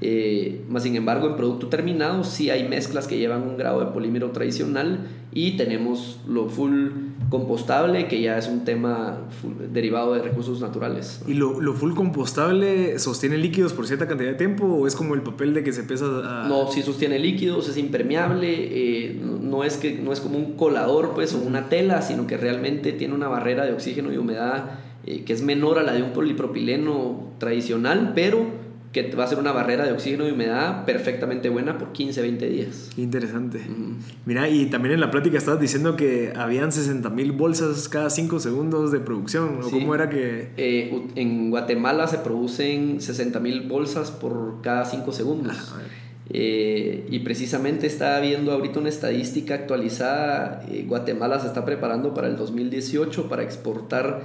Eh, 0.03 0.63
más 0.67 0.81
sin 0.81 0.95
embargo, 0.95 1.27
en 1.27 1.35
producto 1.35 1.67
terminado 1.67 2.23
sí 2.23 2.49
hay 2.49 2.67
mezclas 2.67 3.07
que 3.07 3.19
llevan 3.19 3.43
un 3.43 3.55
grado 3.55 3.79
de 3.81 3.85
polímero 3.87 4.31
tradicional 4.31 5.07
y 5.31 5.57
tenemos 5.57 6.19
lo 6.27 6.49
full 6.49 6.89
compostable, 7.29 8.07
que 8.07 8.19
ya 8.19 8.37
es 8.37 8.47
un 8.47 8.65
tema 8.65 9.19
derivado 9.71 10.13
de 10.15 10.21
recursos 10.23 10.59
naturales. 10.59 11.21
¿Y 11.27 11.35
lo, 11.35 11.61
lo, 11.61 11.73
full 11.73 11.93
compostable 11.93 12.99
sostiene 12.99 13.37
líquidos 13.37 13.73
por 13.73 13.85
cierta 13.85 14.07
cantidad 14.07 14.31
de 14.31 14.37
tiempo 14.37 14.65
o 14.65 14.87
es 14.87 14.95
como 14.95 15.13
el 15.13 15.21
papel 15.21 15.53
de 15.53 15.63
que 15.63 15.71
se 15.71 15.83
pesa 15.83 16.05
a... 16.23 16.47
No, 16.49 16.69
sí 16.69 16.81
sostiene 16.81 17.19
líquidos, 17.19 17.69
es 17.69 17.77
impermeable, 17.77 18.49
eh, 18.51 19.21
no, 19.23 19.63
es 19.63 19.77
que, 19.77 19.93
no 19.93 20.11
es 20.11 20.19
como 20.19 20.37
un 20.37 20.53
colador 20.53 21.11
pues, 21.13 21.33
o 21.33 21.37
una 21.37 21.69
tela, 21.69 22.01
sino 22.01 22.25
que 22.27 22.37
realmente 22.37 22.91
tiene 22.91 23.13
una 23.13 23.27
barrera 23.27 23.65
de 23.65 23.73
oxígeno 23.73 24.11
y 24.11 24.17
humedad 24.17 24.79
eh, 25.05 25.23
que 25.23 25.33
es 25.33 25.41
menor 25.41 25.79
a 25.79 25.83
la 25.83 25.93
de 25.93 26.03
un 26.03 26.11
polipropileno 26.11 27.31
tradicional, 27.39 28.11
pero 28.13 28.60
que 28.91 29.09
va 29.15 29.23
a 29.23 29.27
ser 29.27 29.39
una 29.39 29.53
barrera 29.53 29.85
de 29.85 29.93
oxígeno 29.93 30.27
y 30.27 30.31
humedad 30.31 30.83
perfectamente 30.85 31.47
buena 31.49 31.77
por 31.77 31.93
15, 31.93 32.21
20 32.21 32.49
días. 32.49 32.89
Interesante. 32.97 33.61
Mira, 34.25 34.49
y 34.49 34.65
también 34.65 34.95
en 34.95 34.99
la 34.99 35.11
plática 35.11 35.37
estabas 35.37 35.61
diciendo 35.61 35.95
que 35.95 36.33
habían 36.35 36.71
60 36.71 37.09
mil 37.09 37.31
bolsas 37.31 37.87
cada 37.87 38.09
5 38.09 38.39
segundos 38.39 38.91
de 38.91 38.99
producción. 38.99 39.59
¿o 39.59 39.63
sí. 39.63 39.71
¿Cómo 39.71 39.95
era 39.95 40.09
que...? 40.09 40.49
Eh, 40.57 41.03
en 41.15 41.49
Guatemala 41.51 42.07
se 42.07 42.17
producen 42.17 42.99
60 42.99 43.39
mil 43.39 43.61
bolsas 43.61 44.11
por 44.11 44.61
cada 44.61 44.83
5 44.83 45.11
segundos. 45.13 45.73
Ah, 45.73 45.81
eh, 46.33 47.07
y 47.09 47.19
precisamente 47.19 47.87
está 47.87 48.19
viendo 48.19 48.51
ahorita 48.51 48.79
una 48.79 48.89
estadística 48.89 49.53
actualizada. 49.53 50.63
Eh, 50.69 50.85
Guatemala 50.87 51.39
se 51.39 51.47
está 51.47 51.65
preparando 51.65 52.13
para 52.13 52.27
el 52.27 52.37
2018 52.37 53.27
para 53.27 53.43
exportar 53.43 54.21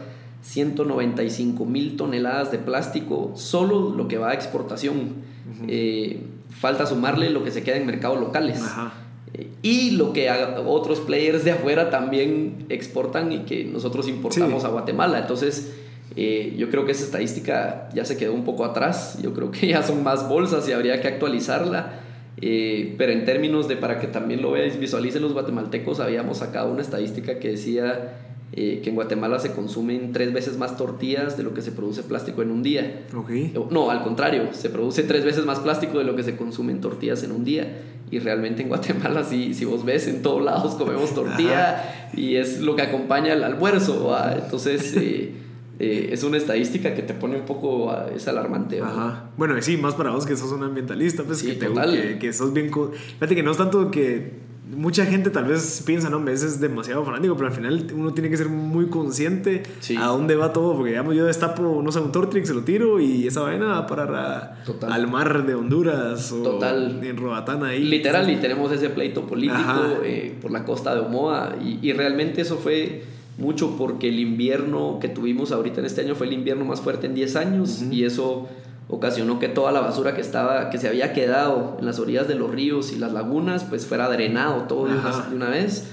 195 0.46 1.64
mil 1.64 1.96
toneladas 1.96 2.52
de 2.52 2.59
plástico, 2.59 3.32
solo 3.35 3.90
lo 3.90 4.06
que 4.06 4.16
va 4.16 4.30
a 4.30 4.35
exportación. 4.35 4.96
Uh 4.96 5.02
-huh. 5.02 5.66
eh, 5.68 6.20
falta 6.50 6.87
sumarle 6.87 7.30
lo 7.30 7.42
que 7.42 7.50
se 7.50 7.62
queda 7.62 7.76
en 7.76 7.87
mercados 7.87 8.20
locales. 8.20 8.62
Ajá. 8.62 8.94
Eh, 9.35 9.48
y 9.62 9.90
lo 9.92 10.12
que 10.12 10.30
otros 10.66 11.00
players 11.00 11.44
de 11.44 11.50
afuera 11.50 11.90
también 11.90 12.66
exportan 12.68 13.32
y 13.32 13.40
que 13.40 13.64
nosotros 13.64 14.09
importamos 14.09 14.62
sí. 14.62 14.68
a 14.68 14.70
Guatemala. 14.70 15.18
Entonces, 15.18 15.74
eh, 16.14 16.54
yo 16.56 16.70
creo 16.70 16.85
que 16.85 16.92
esa 16.92 17.04
estadística 17.04 17.88
ya 17.92 18.04
se 18.04 18.16
quedó 18.16 18.32
un 18.32 18.44
poco 18.44 18.64
atrás. 18.64 19.18
Yo 19.20 19.35
creo 19.35 19.50
que 19.50 19.66
ya 19.74 19.82
son 19.82 20.02
más 20.02 20.28
bolsas 20.28 20.68
y 20.68 20.72
habría 20.72 21.00
que 21.00 21.09
actualizarla. 21.09 22.00
Eh, 22.40 22.94
pero 22.98 23.12
en 23.12 23.24
términos 23.24 23.66
de 23.66 23.76
para 23.76 23.98
que 23.98 24.06
también 24.06 24.42
lo 24.42 24.52
veáis, 24.52 24.78
visualicen 24.78 25.22
los 25.22 25.32
guatemaltecos, 25.32 26.00
habíamos 26.00 26.38
sacado 26.38 26.70
una 26.70 26.82
estadística 26.82 27.38
que 27.38 27.48
decía 27.48 28.25
eh, 28.52 28.80
que 28.82 28.90
en 28.90 28.94
Guatemala 28.94 29.38
se 29.40 29.52
consumen 29.52 30.12
tres 30.12 30.32
veces 30.32 30.56
más 30.56 30.76
tortillas 30.76 31.37
de 31.37 31.42
lo 31.42 31.52
que 31.52 31.62
se 31.62 31.72
produce 31.72 32.02
plástico 32.02 32.42
en 32.42 32.50
un 32.50 32.62
día. 32.62 33.06
Ok. 33.14 33.30
No, 33.70 33.90
al 33.90 34.02
contrario, 34.02 34.50
se 34.52 34.70
produce 34.70 35.02
tres 35.02 35.24
veces 35.24 35.44
más 35.44 35.59
plástico 35.59 35.98
de 35.98 36.04
lo 36.04 36.14
que 36.14 36.22
se 36.22 36.37
consume 36.37 36.72
en 36.72 36.80
tortillas 36.80 37.22
en 37.24 37.32
un 37.32 37.44
día. 37.44 37.82
Y 38.11 38.20
realmente 38.20 38.62
en 38.62 38.68
Guatemala, 38.68 39.24
si, 39.24 39.52
si 39.52 39.64
vos 39.64 39.85
ves, 39.85 40.06
en 40.06 40.22
todos 40.22 40.42
lados 40.44 40.76
comemos 40.76 41.12
tortilla 41.12 42.09
y 42.14 42.37
es 42.37 42.61
lo 42.61 42.76
que 42.76 42.82
acompaña 42.82 43.32
el 43.32 43.42
almuerzo. 43.42 44.06
¿va? 44.06 44.37
Entonces, 44.40 44.94
eh, 44.96 45.32
eh, 45.80 46.11
es 46.12 46.22
una 46.22 46.37
estadística 46.37 46.94
que 46.94 47.02
te 47.02 47.14
pone 47.14 47.37
un 47.37 47.44
poco, 47.44 47.90
ah, 47.90 48.06
es 48.14 48.28
alarmante. 48.28 48.80
Ajá. 48.80 49.30
Bueno, 49.37 49.61
sí, 49.61 49.76
más 49.76 49.96
para 49.96 50.11
vos 50.11 50.24
que 50.24 50.37
sos 50.37 50.52
un 50.52 50.62
ambientalista, 50.62 51.24
pues 51.24 51.38
Sí, 51.38 51.48
que, 51.48 51.66
te, 51.66 51.66
que, 51.66 52.18
que 52.20 52.32
sos 52.32 52.52
bien... 52.52 52.70
Fíjate 52.72 53.35
que 53.35 53.42
no 53.42 53.50
es 53.50 53.56
tanto 53.56 53.90
que... 53.90 54.45
Mucha 54.74 55.07
gente 55.07 55.31
tal 55.31 55.44
vez 55.44 55.83
piensa, 55.87 56.11
no, 56.11 56.29
ese 56.29 56.46
es 56.46 56.61
demasiado 56.61 57.05
fanático, 57.05 57.37
pero 57.37 57.46
al 57.46 57.55
final 57.55 57.87
uno 57.94 58.12
tiene 58.14 58.29
que 58.31 58.37
ser 58.37 58.48
muy 58.48 58.87
consciente 58.88 59.62
Sí. 59.79 59.94
a 59.97 60.07
dónde 60.07 60.34
va 60.34 60.53
todo, 60.53 60.74
porque 60.74 60.90
digamos 60.90 61.14
yo 61.14 61.24
destapo, 61.24 61.80
no 61.84 61.93
sé, 61.93 62.01
un 62.01 62.11
Tortrix, 62.11 62.49
se 62.49 62.55
lo 62.55 62.62
tiro 62.62 62.99
y 62.99 63.28
esa 63.28 63.43
vaina 63.43 63.66
va 63.66 63.78
a 63.78 63.86
parar 63.86 64.14
a- 64.16 64.64
Total. 64.64 64.93
al 64.93 65.07
mar 65.09 65.47
de 65.47 65.55
Honduras 65.55 66.32
o 66.32 66.43
Total. 66.43 66.99
en 67.01 67.16
Roatán 67.16 67.62
ahí. 67.62 67.84
Literal, 67.84 68.28
y 68.28 68.36
tenemos 68.36 68.72
ese 68.72 68.90
pleito 68.90 69.22
político 69.24 70.01
eh, 70.03 70.36
por 70.43 70.51
la 70.51 70.64
costa 70.64 70.95
de 70.97 71.01
Omoa. 71.03 71.55
Y, 71.64 71.78
y 71.88 71.93
realmente 71.93 72.40
eso 72.40 72.57
fue 72.57 73.05
mucho 73.38 73.76
porque 73.76 74.09
el 74.09 74.18
invierno 74.18 74.99
que 75.01 75.09
tuvimos 75.09 75.53
ahorita 75.53 75.78
en 75.78 75.86
este 75.86 76.01
año 76.01 76.16
fue 76.16 76.26
el 76.26 76.32
invierno 76.32 76.64
más 76.64 76.80
fuerte 76.80 77.07
en 77.07 77.14
10 77.14 77.36
años. 77.36 77.82
Y 77.88 78.05
eso 78.05 78.49
ocasionó 78.89 79.39
que 79.39 79.49
toda 79.49 79.72
la 79.72 79.80
basura 79.80 80.14
que 80.14 80.20
estaba 80.20 80.70
que 80.70 80.78
se 80.78 80.89
había 80.89 81.12
quedado 81.12 81.76
en 81.78 81.87
las 81.87 81.99
orillas 81.99 82.28
de 82.28 82.37
los 82.37 82.51
ríos 82.51 82.93
y 82.93 82.97
las 82.97 83.12
lagunas 83.12 83.64
pues 83.64 83.87
fuera 83.87 84.09
drenado 84.09 84.62
todo 84.62 84.87
de 84.87 84.95
una, 84.95 85.26
de 85.28 85.34
una 85.34 85.49
vez 85.49 85.91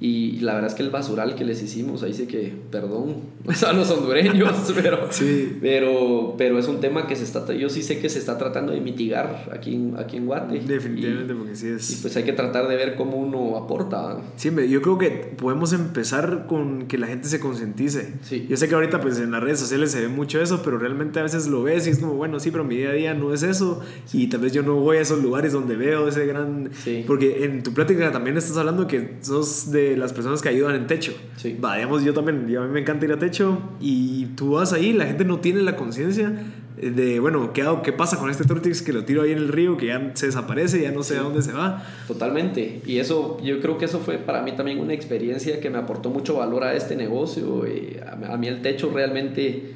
y 0.00 0.38
la 0.40 0.54
verdad 0.54 0.70
es 0.70 0.76
que 0.76 0.82
el 0.82 0.90
basural 0.90 1.34
que 1.34 1.44
les 1.44 1.62
hicimos 1.62 2.02
ahí 2.02 2.14
sí 2.14 2.26
que 2.26 2.52
perdón 2.70 3.16
a 3.66 3.72
los 3.72 3.90
hondureños 3.90 4.72
pero 4.82 5.08
Sí. 5.10 5.58
pero 5.60 6.34
pero 6.38 6.58
es 6.58 6.68
un 6.68 6.80
tema 6.80 7.06
que 7.06 7.16
se 7.16 7.24
está 7.24 7.52
yo 7.52 7.68
sí 7.68 7.82
sé 7.82 7.98
que 7.98 8.08
se 8.08 8.18
está 8.18 8.38
tratando 8.38 8.72
de 8.72 8.80
mitigar 8.80 9.48
aquí 9.52 9.74
en, 9.74 9.96
aquí 9.98 10.16
en 10.18 10.26
Guate 10.26 10.60
Definitivamente, 10.60 11.32
y, 11.32 11.36
porque 11.36 11.56
sí 11.56 11.68
es... 11.68 11.90
y 11.90 11.96
pues 11.96 12.16
hay 12.16 12.24
que 12.24 12.32
tratar 12.32 12.68
de 12.68 12.76
ver 12.76 12.94
cómo 12.94 13.16
uno 13.16 13.56
aporta 13.56 14.18
Sí, 14.36 14.50
yo 14.68 14.82
creo 14.82 14.98
que 14.98 15.10
podemos 15.36 15.72
empezar 15.72 16.46
con 16.46 16.86
que 16.86 16.98
la 16.98 17.06
gente 17.06 17.28
se 17.28 17.40
concientice. 17.40 18.14
Sí. 18.22 18.46
Yo 18.48 18.56
sé 18.56 18.68
que 18.68 18.74
ahorita 18.74 19.00
pues 19.00 19.18
en 19.18 19.30
las 19.30 19.42
redes 19.42 19.58
sociales 19.60 19.90
se 19.90 20.00
ve 20.00 20.08
mucho 20.08 20.40
eso, 20.40 20.62
pero 20.62 20.78
realmente 20.78 21.18
a 21.20 21.22
veces 21.22 21.48
lo 21.48 21.62
ves 21.62 21.86
y 21.86 21.90
es 21.90 21.98
como, 21.98 22.14
bueno, 22.14 22.38
sí, 22.40 22.50
pero 22.50 22.64
mi 22.64 22.76
día 22.76 22.90
a 22.90 22.92
día 22.92 23.14
no 23.14 23.32
es 23.32 23.42
eso 23.42 23.80
y 24.12 24.28
tal 24.28 24.40
vez 24.40 24.52
yo 24.52 24.62
no 24.62 24.74
voy 24.76 24.98
a 24.98 25.00
esos 25.00 25.22
lugares 25.22 25.52
donde 25.52 25.76
veo 25.76 26.08
ese 26.08 26.26
gran... 26.26 26.70
Sí. 26.84 27.04
Porque 27.06 27.44
en 27.44 27.62
tu 27.62 27.72
plática 27.72 28.10
también 28.12 28.36
estás 28.36 28.56
hablando 28.56 28.86
que 28.86 29.16
sos 29.22 29.70
de 29.70 29.87
las 29.96 30.12
personas 30.12 30.42
que 30.42 30.48
ayudan 30.48 30.74
en 30.74 30.86
techo. 30.86 31.14
Sí. 31.36 31.56
Va, 31.62 31.76
digamos, 31.76 32.04
yo 32.04 32.12
también, 32.14 32.48
yo 32.48 32.62
a 32.62 32.66
mí 32.66 32.72
me 32.72 32.80
encanta 32.80 33.06
ir 33.06 33.12
a 33.12 33.18
techo 33.18 33.58
y 33.80 34.26
tú 34.36 34.52
vas 34.52 34.72
ahí, 34.72 34.92
la 34.92 35.06
gente 35.06 35.24
no 35.24 35.40
tiene 35.40 35.62
la 35.62 35.76
conciencia 35.76 36.32
de, 36.80 37.18
bueno, 37.20 37.52
¿qué, 37.52 37.62
hago? 37.62 37.82
¿qué 37.82 37.92
pasa 37.92 38.18
con 38.18 38.30
este 38.30 38.44
Tortix 38.44 38.82
que 38.82 38.92
lo 38.92 39.04
tiro 39.04 39.22
ahí 39.22 39.32
en 39.32 39.38
el 39.38 39.48
río, 39.48 39.76
que 39.76 39.86
ya 39.86 40.12
se 40.14 40.26
desaparece, 40.26 40.80
ya 40.80 40.92
no 40.92 41.02
sé 41.02 41.16
a 41.16 41.22
dónde 41.22 41.42
se 41.42 41.52
va? 41.52 41.84
Totalmente. 42.06 42.82
Y 42.86 42.98
eso, 42.98 43.38
yo 43.42 43.60
creo 43.60 43.78
que 43.78 43.86
eso 43.86 43.98
fue 44.00 44.18
para 44.18 44.42
mí 44.42 44.52
también 44.52 44.78
una 44.78 44.94
experiencia 44.94 45.60
que 45.60 45.70
me 45.70 45.78
aportó 45.78 46.10
mucho 46.10 46.36
valor 46.36 46.64
a 46.64 46.74
este 46.74 46.96
negocio. 46.96 47.64
Eh, 47.66 48.00
a, 48.06 48.34
a 48.34 48.36
mí 48.36 48.46
el 48.46 48.62
techo 48.62 48.90
realmente 48.94 49.74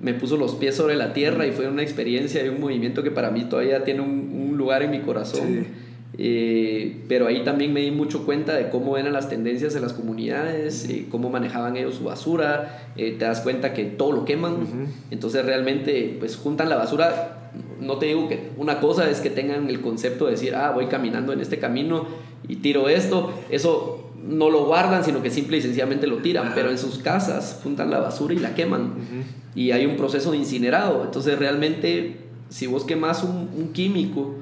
me 0.00 0.14
puso 0.14 0.36
los 0.36 0.54
pies 0.54 0.74
sobre 0.74 0.94
la 0.96 1.12
tierra 1.12 1.46
y 1.46 1.52
fue 1.52 1.68
una 1.68 1.82
experiencia 1.82 2.44
y 2.44 2.48
un 2.48 2.60
movimiento 2.60 3.02
que 3.02 3.10
para 3.10 3.30
mí 3.30 3.44
todavía 3.44 3.82
tiene 3.82 4.02
un, 4.02 4.48
un 4.50 4.56
lugar 4.56 4.82
en 4.82 4.90
mi 4.90 5.00
corazón. 5.00 5.46
Sí. 5.46 5.66
Eh, 6.18 7.04
pero 7.08 7.26
ahí 7.26 7.44
también 7.44 7.72
me 7.74 7.80
di 7.80 7.90
mucho 7.90 8.24
cuenta 8.24 8.54
de 8.54 8.70
cómo 8.70 8.96
eran 8.96 9.12
las 9.12 9.28
tendencias 9.28 9.74
en 9.74 9.82
las 9.82 9.92
comunidades, 9.92 10.88
eh, 10.88 11.06
cómo 11.10 11.28
manejaban 11.28 11.76
ellos 11.76 11.96
su 11.96 12.04
basura, 12.04 12.90
eh, 12.96 13.16
te 13.18 13.24
das 13.26 13.42
cuenta 13.42 13.74
que 13.74 13.84
todo 13.84 14.12
lo 14.12 14.24
queman, 14.24 14.56
entonces 15.10 15.44
realmente 15.44 16.16
pues 16.18 16.36
juntan 16.36 16.70
la 16.70 16.76
basura, 16.76 17.50
no 17.80 17.98
te 17.98 18.06
digo 18.06 18.28
que 18.28 18.50
una 18.56 18.80
cosa 18.80 19.10
es 19.10 19.20
que 19.20 19.28
tengan 19.28 19.68
el 19.68 19.82
concepto 19.82 20.24
de 20.24 20.32
decir, 20.32 20.54
ah, 20.54 20.70
voy 20.70 20.86
caminando 20.86 21.34
en 21.34 21.40
este 21.40 21.58
camino 21.58 22.06
y 22.48 22.56
tiro 22.56 22.88
esto, 22.88 23.34
eso 23.50 24.10
no 24.26 24.48
lo 24.48 24.64
guardan, 24.64 25.04
sino 25.04 25.22
que 25.22 25.30
simple 25.30 25.58
y 25.58 25.60
sencillamente 25.60 26.06
lo 26.06 26.18
tiran, 26.18 26.46
Ajá. 26.46 26.54
pero 26.54 26.70
en 26.70 26.78
sus 26.78 26.98
casas 26.98 27.60
juntan 27.62 27.90
la 27.90 28.00
basura 28.00 28.32
y 28.32 28.38
la 28.38 28.54
queman. 28.54 28.94
Y 29.54 29.70
hay 29.70 29.84
un 29.84 29.96
proceso 29.96 30.30
de 30.30 30.38
incinerado, 30.38 31.04
entonces 31.04 31.38
realmente 31.38 32.16
si 32.48 32.66
vos 32.66 32.84
quemas 32.84 33.22
un, 33.22 33.50
un 33.54 33.72
químico, 33.72 34.34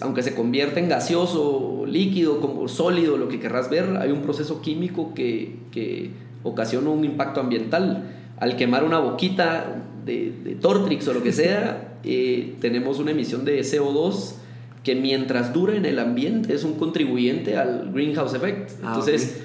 aunque 0.00 0.22
se 0.22 0.34
convierta 0.34 0.80
en 0.80 0.88
gaseoso, 0.88 1.84
líquido, 1.86 2.40
como 2.40 2.68
sólido, 2.68 3.16
lo 3.16 3.28
que 3.28 3.40
querrás 3.40 3.68
ver, 3.68 3.96
hay 3.98 4.10
un 4.10 4.22
proceso 4.22 4.62
químico 4.62 5.12
que, 5.14 5.56
que 5.70 6.10
ocasiona 6.42 6.90
un 6.90 7.04
impacto 7.04 7.40
ambiental. 7.40 8.10
Al 8.38 8.56
quemar 8.56 8.84
una 8.84 8.98
boquita 8.98 9.84
de, 10.04 10.32
de 10.44 10.54
Tortrix 10.54 11.06
o 11.08 11.14
lo 11.14 11.22
que 11.22 11.32
sea, 11.32 11.98
eh, 12.04 12.54
tenemos 12.60 12.98
una 12.98 13.10
emisión 13.10 13.44
de 13.44 13.60
CO2 13.60 14.34
que 14.82 14.94
mientras 14.96 15.52
dura 15.52 15.76
en 15.76 15.84
el 15.84 15.98
ambiente 15.98 16.54
es 16.54 16.64
un 16.64 16.74
contribuyente 16.74 17.56
al 17.56 17.92
greenhouse 17.92 18.34
effect. 18.34 18.70
Ah, 18.82 18.88
Entonces, 18.88 19.42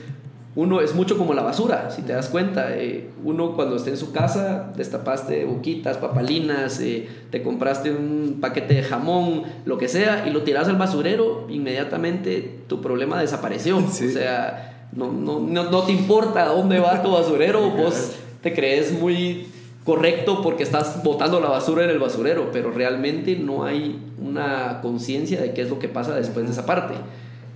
uno 0.58 0.82
es 0.82 0.96
mucho 0.96 1.20
como 1.20 1.36
la 1.36 1.44
basura, 1.44 1.92
si 1.92 2.02
te 2.02 2.14
das 2.14 2.30
cuenta. 2.30 2.76
Eh, 2.76 3.12
uno 3.24 3.56
cuando 3.56 3.76
esté 3.76 3.92
en 3.92 3.98
su 3.98 4.12
casa, 4.12 4.74
destapaste 4.76 5.46
boquitas, 5.46 5.98
papalinas, 5.98 6.80
eh, 6.80 7.08
te 7.30 7.44
compraste 7.44 7.92
un 7.92 8.40
paquete 8.42 8.74
de 8.74 8.82
jamón, 8.82 9.44
lo 9.66 9.78
que 9.78 9.88
sea, 9.88 10.26
y 10.28 10.32
lo 10.32 10.42
tiras 10.42 10.68
al 10.68 10.78
basurero, 10.78 11.46
inmediatamente 11.48 12.62
tu 12.68 12.82
problema 12.82 13.22
desapareció. 13.22 13.84
Sí. 13.92 14.08
O 14.08 14.12
sea, 14.12 14.88
no, 14.94 15.12
no, 15.12 15.40
no, 15.40 15.70
no 15.70 15.84
te 15.84 15.92
importa 15.92 16.48
dónde 16.48 16.80
va 16.80 17.04
tu 17.04 17.12
basurero, 17.12 17.70
vos 17.78 18.14
te 18.42 18.52
crees 18.52 19.00
muy 19.00 19.46
correcto 19.84 20.42
porque 20.42 20.64
estás 20.64 21.04
botando 21.04 21.40
la 21.40 21.50
basura 21.50 21.84
en 21.84 21.92
el 21.92 22.00
basurero, 22.00 22.50
pero 22.52 22.72
realmente 22.72 23.36
no 23.36 23.64
hay 23.64 24.00
una 24.20 24.80
conciencia 24.82 25.40
de 25.40 25.54
qué 25.54 25.62
es 25.62 25.70
lo 25.70 25.78
que 25.78 25.88
pasa 25.88 26.16
después 26.16 26.48
de 26.48 26.52
esa 26.52 26.66
parte. 26.66 26.96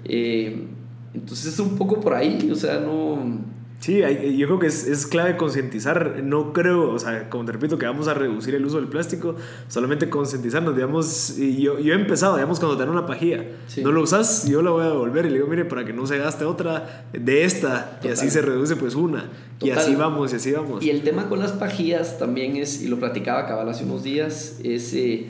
Eh, 0.06 0.68
entonces 1.14 1.54
es 1.54 1.60
un 1.60 1.78
poco 1.78 2.00
por 2.00 2.14
ahí, 2.14 2.50
o 2.52 2.56
sea, 2.56 2.80
no... 2.80 3.52
Sí, 3.80 4.04
hay- 4.04 4.38
yo 4.38 4.46
creo 4.46 4.60
que 4.60 4.68
es, 4.68 4.86
es 4.86 5.08
clave 5.08 5.38
concientizar. 5.38 6.22
No 6.24 6.54
creo, 6.54 6.92
o 6.92 7.00
sea, 7.00 7.32
como 7.32 7.46
te 7.46 7.52
repito, 7.52 7.80
que 7.80 7.88
vamos 7.88 8.08
a 8.08 8.14
reducir 8.14 8.54
el 8.54 8.64
uso 8.64 8.78
del 8.78 8.88
plástico, 8.88 9.36
solamente 9.70 10.08
concientizarnos. 10.08 10.76
Digamos, 10.76 11.40
y 11.40 11.60
yo, 11.64 11.80
yo 11.80 11.94
he 11.94 11.96
empezado, 11.96 12.36
digamos, 12.36 12.60
cuando 12.60 12.78
te 12.78 12.84
dan 12.84 12.92
una 12.92 13.08
pajilla, 13.08 13.44
Sí. 13.66 13.82
no 13.84 13.92
lo 13.92 14.04
usas, 14.04 14.48
yo 14.48 14.62
la 14.62 14.70
voy 14.70 14.84
a 14.84 14.90
devolver 14.90 15.26
y 15.26 15.30
le 15.30 15.36
digo, 15.38 15.48
mire, 15.48 15.66
para 15.66 15.84
que 15.84 15.94
no 15.94 16.06
se 16.06 16.20
gaste 16.20 16.46
otra 16.46 17.06
de 17.12 17.44
esta, 17.44 17.94
y 17.94 18.02
Total. 18.04 18.12
así 18.14 18.30
se 18.30 18.44
reduce 18.44 18.76
pues 18.76 18.94
una. 18.94 19.32
Y 19.60 19.70
Total. 19.70 19.78
así 19.80 19.96
vamos, 19.96 20.32
y 20.32 20.36
así 20.36 20.52
vamos. 20.52 20.84
Y 20.84 20.92
el 20.92 21.02
tema 21.02 21.28
con 21.28 21.40
las 21.40 21.54
pajillas 21.54 22.20
también 22.20 22.58
es, 22.58 22.84
y 22.84 22.88
lo 22.88 23.00
platicaba 23.00 23.48
cabal 23.48 23.68
hace 23.68 23.84
unos 23.86 24.04
días, 24.04 24.60
es 24.64 24.94
eh, 24.94 25.26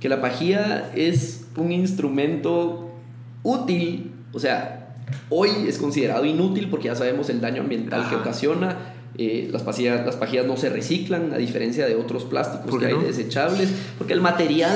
que 0.00 0.08
la 0.08 0.20
pajilla 0.20 0.90
es 0.96 1.46
un 1.56 1.70
instrumento 1.70 2.90
útil, 3.44 4.10
o 4.32 4.40
sea, 4.40 4.81
hoy 5.30 5.50
es 5.68 5.78
considerado 5.78 6.24
inútil 6.24 6.68
porque 6.70 6.86
ya 6.86 6.94
sabemos 6.94 7.28
el 7.30 7.40
daño 7.40 7.62
ambiental 7.62 8.08
que 8.08 8.14
ocasiona. 8.16 8.76
eh, 9.18 9.48
las, 9.52 9.62
pajillas, 9.62 10.06
las 10.06 10.16
pajillas 10.16 10.46
no 10.46 10.56
se 10.56 10.70
reciclan, 10.70 11.34
a 11.34 11.36
diferencia 11.36 11.86
de 11.86 11.96
otros 11.96 12.24
plásticos 12.24 12.70
¿Por 12.70 12.80
que 12.80 12.86
hay 12.86 12.94
desechables, 12.94 13.68
porque 13.98 14.14
el 14.14 14.22
material 14.22 14.74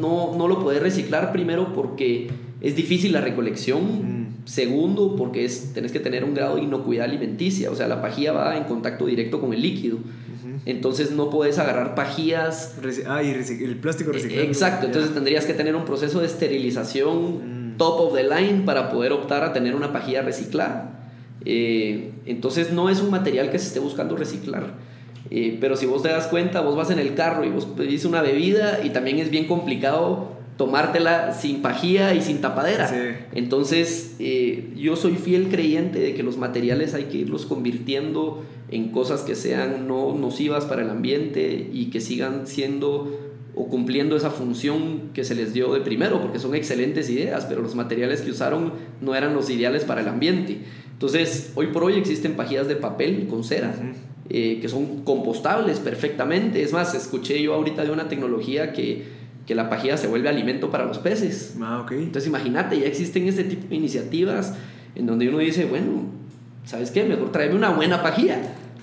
no, 0.00 0.34
no 0.36 0.48
lo 0.48 0.60
puedes 0.60 0.82
reciclar 0.82 1.30
primero 1.30 1.72
porque 1.72 2.28
es 2.60 2.74
difícil 2.74 3.12
la 3.12 3.20
recolección, 3.20 4.24
Mm. 4.24 4.26
segundo 4.44 5.14
porque 5.16 5.44
es, 5.44 5.72
tenés 5.72 5.92
que 5.92 6.00
tener 6.00 6.24
un 6.24 6.34
grado 6.34 6.56
de 6.56 6.62
inocuidad 6.62 7.04
alimenticia, 7.04 7.70
o 7.70 7.76
sea, 7.76 7.86
la 7.86 8.02
pajilla 8.02 8.32
va 8.32 8.56
en 8.56 8.64
contacto 8.64 9.06
directo 9.06 9.40
con 9.40 9.52
el 9.54 9.62
líquido. 9.62 9.98
Entonces 10.64 11.12
no 11.12 11.30
puedes 11.30 11.58
agarrar 11.58 11.94
pajillas. 11.94 12.74
Ah, 13.06 13.22
y 13.22 13.30
el 13.30 13.76
plástico 13.76 14.10
reciclado. 14.10 14.42
Eh, 14.42 14.46
Exacto, 14.46 14.82
Ya. 14.82 14.86
entonces 14.88 15.14
tendrías 15.14 15.44
que 15.44 15.54
tener 15.54 15.76
un 15.76 15.84
proceso 15.84 16.18
de 16.20 16.26
esterilización 16.26 17.55
Mm. 17.55 17.55
Top 17.76 18.00
of 18.00 18.14
the 18.14 18.22
line 18.22 18.62
para 18.64 18.90
poder 18.90 19.12
optar 19.12 19.44
a 19.44 19.52
tener 19.52 19.74
una 19.74 19.92
pajilla 19.92 20.22
reciclada. 20.22 20.92
Eh, 21.44 22.12
entonces 22.26 22.72
no 22.72 22.90
es 22.90 23.00
un 23.00 23.10
material 23.10 23.50
que 23.50 23.58
se 23.58 23.68
esté 23.68 23.80
buscando 23.80 24.16
reciclar. 24.16 24.74
Eh, 25.30 25.58
pero 25.60 25.76
si 25.76 25.86
vos 25.86 26.02
te 26.02 26.08
das 26.08 26.26
cuenta, 26.28 26.60
vos 26.60 26.76
vas 26.76 26.90
en 26.90 26.98
el 26.98 27.14
carro 27.14 27.44
y 27.44 27.50
vos 27.50 27.66
pedís 27.66 28.04
una 28.04 28.22
bebida 28.22 28.80
y 28.84 28.90
también 28.90 29.18
es 29.18 29.30
bien 29.30 29.46
complicado 29.46 30.36
tomártela 30.56 31.32
sin 31.32 31.60
pajilla 31.60 32.14
y 32.14 32.22
sin 32.22 32.40
tapadera. 32.40 32.88
Sí. 32.88 32.96
Entonces, 33.34 34.16
eh, 34.18 34.72
yo 34.76 34.96
soy 34.96 35.16
fiel 35.16 35.48
creyente 35.48 35.98
de 35.98 36.14
que 36.14 36.22
los 36.22 36.38
materiales 36.38 36.94
hay 36.94 37.04
que 37.04 37.18
irlos 37.18 37.44
convirtiendo 37.44 38.42
en 38.70 38.90
cosas 38.90 39.22
que 39.22 39.34
sean 39.34 39.86
no 39.86 40.14
nocivas 40.14 40.64
para 40.64 40.82
el 40.82 40.90
ambiente 40.90 41.68
y 41.72 41.90
que 41.90 42.00
sigan 42.00 42.46
siendo 42.46 43.25
o 43.56 43.68
cumpliendo 43.68 44.16
esa 44.16 44.30
función 44.30 45.10
que 45.14 45.24
se 45.24 45.34
les 45.34 45.54
dio 45.54 45.72
de 45.72 45.80
primero, 45.80 46.20
porque 46.20 46.38
son 46.38 46.54
excelentes 46.54 47.08
ideas, 47.08 47.46
pero 47.46 47.62
los 47.62 47.74
materiales 47.74 48.20
que 48.20 48.30
usaron 48.30 48.74
no 49.00 49.14
eran 49.14 49.34
los 49.34 49.48
ideales 49.48 49.84
para 49.84 50.02
el 50.02 50.08
ambiente. 50.08 50.58
Entonces, 50.92 51.52
hoy 51.54 51.68
por 51.68 51.82
hoy 51.82 51.94
existen 51.94 52.36
pajillas 52.36 52.68
de 52.68 52.76
papel 52.76 53.26
con 53.28 53.44
cera, 53.44 53.74
eh, 54.28 54.58
que 54.60 54.68
son 54.68 55.04
compostables 55.04 55.80
perfectamente. 55.80 56.62
Es 56.62 56.74
más, 56.74 56.94
escuché 56.94 57.42
yo 57.42 57.54
ahorita 57.54 57.82
de 57.82 57.90
una 57.90 58.08
tecnología 58.08 58.74
que, 58.74 59.04
que 59.46 59.54
la 59.54 59.70
pajilla 59.70 59.96
se 59.96 60.06
vuelve 60.06 60.28
alimento 60.28 60.70
para 60.70 60.84
los 60.84 60.98
peces. 60.98 61.56
Ah. 61.60 61.86
Entonces 61.90 62.26
imagínate, 62.26 62.78
ya 62.78 62.86
existen 62.86 63.26
este 63.26 63.44
tipo 63.44 63.68
de 63.68 63.76
iniciativas 63.76 64.54
en 64.94 65.06
donde 65.06 65.30
uno 65.30 65.38
dice, 65.38 65.64
bueno, 65.64 66.02
¿sabes 66.66 66.90
qué? 66.90 67.04
Mejor 67.04 67.32
tráeme 67.32 67.54
una 67.54 67.70
buena 67.70 68.02
pajilla. 68.02 68.38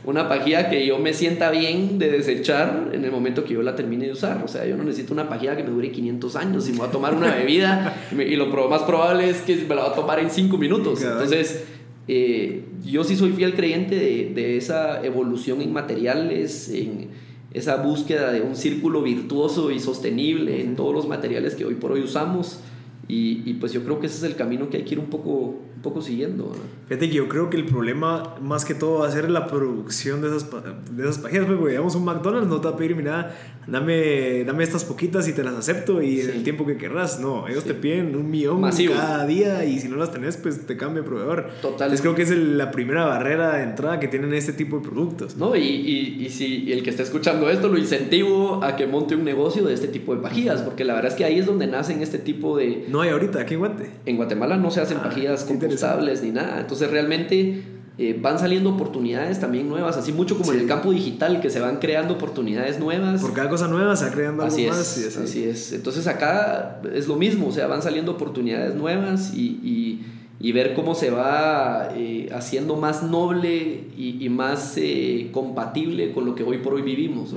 Una 0.06 0.28
pajilla 0.28 0.70
que 0.70 0.86
yo 0.86 1.00
me 1.00 1.14
sienta 1.14 1.50
bien 1.50 1.98
de 1.98 2.12
desechar 2.12 2.90
en 2.92 3.06
el 3.06 3.12
momento 3.12 3.46
que 3.46 3.54
yo 3.54 3.62
la 3.62 3.76
termine 3.76 4.06
de 4.06 4.12
usar. 4.12 4.42
O 4.44 4.48
sea, 4.50 4.66
yo 4.66 4.76
no 4.76 4.84
necesito 4.84 5.14
una 5.14 5.30
pajilla 5.30 5.56
que 5.56 5.64
me 5.64 5.70
dure 5.70 5.92
500 5.92 6.36
años. 6.36 6.66
Si 6.66 6.74
me 6.74 6.80
voy 6.80 6.88
a 6.88 6.92
tomar 6.92 7.14
una 7.14 7.34
bebida 7.34 7.96
y 8.12 8.36
lo 8.36 8.48
más 8.68 8.82
probable 8.84 9.30
es 9.30 9.42
que 9.42 9.56
me 9.56 9.76
la 9.76 9.84
va 9.84 9.90
a 9.90 9.96
tomar 9.96 10.20
en 10.20 10.30
5 10.30 10.58
minutos. 10.58 11.02
Entonces, 11.02 11.64
eh, 12.10 12.66
yo 12.84 13.06
sí 13.06 13.16
soy 13.16 13.32
fiel 13.32 13.54
creyente 13.56 13.96
de, 13.96 14.32
de, 14.36 14.58
esa 14.58 15.02
evolución 15.06 15.62
en 15.62 15.72
materiales, 15.72 16.70
en 16.70 17.08
esa 17.54 17.78
búsqueda 17.78 18.34
de 18.34 18.42
un 18.42 18.58
círculo 18.58 19.04
virtuoso 19.04 19.72
y 19.72 19.80
sostenible 19.80 20.60
en 20.60 20.76
todos 20.76 20.94
los 20.94 21.08
materiales 21.08 21.56
que 21.56 21.64
hoy 21.64 21.76
por 21.76 21.94
hoy 21.94 22.02
usamos. 22.02 22.60
Y, 23.08 23.44
y, 23.46 23.56
pues 23.56 23.74
yo 23.74 23.84
creo 23.84 24.00
que 24.00 24.08
ese 24.08 24.18
es 24.18 24.24
el 24.24 24.36
camino 24.36 24.70
que 24.70 24.78
hay 24.78 24.84
que 24.84 24.94
ir 24.94 25.00
un 25.00 25.08
poco, 25.08 25.32
un 25.76 25.82
poco 25.82 26.02
siguiendo. 26.02 26.54
Fíjate 26.88 27.10
que 27.10 27.16
yo 27.16 27.28
creo 27.28 27.50
que 27.50 27.58
el 27.58 27.66
problema 27.66 28.36
más 28.42 28.64
que 28.64 28.76
todo 28.76 29.00
va 29.00 29.08
a 29.08 29.12
ser 29.12 29.30
la 29.30 29.48
producción 29.48 30.22
de 30.22 30.30
esas, 30.30 30.50
de 30.90 31.04
esas 31.04 31.18
páginas. 31.18 31.48
Porque 31.48 31.72
digamos 31.72 31.96
un 31.96 32.06
McDonald's 32.06 32.48
no 32.48 32.62
te 32.62 32.70
va 32.70 32.76
a 32.76 32.78
pedir, 32.78 32.96
mira, 32.96 33.36
dame, 33.68 34.44
dame 34.46 34.64
estas 34.64 34.86
poquitas 34.86 35.28
y 35.28 35.34
te 35.34 35.44
las 35.44 35.54
acepto 35.54 36.02
y 36.02 36.22
en 36.22 36.30
el 36.30 36.44
tiempo 36.44 36.66
que 36.66 36.78
querrás. 36.78 37.20
No, 37.20 37.48
ellos 37.48 37.66
te 37.66 37.74
piden 37.74 38.16
un 38.16 38.30
millón 38.32 38.62
cada 38.62 39.26
día 39.26 39.66
y 39.66 39.80
si 39.80 39.90
no 39.90 39.98
las 39.98 40.12
tenés, 40.12 40.38
pues 40.38 40.66
te 40.66 40.78
cambia 40.78 41.00
el 41.00 41.06
proveedor. 41.06 41.50
Total. 41.62 41.88
Entonces 41.88 42.02
creo 42.02 42.16
que 42.16 42.22
es 42.22 42.32
la 42.32 42.72
primera 42.72 43.06
barrera 43.06 43.58
de 43.58 43.64
entrada 43.64 44.00
que 44.00 44.08
tienen 44.08 44.34
este 44.34 44.54
tipo 44.54 44.78
de 44.78 44.84
productos. 44.84 45.36
No, 45.36 45.56
y, 45.56 45.62
y, 45.62 46.26
y 46.26 46.30
si 46.30 46.72
el 46.72 46.84
que 46.84 46.90
está 46.90 47.04
escuchando 47.04 47.50
esto 47.50 47.68
lo 47.68 47.78
incentivo 47.78 48.64
a 48.64 48.76
que 48.78 48.88
monte 48.88 49.16
un 49.16 49.26
negocio 49.26 49.64
de 49.64 49.74
este 49.74 49.88
tipo 49.88 50.16
de 50.16 50.22
pajillas, 50.22 50.62
porque 50.62 50.86
la 50.86 50.94
verdad 50.94 51.12
es 51.12 51.18
que 51.18 51.26
ahí 51.26 51.40
es 51.40 51.46
donde 51.46 51.68
nacen 51.68 52.02
este 52.02 52.18
tipo 52.18 52.58
de... 52.58 52.86
No 52.94 53.02
hay 53.02 53.10
ahorita, 53.10 53.42
aquí 53.42 53.56
en 53.56 53.60
Guate. 53.60 53.90
En 54.06 54.18
Guatemala 54.18 54.56
no 54.56 54.70
se 54.70 54.80
hacen 54.80 55.00
ah, 55.00 55.04
pajillas 55.06 55.46
compostables 55.46 56.22
ni 56.22 56.30
nada. 56.30 56.60
Entonces 56.60 56.92
realmente 56.92 57.64
eh, 57.98 58.20
van 58.22 58.38
saliendo 58.38 58.70
oportunidades 58.70 59.40
también 59.40 59.68
nuevas, 59.68 59.98
así 59.98 60.14
mucho 60.14 60.38
como 60.38 60.54
en 60.54 60.60
el 60.60 60.68
campo 60.68 60.92
digital, 60.92 61.42
que 61.42 61.50
se 61.50 61.60
van 61.60 61.78
creando 61.78 62.14
oportunidades 62.14 62.80
nuevas. 62.80 63.20
Por 63.20 63.34
cada 63.34 63.50
cosa 63.50 63.68
nueva 63.68 63.96
se 63.96 64.06
va 64.06 64.12
creando 64.12 64.44
algo 64.44 64.54
así 64.54 64.68
más. 64.68 64.98
Es, 65.00 65.18
así 65.18 65.44
es. 65.44 65.74
Entonces 65.74 66.06
acá 66.06 66.82
es 66.94 67.08
lo 67.08 67.16
mismo, 67.16 67.48
o 67.48 67.52
sea, 67.52 67.66
van 67.66 67.82
saliendo 67.82 68.12
oportunidades 68.12 68.76
nuevas 68.76 69.34
y, 69.34 70.00
y, 70.40 70.52
ver 70.52 70.76
cómo 70.76 70.94
se 70.94 71.10
va 71.10 71.90
eh, 71.96 72.30
haciendo 72.32 72.76
más 72.76 73.02
noble 73.02 73.86
y, 73.98 74.30
más 74.30 74.76
eh, 74.78 75.30
compatible 75.32 76.12
con 76.12 76.26
lo 76.26 76.36
que 76.36 76.44
hoy 76.44 76.60
por 76.60 76.76
hoy 76.76 76.84
vivimos. 76.84 77.34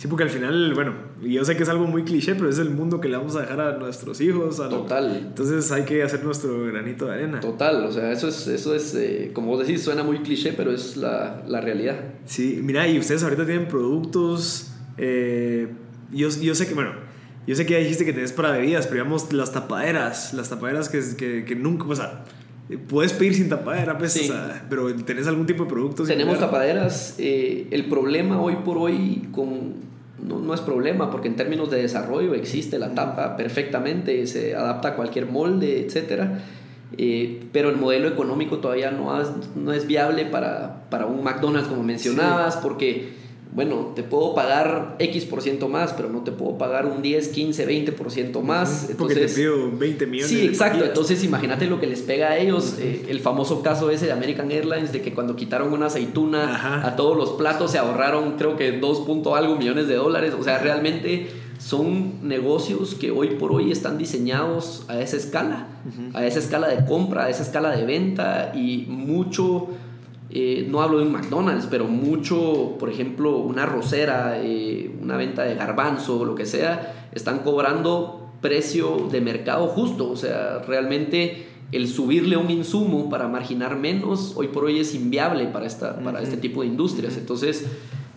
Sí, 0.00 0.08
porque 0.08 0.24
al 0.24 0.30
final, 0.30 0.72
bueno, 0.72 0.94
yo 1.20 1.44
sé 1.44 1.58
que 1.58 1.62
es 1.62 1.68
algo 1.68 1.86
muy 1.86 2.04
cliché, 2.04 2.34
pero 2.34 2.48
es 2.48 2.58
el 2.58 2.70
mundo 2.70 3.02
que 3.02 3.08
le 3.10 3.18
vamos 3.18 3.36
a 3.36 3.42
dejar 3.42 3.60
a 3.60 3.76
nuestros 3.76 4.18
hijos. 4.22 4.56
Total. 4.56 5.14
Entonces 5.26 5.70
hay 5.72 5.82
que 5.82 6.02
hacer 6.02 6.24
nuestro 6.24 6.64
granito 6.68 7.04
de 7.04 7.12
arena. 7.12 7.40
Total, 7.40 7.84
o 7.84 7.92
sea, 7.92 8.10
eso 8.10 8.28
es, 8.28 8.46
eso 8.46 8.74
es 8.74 8.94
eh, 8.94 9.30
como 9.34 9.48
vos 9.48 9.58
decís, 9.58 9.82
suena 9.82 10.02
muy 10.02 10.20
cliché, 10.20 10.54
pero 10.54 10.72
es 10.72 10.96
la, 10.96 11.42
la 11.46 11.60
realidad. 11.60 11.96
Sí, 12.24 12.60
mira, 12.62 12.88
y 12.88 12.98
ustedes 12.98 13.22
ahorita 13.22 13.44
tienen 13.44 13.68
productos, 13.68 14.70
eh, 14.96 15.68
yo, 16.10 16.30
yo 16.30 16.54
sé 16.54 16.66
que, 16.66 16.72
bueno, 16.72 16.92
yo 17.46 17.54
sé 17.54 17.66
que 17.66 17.74
ya 17.74 17.80
dijiste 17.80 18.06
que 18.06 18.14
tenés 18.14 18.32
para 18.32 18.52
bebidas, 18.52 18.86
pero 18.86 19.02
digamos 19.02 19.30
las 19.34 19.52
tapaderas, 19.52 20.32
las 20.32 20.48
tapaderas 20.48 20.88
que, 20.88 21.02
que, 21.18 21.44
que 21.44 21.54
nunca, 21.54 21.84
o 21.84 21.94
sea, 21.94 22.24
Puedes 22.88 23.12
pedir 23.12 23.34
sin 23.34 23.48
tapadera, 23.48 23.98
pues, 23.98 24.16
o 24.16 24.24
sea, 24.32 24.64
pero 24.70 24.94
¿tenés 24.94 25.26
algún 25.26 25.44
tipo 25.44 25.64
de 25.64 25.70
productos? 25.70 26.06
Tenemos 26.06 26.38
tapaderas. 26.38 27.16
Eh, 27.18 27.66
el 27.72 27.86
problema 27.86 28.40
hoy 28.40 28.58
por 28.64 28.78
hoy 28.78 29.28
con 29.32 29.89
no, 30.22 30.38
no, 30.38 30.54
es 30.54 30.60
problema 30.60 31.10
porque 31.10 31.28
en 31.28 31.36
términos 31.36 31.70
de 31.70 31.82
desarrollo 31.82 32.34
existe 32.34 32.78
la 32.78 32.94
tapa 32.94 33.36
perfectamente, 33.36 34.26
se 34.26 34.54
adapta 34.54 34.88
a 34.88 34.96
cualquier 34.96 35.26
molde, 35.26 35.80
etc. 35.80 36.24
Eh, 36.98 37.40
pero 37.52 37.70
el 37.70 37.76
modelo 37.76 38.08
económico 38.08 38.58
todavía 38.58 38.90
no, 38.90 39.12
no 39.56 39.72
es 39.72 39.86
viable 39.86 40.26
para, 40.26 40.84
para, 40.90 41.06
un 41.06 41.22
McDonald's 41.22 41.68
como 41.68 41.82
mencionabas 41.82 42.56
porque 42.56 43.19
bueno, 43.52 43.92
te 43.96 44.04
puedo 44.04 44.34
pagar 44.34 44.94
X 45.00 45.24
por 45.24 45.42
ciento 45.42 45.68
más, 45.68 45.92
pero 45.92 46.08
no 46.08 46.20
te 46.22 46.30
puedo 46.30 46.56
pagar 46.56 46.86
un 46.86 47.02
10, 47.02 47.28
15, 47.28 47.66
20 47.66 47.92
por 47.92 48.10
ciento 48.12 48.42
más. 48.42 48.88
Entonces, 48.90 48.96
Porque 48.96 49.14
te 49.14 49.28
pido 49.28 49.70
20 49.76 50.06
millones. 50.06 50.30
Sí, 50.30 50.46
exacto. 50.46 50.84
Entonces 50.84 51.24
imagínate 51.24 51.66
lo 51.66 51.80
que 51.80 51.88
les 51.88 52.02
pega 52.02 52.30
a 52.30 52.38
ellos. 52.38 52.76
Eh, 52.78 53.06
el 53.08 53.18
famoso 53.18 53.62
caso 53.62 53.90
ese 53.90 54.06
de 54.06 54.12
American 54.12 54.52
Airlines, 54.52 54.92
de 54.92 55.02
que 55.02 55.12
cuando 55.12 55.34
quitaron 55.34 55.72
una 55.72 55.86
aceituna 55.86 56.86
a 56.86 56.94
todos 56.94 57.16
los 57.16 57.30
platos 57.30 57.72
se 57.72 57.78
ahorraron 57.78 58.36
creo 58.36 58.56
que 58.56 58.72
2 58.72 59.00
punto 59.00 59.34
algo 59.34 59.56
millones 59.56 59.88
de 59.88 59.96
dólares. 59.96 60.32
O 60.38 60.44
sea, 60.44 60.58
realmente 60.58 61.28
son 61.58 62.26
negocios 62.26 62.94
que 62.94 63.10
hoy 63.10 63.30
por 63.30 63.52
hoy 63.52 63.72
están 63.72 63.98
diseñados 63.98 64.84
a 64.88 65.00
esa 65.00 65.16
escala, 65.16 65.66
a 66.14 66.24
esa 66.24 66.38
escala 66.38 66.68
de 66.68 66.84
compra, 66.86 67.24
a 67.24 67.30
esa 67.30 67.42
escala 67.42 67.76
de 67.76 67.84
venta 67.84 68.52
y 68.54 68.86
mucho 68.88 69.68
eh, 70.32 70.66
no 70.70 70.80
hablo 70.80 70.98
de 70.98 71.06
un 71.06 71.12
McDonald's, 71.12 71.66
pero 71.68 71.86
mucho, 71.86 72.76
por 72.78 72.88
ejemplo, 72.88 73.38
una 73.38 73.66
rosera, 73.66 74.40
eh, 74.40 74.88
una 75.02 75.16
venta 75.16 75.42
de 75.42 75.56
garbanzo, 75.56 76.24
lo 76.24 76.36
que 76.36 76.46
sea, 76.46 77.08
están 77.12 77.40
cobrando 77.40 78.30
precio 78.40 79.08
de 79.10 79.20
mercado 79.20 79.66
justo. 79.66 80.08
O 80.08 80.16
sea, 80.16 80.60
realmente 80.60 81.46
el 81.72 81.88
subirle 81.88 82.36
un 82.36 82.48
insumo 82.48 83.10
para 83.10 83.26
marginar 83.26 83.76
menos, 83.76 84.34
hoy 84.36 84.48
por 84.48 84.64
hoy 84.64 84.78
es 84.78 84.94
inviable 84.94 85.46
para, 85.46 85.66
esta, 85.66 85.98
para 85.98 86.22
este 86.22 86.36
tipo 86.36 86.60
de 86.60 86.68
industrias. 86.68 87.16
Entonces, 87.16 87.66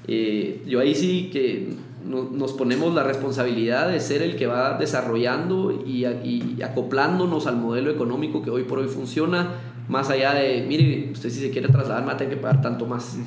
eh, 0.08 0.62
yo 0.68 0.82
ahí 0.82 0.94
sí 0.94 1.32
que 1.34 1.70
nos 2.06 2.52
ponemos 2.52 2.94
la 2.94 3.04
responsabilidad 3.04 3.88
de 3.88 4.02
ser 4.02 4.22
el 4.22 4.36
que 4.36 4.46
va 4.46 4.78
desarrollando 4.78 5.72
y, 5.72 6.06
y 6.06 6.62
acoplándonos 6.62 7.48
al 7.48 7.56
modelo 7.56 7.90
económico 7.90 8.42
que 8.42 8.52
hoy 8.52 8.64
por 8.64 8.80
hoy 8.80 8.88
funciona 8.88 9.73
más 9.88 10.10
allá 10.10 10.34
de, 10.34 10.66
mire, 10.68 11.12
usted 11.12 11.30
si 11.30 11.40
se 11.40 11.50
quiere 11.50 11.68
trasladar, 11.68 12.08
va 12.08 12.14
a 12.14 12.18
tener 12.18 12.36
que 12.36 12.42
pagar 12.42 12.62
tanto 12.62 12.86
más. 12.86 13.18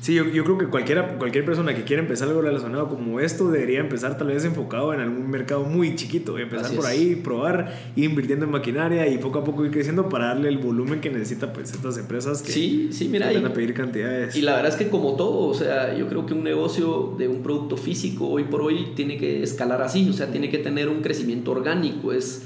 Sí, 0.00 0.14
yo, 0.14 0.24
yo, 0.26 0.44
creo 0.44 0.58
que 0.58 0.66
cualquiera, 0.66 1.18
cualquier 1.18 1.44
persona 1.44 1.74
que 1.74 1.82
quiera 1.82 2.02
empezar 2.02 2.28
algo 2.28 2.42
relacionado 2.42 2.88
como 2.88 3.18
esto 3.18 3.50
debería 3.50 3.80
empezar 3.80 4.16
tal 4.16 4.28
vez 4.28 4.44
enfocado 4.44 4.92
en 4.94 5.00
algún 5.00 5.28
mercado 5.28 5.64
muy 5.64 5.96
chiquito, 5.96 6.38
empezar 6.38 6.70
por 6.76 6.86
ahí, 6.86 7.16
probar, 7.16 7.74
ir 7.96 8.04
invirtiendo 8.04 8.44
en 8.44 8.52
maquinaria 8.52 9.08
y 9.08 9.18
poco 9.18 9.40
a 9.40 9.44
poco 9.44 9.64
ir 9.64 9.72
creciendo 9.72 10.08
para 10.08 10.26
darle 10.26 10.48
el 10.48 10.58
volumen 10.58 11.00
que 11.00 11.10
necesita 11.10 11.52
pues 11.52 11.72
estas 11.72 11.98
empresas 11.98 12.42
que 12.42 12.52
sí, 12.52 12.90
sí, 12.92 13.08
mira, 13.08 13.32
van 13.32 13.46
a 13.46 13.52
pedir 13.52 13.74
cantidades. 13.74 14.36
Y 14.36 14.42
la 14.42 14.54
verdad 14.54 14.70
es 14.70 14.76
que 14.76 14.88
como 14.88 15.16
todo, 15.16 15.48
o 15.48 15.54
sea, 15.54 15.96
yo 15.96 16.06
creo 16.08 16.26
que 16.26 16.34
un 16.34 16.44
negocio 16.44 17.14
de 17.18 17.26
un 17.26 17.42
producto 17.42 17.76
físico 17.76 18.28
hoy 18.28 18.44
por 18.44 18.60
hoy 18.60 18.92
tiene 18.94 19.16
que 19.16 19.42
escalar 19.42 19.82
así, 19.82 20.08
o 20.08 20.12
sea, 20.12 20.30
tiene 20.30 20.50
que 20.50 20.58
tener 20.58 20.88
un 20.88 21.00
crecimiento 21.00 21.50
orgánico, 21.50 22.12
es 22.12 22.44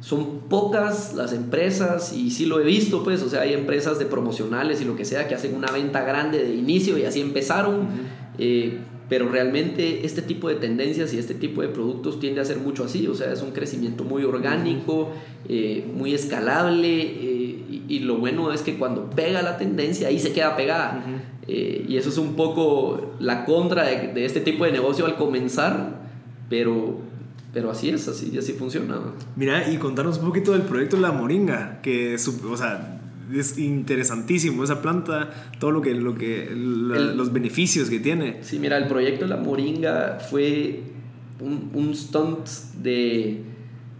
son 0.00 0.40
pocas 0.48 1.14
las 1.14 1.32
empresas, 1.32 2.14
y 2.14 2.30
sí 2.30 2.46
lo 2.46 2.58
he 2.58 2.64
visto, 2.64 3.04
pues, 3.04 3.22
o 3.22 3.28
sea, 3.28 3.42
hay 3.42 3.52
empresas 3.52 3.98
de 3.98 4.06
promocionales 4.06 4.80
y 4.80 4.84
lo 4.84 4.96
que 4.96 5.04
sea 5.04 5.28
que 5.28 5.34
hacen 5.34 5.54
una 5.54 5.70
venta 5.70 6.02
grande 6.02 6.42
de 6.42 6.54
inicio 6.54 6.96
y 6.96 7.04
así 7.04 7.20
empezaron, 7.20 7.88
eh, 8.38 8.78
pero 9.10 9.28
realmente 9.28 10.06
este 10.06 10.22
tipo 10.22 10.48
de 10.48 10.54
tendencias 10.54 11.12
y 11.12 11.18
este 11.18 11.34
tipo 11.34 11.60
de 11.60 11.68
productos 11.68 12.18
tiende 12.18 12.40
a 12.40 12.44
ser 12.46 12.58
mucho 12.58 12.84
así, 12.84 13.06
o 13.08 13.14
sea, 13.14 13.30
es 13.32 13.42
un 13.42 13.50
crecimiento 13.50 14.04
muy 14.04 14.24
orgánico, 14.24 15.10
eh, 15.48 15.84
muy 15.94 16.14
escalable, 16.14 17.02
eh, 17.02 17.82
y, 17.88 17.98
lo 18.00 18.16
bueno 18.16 18.52
es 18.52 18.62
que 18.62 18.76
cuando 18.76 19.10
pega 19.10 19.42
la 19.42 19.58
tendencia, 19.58 20.08
ahí 20.08 20.18
se 20.18 20.32
queda 20.32 20.56
pegada. 20.56 21.04
y 21.46 21.96
eso 21.96 22.08
es 22.08 22.18
un 22.18 22.36
poco 22.36 23.14
la 23.18 23.44
contra 23.44 23.84
de, 23.84 24.12
de 24.12 24.24
este 24.24 24.40
tipo 24.40 24.64
de 24.64 24.72
negocio 24.72 25.04
al 25.04 25.16
comenzar, 25.16 26.00
pero 26.48 27.09
pero 27.52 27.70
así 27.70 27.90
es, 27.90 28.06
así, 28.08 28.36
así 28.38 28.52
funciona. 28.52 28.98
Mira, 29.36 29.70
y 29.70 29.76
contarnos 29.76 30.18
un 30.18 30.26
poquito 30.26 30.52
del 30.52 30.62
proyecto 30.62 30.96
La 30.98 31.12
Moringa, 31.12 31.80
que 31.82 32.14
o 32.14 32.56
sea, 32.56 33.00
es 33.34 33.58
interesantísimo 33.58 34.64
esa 34.64 34.80
planta, 34.82 35.30
todo 35.58 35.70
lo 35.70 35.82
que, 35.82 35.94
lo 35.94 36.14
que 36.14 36.50
los 36.54 37.32
beneficios 37.32 37.90
que 37.90 38.00
tiene. 38.00 38.38
Sí, 38.42 38.58
mira, 38.58 38.76
el 38.76 38.86
proyecto 38.86 39.26
La 39.26 39.36
Moringa 39.36 40.18
fue 40.30 40.82
un, 41.40 41.70
un 41.74 41.94
stunt 41.94 42.46
de 42.82 43.42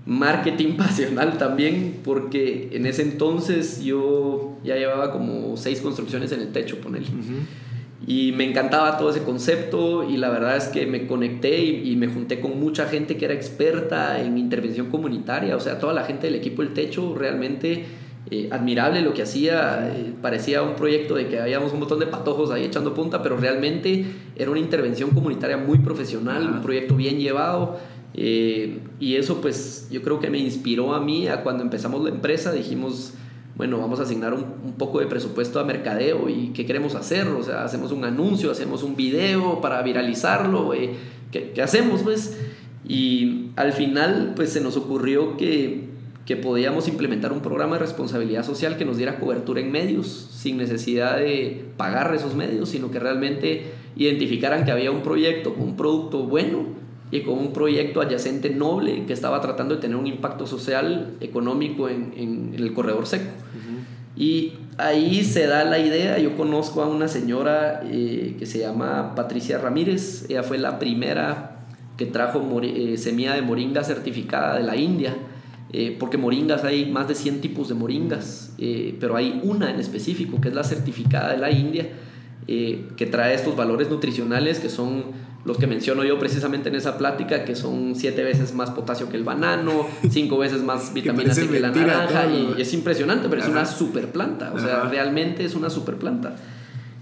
marketing 0.06 0.74
pasional 0.76 1.38
también, 1.38 2.00
porque 2.04 2.70
en 2.72 2.86
ese 2.86 3.02
entonces 3.02 3.82
yo 3.82 4.58
ya 4.64 4.76
llevaba 4.76 5.12
como 5.12 5.56
seis 5.56 5.80
construcciones 5.80 6.32
en 6.32 6.40
el 6.40 6.52
techo, 6.52 6.80
con 6.80 6.96
él. 6.96 7.04
Y 8.06 8.32
me 8.32 8.44
encantaba 8.44 8.96
todo 8.96 9.10
ese 9.10 9.22
concepto 9.22 10.08
y 10.08 10.16
la 10.16 10.30
verdad 10.30 10.56
es 10.56 10.68
que 10.68 10.86
me 10.86 11.06
conecté 11.06 11.62
y, 11.62 11.96
me 11.96 12.08
junté 12.08 12.40
con 12.40 12.58
mucha 12.58 12.86
gente 12.86 13.16
que 13.16 13.26
era 13.26 13.34
experta 13.34 14.22
en 14.22 14.38
intervención 14.38 14.88
comunitaria, 14.88 15.54
o 15.54 15.60
sea, 15.60 15.78
toda 15.78 15.92
la 15.92 16.04
gente 16.04 16.26
del 16.26 16.36
equipo 16.36 16.62
El 16.62 16.72
Techo 16.72 17.14
realmente 17.14 17.84
eh, 18.30 18.48
admirable 18.50 19.02
lo 19.02 19.12
que 19.12 19.22
hacía, 19.22 19.92
eh, 19.94 20.14
parecía 20.20 20.62
un 20.62 20.76
proyecto 20.76 21.14
de 21.14 21.28
que 21.28 21.40
habíamos 21.40 21.72
un 21.72 21.80
montón 21.80 21.98
de 21.98 22.06
patojos 22.06 22.50
ahí 22.50 22.64
echando 22.64 22.94
punta, 22.94 23.22
pero 23.22 23.36
realmente 23.36 24.04
era 24.36 24.50
una 24.50 24.60
intervención 24.60 25.10
comunitaria 25.10 25.56
muy 25.56 25.78
profesional, 25.78 26.46
un 26.46 26.62
proyecto 26.62 26.96
bien 26.96 27.18
llevado. 27.18 27.78
Eh, 28.14 28.78
y 28.98 29.16
eso 29.16 29.40
pues 29.40 29.88
yo 29.90 30.02
creo 30.02 30.20
que 30.20 30.30
me 30.30 30.38
inspiró 30.38 30.94
a 30.94 31.00
mí 31.00 31.28
a 31.28 31.42
cuando 31.42 31.62
empezamos 31.62 32.02
la 32.02 32.10
empresa, 32.10 32.52
dijimos, 32.52 33.14
bueno, 33.60 33.76
vamos 33.76 34.00
a 34.00 34.04
asignar 34.04 34.32
un, 34.32 34.72
poco 34.78 35.00
de 35.00 35.06
presupuesto 35.06 35.60
a 35.60 35.64
mercadeo 35.64 36.30
y 36.30 36.48
qué 36.54 36.64
queremos 36.64 36.94
hacer, 36.94 37.28
o 37.28 37.42
sea, 37.42 37.62
hacemos 37.62 37.92
un 37.92 38.06
anuncio, 38.06 38.50
hacemos 38.50 38.82
un 38.82 38.96
video 38.96 39.60
para 39.60 39.82
viralizarlo, 39.82 40.72
eh, 40.72 40.94
¿qué, 41.30 41.52
hacemos 41.60 42.02
pues? 42.02 42.38
Y 42.88 43.50
al 43.56 43.74
final 43.74 44.32
pues 44.34 44.50
se 44.50 44.62
nos 44.62 44.78
ocurrió 44.78 45.36
que, 45.36 45.90
que 46.24 46.36
podíamos 46.36 46.88
implementar 46.88 47.34
un 47.34 47.40
programa 47.40 47.74
de 47.74 47.80
responsabilidad 47.80 48.46
social 48.46 48.78
que 48.78 48.86
nos 48.86 48.96
diera 48.96 49.20
cobertura 49.20 49.60
en 49.60 49.70
medios, 49.70 50.30
sin 50.32 50.56
necesidad 50.56 51.18
de 51.18 51.66
pagar 51.76 52.14
esos 52.14 52.34
medios, 52.34 52.70
sino 52.70 52.90
que 52.90 52.98
realmente 52.98 53.72
identificaran 53.94 54.64
que 54.64 54.70
había 54.70 54.90
un 54.90 55.02
proyecto, 55.02 55.54
un 55.54 55.76
producto 55.76 56.20
bueno 56.20 56.80
y 57.12 57.22
con 57.22 57.38
un 57.38 57.52
proyecto 57.52 58.00
adyacente 58.00 58.50
noble 58.50 59.04
que 59.06 59.12
estaba 59.12 59.40
tratando 59.40 59.74
de 59.74 59.80
tener 59.80 59.96
un 59.96 60.06
impacto 60.06 60.46
social, 60.46 61.16
económico 61.20 61.88
en, 61.88 62.12
en, 62.16 62.54
el 62.54 62.72
corredor 62.72 63.06
seco. 63.06 63.30
Y 64.20 64.52
ahí 64.76 65.24
se 65.24 65.46
da 65.46 65.64
la 65.64 65.78
idea, 65.78 66.18
yo 66.18 66.36
conozco 66.36 66.82
a 66.82 66.86
una 66.86 67.08
señora 67.08 67.80
eh, 67.86 68.36
que 68.38 68.44
se 68.44 68.58
llama 68.58 69.14
Patricia 69.14 69.56
Ramírez, 69.56 70.26
ella 70.28 70.42
fue 70.42 70.58
la 70.58 70.78
primera 70.78 71.62
que 71.96 72.04
trajo 72.04 72.60
eh, 72.62 72.98
semilla 72.98 73.32
de 73.32 73.40
moringa 73.40 73.82
certificada 73.82 74.58
de 74.58 74.62
la 74.62 74.76
India, 74.76 75.16
eh, 75.72 75.96
porque 75.98 76.18
moringas 76.18 76.64
hay 76.64 76.84
más 76.84 77.08
de 77.08 77.14
100 77.14 77.40
tipos 77.40 77.70
de 77.70 77.76
moringas, 77.76 78.52
pero 79.00 79.16
hay 79.16 79.40
una 79.42 79.70
en 79.70 79.80
específico 79.80 80.38
que 80.38 80.48
es 80.48 80.54
la 80.54 80.64
certificada 80.64 81.32
de 81.32 81.38
la 81.38 81.50
India, 81.50 81.88
que 82.46 83.08
trae 83.10 83.34
estos 83.34 83.56
valores 83.56 83.88
nutricionales 83.88 84.58
que 84.58 84.68
son 84.68 85.04
los 85.44 85.56
que 85.56 85.66
menciono 85.66 86.04
yo 86.04 86.18
precisamente 86.18 86.68
en 86.68 86.74
esa 86.74 86.98
plática, 86.98 87.44
que 87.44 87.56
son 87.56 87.94
siete 87.96 88.22
veces 88.22 88.54
más 88.54 88.70
potasio 88.70 89.08
que 89.08 89.16
el 89.16 89.24
banano, 89.24 89.86
cinco 90.10 90.38
veces 90.38 90.62
más 90.62 90.92
vitamina 90.92 91.32
C 91.32 91.48
que 91.48 91.60
la 91.60 91.70
naranja, 91.70 92.26
y 92.26 92.60
es 92.60 92.72
impresionante, 92.74 93.28
pero 93.28 93.42
es 93.42 93.48
una 93.48 93.64
super 93.64 94.08
planta, 94.08 94.52
o 94.54 94.58
sea, 94.58 94.84
realmente 94.84 95.44
es 95.44 95.54
una 95.54 95.70
super 95.70 95.96
planta. 95.96 96.36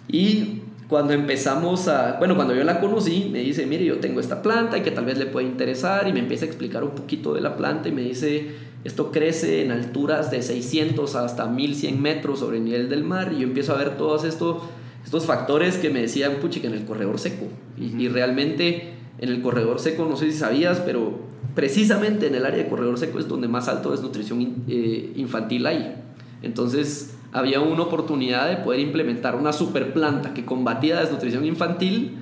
Y 0.07 0.62
cuando 0.89 1.12
empezamos 1.12 1.89
a, 1.89 2.16
bueno, 2.18 2.36
cuando 2.36 2.55
yo 2.55 2.64
la 2.64 2.80
conocí, 2.80 3.28
me 3.30 3.41
dice, 3.41 3.66
mire, 3.66 3.84
yo 3.84 3.99
tengo 3.99 4.20
esta 4.20 4.41
planta 4.41 4.78
y 4.78 4.82
que 4.82 4.91
tal 4.91 5.05
vez 5.05 5.18
le 5.18 5.26
puede 5.26 5.47
interesar, 5.47 6.07
y 6.07 6.12
me 6.12 6.20
empieza 6.20 6.45
a 6.45 6.49
explicar 6.49 6.84
un 6.84 6.93
poquito 6.93 7.34
de 7.34 7.41
la 7.41 7.57
planta 7.57 7.89
y 7.89 7.93
me 7.93 8.03
dice, 8.03 8.53
esto 8.84 9.11
crece 9.11 9.64
en 9.64 9.72
alturas 9.72 10.30
de 10.30 10.43
600 10.43 11.16
hasta 11.16 11.47
1100 11.47 12.01
metros 12.01 12.39
sobre 12.39 12.59
el 12.59 12.64
nivel 12.64 12.89
del 12.89 13.03
mar, 13.03 13.32
y 13.36 13.41
yo 13.41 13.49
empiezo 13.49 13.74
a 13.74 13.78
ver 13.78 13.97
todo 13.97 14.24
esto 14.24 14.62
estos 15.05 15.26
factores 15.26 15.78
que 15.78 15.90
me 15.90 16.01
decían, 16.03 16.36
puchi, 16.40 16.61
que 16.61 16.66
en 16.66 16.74
el 16.74 16.84
corredor 16.84 17.18
seco. 17.18 17.46
Y, 17.78 18.09
realmente 18.09 18.94
en 19.20 19.30
el 19.30 19.42
corredor 19.42 19.80
seco, 19.80 20.07
no 20.09 20.16
sé 20.16 20.30
si 20.30 20.38
sabías, 20.38 20.80
pero 20.80 21.20
precisamente 21.55 22.26
en 22.26 22.34
el 22.34 22.44
área 22.44 22.62
de 22.62 22.68
corredor 22.68 22.99
seco 22.99 23.18
es 23.18 23.26
donde 23.26 23.49
más 23.49 23.68
alto 23.68 23.90
desnutrición 23.90 24.64
eh, 24.68 25.12
infantil 25.16 25.66
hay. 25.66 25.96
Entonces 26.42 27.16
había 27.32 27.61
una 27.61 27.82
oportunidad 27.82 28.49
de 28.49 28.57
poder 28.59 28.80
implementar 28.80 29.34
una 29.34 29.53
super 29.53 29.92
planta 29.92 30.34
que 30.34 30.44
combatía 30.44 31.01
desnutrición 31.01 31.44
infantil 31.44 32.16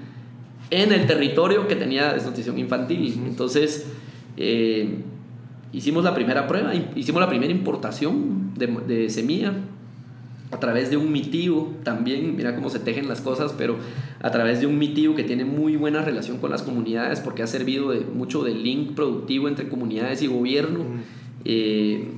en 0.71 0.93
el 0.93 1.07
territorio 1.07 1.69
que 1.69 1.77
tenía 1.77 2.13
desnutrición 2.13 2.59
infantil. 2.59 3.21
Entonces 3.27 3.87
eh, 4.37 4.99
hicimos 5.73 6.05
la 6.05 6.15
primera 6.15 6.47
prueba, 6.47 6.73
hicimos 6.75 7.21
la 7.21 7.29
primera 7.29 7.53
importación 7.53 8.55
de, 8.55 8.67
de 8.67 9.11
semilla 9.11 9.53
a 10.57 10.61
través 10.61 10.89
de 10.89 10.97
un 10.97 11.13
mi 11.13 11.21
tío 11.21 11.69
también, 11.85 12.35
mira 12.35 12.55
cómo 12.55 12.71
se 12.71 12.79
tejen 12.79 13.09
las 13.09 13.21
cosas, 13.21 13.55
pero 13.57 13.77
a 14.23 14.31
través 14.31 14.59
de 14.61 14.67
un 14.67 14.79
mi 14.79 14.89
tío 14.89 15.15
que 15.15 15.23
tiene 15.23 15.45
muy 15.45 15.77
buena 15.77 16.01
relación 16.01 16.39
con 16.39 16.51
las 16.51 16.63
comunidades 16.63 17.21
porque 17.21 17.43
ha 17.43 17.47
servido 17.47 17.91
de, 17.91 18.01
mucho 18.01 18.43
de 18.43 18.55
link 18.55 18.95
productivo 18.95 19.49
entre 19.49 19.69
comunidades 19.69 20.23
y 20.23 20.29
gobierno. 20.29 20.81
Eh, 21.45 22.09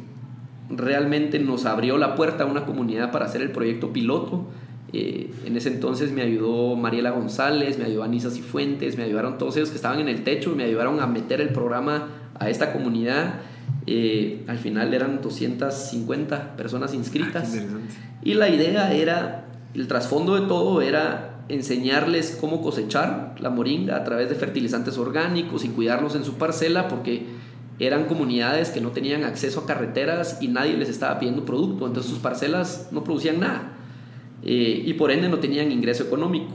realmente 0.71 1.41
nos 1.41 1.67
abrió 1.67 1.99
la 1.99 2.15
puerta 2.15 2.45
a 2.45 2.47
una 2.47 2.65
comunidad 2.65 3.11
para 3.11 3.25
hacer 3.25 3.43
el 3.43 3.51
proyecto 3.51 3.93
piloto. 3.93 4.47
Eh, 4.93 5.33
en 5.45 5.57
ese 5.57 5.71
entonces 5.71 6.13
me 6.13 6.23
ayudó 6.23 6.77
Mariela 6.77 7.11
González, 7.11 7.77
me 7.77 7.87
ayudó 7.87 8.05
Anisa 8.05 8.31
Cifuentes, 8.31 8.97
me 8.97 9.03
ayudaron 9.03 9.37
todos 9.37 9.57
ellos 9.57 9.71
que 9.71 9.77
estaban 9.77 9.99
en 9.99 10.09
el 10.09 10.23
techo, 10.23 10.55
me 10.55 10.63
ayudaron 10.63 11.01
a 11.01 11.09
meter 11.09 11.41
el 11.41 11.49
programa 11.49 12.07
a 12.39 12.49
esta 12.49 12.73
comunidad. 12.73 13.41
Eh, 13.91 14.45
al 14.47 14.59
final 14.59 14.93
eran 14.93 15.23
250 15.23 16.57
personas 16.57 16.93
inscritas. 16.93 17.57
Ah, 17.57 17.79
y 18.23 18.35
la 18.35 18.51
idea 18.51 18.93
era, 18.93 19.47
el 19.73 19.89
trasfondo 19.89 20.35
de 20.35 20.47
todo 20.47 20.83
era 20.83 21.41
enseñarles 21.49 22.37
cómo 22.39 22.61
cosechar 22.61 23.37
la 23.41 23.49
moringa 23.49 23.97
a 23.97 24.05
través 24.05 24.29
de 24.29 24.35
fertilizantes 24.35 24.99
orgánicos 24.99 25.65
y 25.65 25.69
cuidarlos 25.69 26.15
en 26.17 26.25
su 26.25 26.35
parcela 26.35 26.87
porque 26.87 27.25
eran 27.79 28.05
comunidades 28.05 28.69
que 28.69 28.83
no 28.83 28.91
tenían 28.91 29.25
acceso 29.25 29.61
a 29.61 29.67
carreteras 29.67 30.37
y 30.43 30.49
nadie 30.49 30.77
les 30.77 30.91
estaba 30.91 31.19
pidiendo 31.19 31.47
producto, 31.47 31.87
entonces 31.87 32.11
sus 32.11 32.21
parcelas 32.21 32.89
no 32.91 33.05
producían 33.05 33.41
nada 33.41 33.73
eh, 34.43 34.83
y 34.85 34.93
por 34.95 35.11
ende 35.13 35.31
no 35.31 35.39
tenían 35.39 35.73
ingreso 35.73 36.05
económico. 36.05 36.53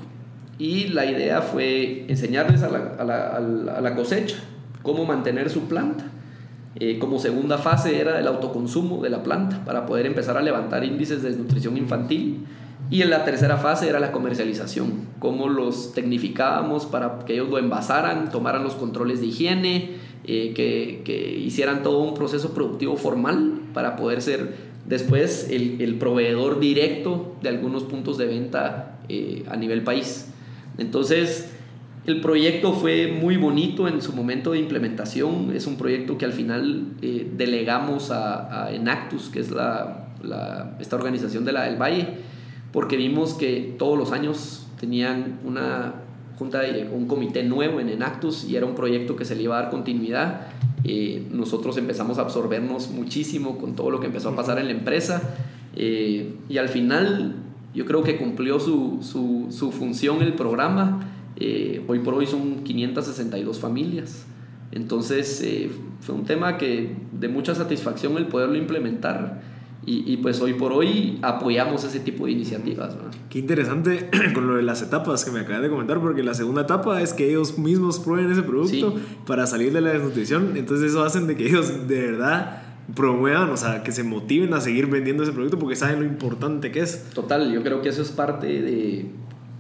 Y 0.59 0.89
la 0.89 1.07
idea 1.07 1.41
fue 1.41 2.05
enseñarles 2.07 2.61
a 2.61 2.69
la, 2.69 2.95
a 2.99 3.03
la, 3.03 3.75
a 3.75 3.81
la 3.81 3.95
cosecha, 3.95 4.35
cómo 4.83 5.03
mantener 5.05 5.49
su 5.49 5.61
planta 5.61 6.05
eh, 6.75 6.97
como 6.99 7.19
segunda 7.19 7.57
fase 7.57 7.99
era 7.99 8.19
el 8.19 8.27
autoconsumo 8.27 9.01
de 9.01 9.09
la 9.09 9.23
planta 9.23 9.63
para 9.63 9.85
poder 9.85 10.05
empezar 10.05 10.37
a 10.37 10.41
levantar 10.41 10.83
índices 10.83 11.21
de 11.21 11.29
desnutrición 11.29 11.77
infantil. 11.77 12.45
Y 12.89 13.01
en 13.01 13.09
la 13.09 13.23
tercera 13.23 13.57
fase 13.57 13.87
era 13.87 13.99
la 13.99 14.11
comercialización, 14.11 15.07
cómo 15.19 15.47
los 15.47 15.93
tecnificábamos 15.93 16.85
para 16.85 17.19
que 17.25 17.33
ellos 17.33 17.49
lo 17.49 17.57
envasaran, 17.57 18.29
tomaran 18.29 18.63
los 18.63 18.73
controles 18.73 19.21
de 19.21 19.27
higiene, 19.27 19.91
eh, 20.25 20.53
que, 20.53 21.01
que, 21.03 21.37
hicieran 21.37 21.83
todo 21.83 21.99
un 21.99 22.13
proceso 22.13 22.53
productivo 22.53 22.95
formal 22.97 23.61
para 23.73 23.95
poder 23.95 24.21
ser 24.21 24.53
después 24.85 25.49
el, 25.49 25.81
el 25.81 25.95
proveedor 25.95 26.59
directo 26.59 27.35
de 27.41 27.49
algunos 27.49 27.83
puntos 27.83 28.17
de 28.17 28.25
venta 28.25 28.99
eh, 29.09 29.43
a 29.49 29.55
nivel 29.57 29.83
país. 29.83 30.29
Entonces, 30.77 31.52
el 32.05 32.19
proyecto 32.19 32.73
fue 32.73 33.07
muy 33.07 33.37
bonito 33.37 33.87
en 33.87 34.01
su 34.01 34.13
momento 34.13 34.51
de 34.51 34.59
implementación. 34.59 35.53
Es 35.55 35.67
un 35.67 35.77
proyecto 35.77 36.17
que 36.17 36.25
al 36.25 36.33
final 36.33 36.87
eh, 37.01 37.31
delegamos 37.35 38.11
a, 38.11 38.71
Enactus, 38.73 39.29
que 39.29 39.39
es 39.39 39.51
la, 39.51 40.09
esta 40.79 40.97
organización 40.97 41.45
de 41.45 41.53
la 41.53 41.63
del 41.63 41.81
Valle, 41.81 42.07
porque 42.73 42.97
vimos 42.97 43.33
que 43.35 43.75
todos 43.77 43.97
los 43.97 44.11
años 44.11 44.67
tenían 44.79 45.39
una 45.45 45.93
junta 46.37 46.59
de 46.59 46.89
un 46.91 47.07
comité 47.07 47.43
nuevo 47.43 47.79
en 47.79 47.87
Enactus 47.87 48.43
y 48.43 48.57
era 48.57 48.65
un 48.65 48.75
proyecto 48.75 49.15
que 49.15 49.23
se 49.23 49.35
le 49.35 49.43
iba 49.43 49.57
a 49.57 49.61
dar 49.61 49.71
continuidad. 49.71 50.47
Eh, 50.83 51.25
nosotros 51.31 51.77
empezamos 51.77 52.17
a 52.17 52.23
absorbernos 52.23 52.89
muchísimo 52.89 53.57
con 53.57 53.75
todo 53.75 53.89
lo 53.89 54.01
que 54.01 54.07
empezó 54.07 54.29
a 54.29 54.35
pasar 54.35 54.59
en 54.59 54.65
la 54.65 54.71
empresa 54.73 55.35
eh, 55.77 56.35
y 56.49 56.57
al 56.57 56.67
final 56.67 57.35
yo 57.73 57.85
creo 57.85 58.03
que 58.03 58.17
cumplió 58.17 58.59
su, 58.59 58.99
su 59.49 59.71
función 59.71 60.21
el 60.21 60.33
programa 60.33 61.12
eh, 61.45 61.83
hoy 61.87 61.99
por 61.99 62.13
hoy 62.13 62.25
son 62.25 62.63
562 62.63 63.59
familias. 63.59 64.25
Entonces 64.71 65.41
eh, 65.43 65.69
fue 65.99 66.15
un 66.15 66.23
tema 66.23 66.57
que 66.57 66.95
de 67.11 67.27
mucha 67.27 67.53
satisfacción 67.53 68.15
el 68.17 68.27
poderlo 68.27 68.55
implementar. 68.55 69.41
Y, 69.85 70.15
pues 70.15 70.39
hoy 70.39 70.53
por 70.53 70.71
hoy 70.71 71.19
apoyamos 71.21 71.83
ese 71.83 71.99
tipo 71.99 72.25
de 72.25 72.31
iniciativas. 72.31 72.95
Qué 73.29 73.39
interesante 73.39 74.09
con 74.33 74.47
lo 74.47 74.55
de 74.55 74.63
las 74.63 74.81
etapas 74.81 75.25
que 75.25 75.31
me 75.31 75.41
acabas 75.41 75.61
de 75.61 75.69
comentar, 75.69 75.99
porque 75.99 76.23
la 76.23 76.33
segunda 76.33 76.61
etapa 76.61 77.01
es 77.01 77.11
que 77.11 77.29
ellos 77.29 77.57
mismos 77.57 77.99
prueben 77.99 78.31
ese 78.31 78.43
producto 78.43 78.95
para 79.27 79.45
salir 79.45 79.73
de 79.73 79.81
la 79.81 79.91
desnutrición. 79.91 80.55
Entonces 80.55 80.91
eso 80.91 81.03
hacen 81.03 81.27
de 81.27 81.35
que 81.35 81.47
ellos 81.47 81.85
de 81.89 81.99
verdad 81.99 82.61
promuevan, 82.95 83.49
o 83.49 83.57
sea, 83.57 83.83
que 83.83 83.91
se 83.91 84.03
motiven 84.03 84.53
a 84.53 84.61
seguir 84.61 84.87
vendiendo 84.87 85.23
ese 85.23 85.33
producto 85.33 85.59
porque 85.59 85.75
saben 85.75 85.99
lo 85.99 86.05
importante 86.05 86.71
que 86.71 86.79
es. 86.79 87.09
Total, 87.09 87.51
yo 87.51 87.61
creo 87.61 87.81
que 87.81 87.89
eso 87.89 88.01
es 88.01 88.11
parte 88.11 88.47
de, 88.47 89.07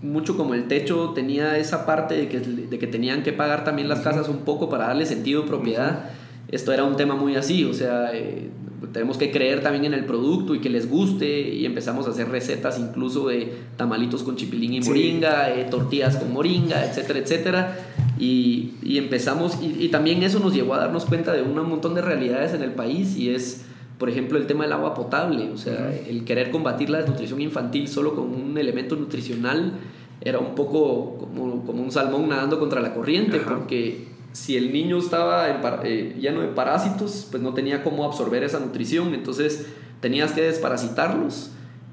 mucho 0.03 0.35
como 0.35 0.53
el 0.53 0.67
techo 0.67 1.13
tenía 1.15 1.57
esa 1.57 1.85
parte 1.85 2.15
de 2.15 2.27
que, 2.27 2.39
de 2.39 2.77
que 2.77 2.87
tenían 2.87 3.23
que 3.23 3.31
pagar 3.31 3.63
también 3.63 3.87
las 3.87 4.01
casas 4.01 4.27
un 4.27 4.39
poco 4.39 4.69
para 4.69 4.87
darle 4.87 5.05
sentido 5.05 5.45
propiedad. 5.45 6.09
Esto 6.51 6.71
era 6.73 6.83
un 6.83 6.97
tema 6.97 7.15
muy 7.15 7.35
así, 7.35 7.63
o 7.63 7.73
sea, 7.73 8.11
eh, 8.13 8.49
tenemos 8.91 9.17
que 9.17 9.31
creer 9.31 9.63
también 9.63 9.85
en 9.85 9.93
el 9.93 10.05
producto 10.05 10.53
y 10.53 10.59
que 10.59 10.69
les 10.69 10.89
guste 10.89 11.39
y 11.49 11.65
empezamos 11.65 12.05
a 12.05 12.11
hacer 12.11 12.29
recetas 12.29 12.77
incluso 12.77 13.29
de 13.29 13.53
tamalitos 13.77 14.23
con 14.23 14.35
chipilín 14.35 14.73
y 14.73 14.81
moringa, 14.81 15.49
eh, 15.51 15.65
tortillas 15.71 16.17
con 16.17 16.31
moringa, 16.33 16.85
etcétera, 16.85 17.19
etcétera. 17.19 17.77
Y, 18.19 18.73
y 18.83 18.97
empezamos, 18.97 19.57
y, 19.61 19.85
y, 19.85 19.89
también 19.89 20.21
eso 20.21 20.39
nos 20.39 20.53
llevó 20.53 20.75
a 20.75 20.79
darnos 20.79 21.05
cuenta 21.05 21.33
de 21.33 21.41
un 21.41 21.55
montón 21.67 21.95
de 21.95 22.01
realidades 22.01 22.53
en 22.53 22.61
el 22.61 22.71
país 22.71 23.17
y 23.17 23.29
es 23.29 23.65
por 24.03 24.09
ejemplo, 24.09 24.37
el 24.37 24.47
tema 24.47 24.65
del 24.65 24.73
agua 24.73 24.93
potable, 24.93 25.49
o 25.49 25.55
sea, 25.55 25.89
el 26.09 26.25
querer 26.25 26.51
combatir 26.51 26.89
la 26.89 26.97
desnutrición 26.97 27.39
infantil 27.39 27.87
solo 27.87 28.13
con 28.13 28.25
un 28.33 28.57
elemento 28.57 28.97
nutricional 28.97 29.75
era 30.19 30.39
un 30.39 30.55
poco 30.55 31.19
como, 31.19 31.63
como 31.65 31.81
un 31.81 31.89
salmón 31.89 32.27
nadando 32.27 32.59
contra 32.59 32.81
la 32.81 32.93
corriente, 32.93 33.39
porque 33.39 34.09
si 34.33 34.57
el 34.57 34.73
niño 34.73 34.97
estaba 34.97 35.47
eh, 35.85 36.17
lleno 36.19 36.41
de 36.41 36.49
parásitos, 36.49 37.29
pues 37.31 37.41
no 37.41 37.53
tenía 37.53 37.81
cómo 37.81 38.03
absorber 38.03 38.43
esa 38.43 38.59
nutrición, 38.59 39.13
entonces 39.13 39.67
tenías 40.01 40.33
que 40.33 40.41
desparasitarlos, 40.41 41.51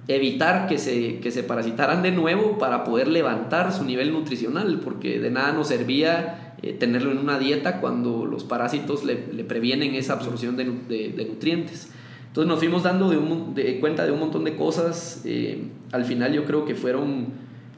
evitar 0.08 0.66
que 0.66 0.78
se, 0.78 1.20
que 1.20 1.30
se 1.30 1.44
parasitaran 1.44 2.02
de 2.02 2.10
nuevo 2.10 2.58
para 2.58 2.82
poder 2.82 3.06
levantar 3.06 3.72
su 3.72 3.84
nivel 3.84 4.12
nutricional, 4.12 4.80
porque 4.82 5.20
de 5.20 5.30
nada 5.30 5.52
nos 5.52 5.68
servía 5.68 6.56
eh, 6.60 6.72
tenerlo 6.72 7.12
en 7.12 7.18
una 7.18 7.38
dieta 7.38 7.80
cuando 7.80 8.26
los 8.26 8.42
parásitos 8.42 9.04
le, 9.04 9.32
le 9.32 9.44
previenen 9.44 9.94
esa 9.94 10.14
absorción 10.14 10.56
de, 10.56 10.64
de 10.64 11.24
nutrientes. 11.24 11.92
Entonces 12.30 12.48
nos 12.48 12.60
fuimos 12.60 12.84
dando 12.84 13.10
de, 13.10 13.80
cuenta 13.80 14.06
de 14.06 14.12
un 14.12 14.20
montón 14.20 14.44
de 14.44 14.54
cosas. 14.56 15.22
Eh, 15.24 15.64
al 15.90 16.04
final 16.04 16.32
yo 16.32 16.44
creo 16.44 16.64
que 16.64 16.76
fueron 16.76 17.26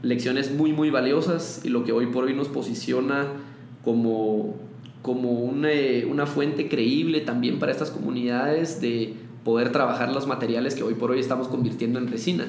lecciones 0.02 0.52
muy, 0.52 0.72
muy 0.72 0.90
valiosas 0.90 1.62
y 1.64 1.70
lo 1.70 1.84
que 1.84 1.92
hoy 1.92 2.06
por 2.06 2.24
hoy 2.24 2.34
nos 2.34 2.48
posiciona 2.48 3.26
como 3.82 4.56
como 5.02 5.32
una, 5.32 5.68
una 6.08 6.26
fuente 6.26 6.68
creíble 6.68 7.20
también 7.20 7.58
para 7.58 7.72
estas 7.72 7.90
comunidades 7.90 8.80
de 8.80 9.14
poder 9.44 9.72
trabajar 9.72 10.12
los 10.12 10.28
materiales 10.28 10.76
que 10.76 10.84
hoy 10.84 10.94
por 10.94 11.10
hoy 11.10 11.18
estamos 11.18 11.48
convirtiendo 11.48 11.98
en 11.98 12.06
resina, 12.06 12.46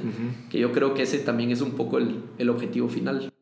que 0.51 0.59
yo 0.59 0.71
creo 0.71 0.93
que 0.93 1.01
ese 1.01 1.17
también 1.17 1.49
es 1.49 1.61
un 1.61 1.71
poco 1.71 1.97
el, 1.97 2.21
el 2.37 2.49
objetivo 2.49 2.87
final. 2.87 3.33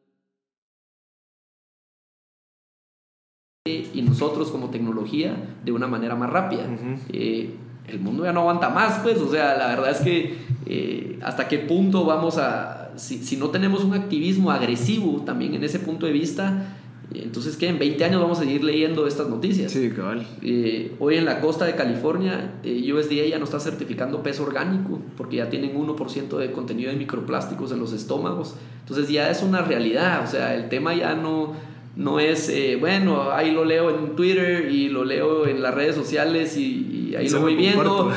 Y 3.66 4.02
nosotros 4.02 4.50
como 4.50 4.70
tecnología 4.70 5.36
de 5.64 5.72
una 5.74 5.88
manera 5.88 6.16
más 6.16 6.30
rápida. 6.30 6.66
Eh, 7.10 7.50
el 7.88 8.00
mundo 8.00 8.24
ya 8.24 8.34
no 8.34 8.42
aguanta 8.42 8.70
más, 8.70 9.00
pues, 9.00 9.18
o 9.20 9.30
sea, 9.30 9.58
la 9.58 9.68
verdad 9.68 9.92
es 9.92 10.00
que 10.00 10.38
eh, 10.66 11.20
hasta 11.24 11.48
qué 11.48 11.60
punto 11.60 12.06
vamos 12.06 12.38
a, 12.38 12.92
si, 12.96 13.24
si 13.24 13.38
no 13.38 13.50
tenemos 13.50 13.84
un 13.84 13.94
activismo 13.94 14.52
agresivo 14.52 15.22
también 15.22 15.56
en 15.56 15.64
ese 15.64 15.80
punto 15.80 16.06
de 16.06 16.12
vista, 16.12 16.78
entonces, 17.14 17.58
¿qué? 17.58 17.68
En 17.68 17.78
20 17.78 18.04
años 18.06 18.22
vamos 18.22 18.40
a 18.40 18.44
seguir 18.44 18.64
leyendo 18.64 19.06
estas 19.06 19.28
noticias. 19.28 19.72
Sí, 19.72 19.90
cabal. 19.90 20.26
Eh, 20.42 20.94
hoy 21.00 21.18
en 21.18 21.26
la 21.26 21.42
costa 21.42 21.66
de 21.66 21.76
California, 21.76 22.54
eh, 22.64 22.94
USDA 22.94 23.28
ya 23.28 23.38
no 23.38 23.46
está 23.46 23.60
certificando 23.60 24.24
peso 24.24 24.44
orgánico 24.44 25.00
porque 25.18 25.38
ya 25.38 25.50
tienen 25.50 25.76
1% 25.76 26.38
de 26.38 26.52
contenido 26.52 26.90
de 26.90 26.98
microplásticos 26.98 27.72
en 27.74 27.80
los 27.80 27.92
estómagos. 27.92 28.56
Entonces 28.82 29.10
ya 29.10 29.30
es 29.30 29.44
una 29.44 29.62
realidad. 29.62 30.24
O 30.24 30.28
sea, 30.28 30.56
el 30.56 30.70
tema 30.70 30.96
ya 30.96 31.16
no, 31.16 31.54
no 31.98 32.20
es, 32.22 32.48
eh, 32.48 32.78
bueno, 32.80 33.32
ahí 33.32 33.52
lo 33.52 33.66
leo 33.66 33.90
en 33.90 34.16
Twitter 34.16 34.72
y 34.72 34.88
lo 34.88 35.04
leo 35.04 35.46
en 35.48 35.62
las 35.62 35.74
redes 35.74 35.96
sociales 35.96 36.56
y, 36.56 36.91
ahí 37.16 37.30
lo 37.30 37.42
voy 37.42 37.56
viendo 37.56 38.12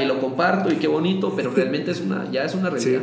y 0.00 0.04
lo 0.06 0.20
comparto 0.20 0.72
y 0.72 0.76
qué 0.76 0.88
bonito, 0.88 1.34
pero 1.34 1.50
realmente 1.50 1.90
es 1.90 2.00
una, 2.00 2.30
ya 2.30 2.44
es 2.44 2.54
una 2.54 2.70
realidad. 2.70 3.02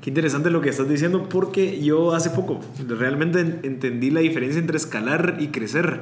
Qué 0.00 0.10
interesante 0.10 0.50
lo 0.50 0.60
que 0.60 0.70
estás 0.70 0.88
diciendo 0.88 1.28
porque 1.28 1.80
yo 1.80 2.14
hace 2.14 2.30
poco 2.30 2.60
realmente 2.88 3.40
entendí 3.40 4.10
la 4.10 4.20
diferencia 4.20 4.58
entre 4.58 4.76
escalar 4.76 5.36
y 5.38 5.48
crecer. 5.48 6.00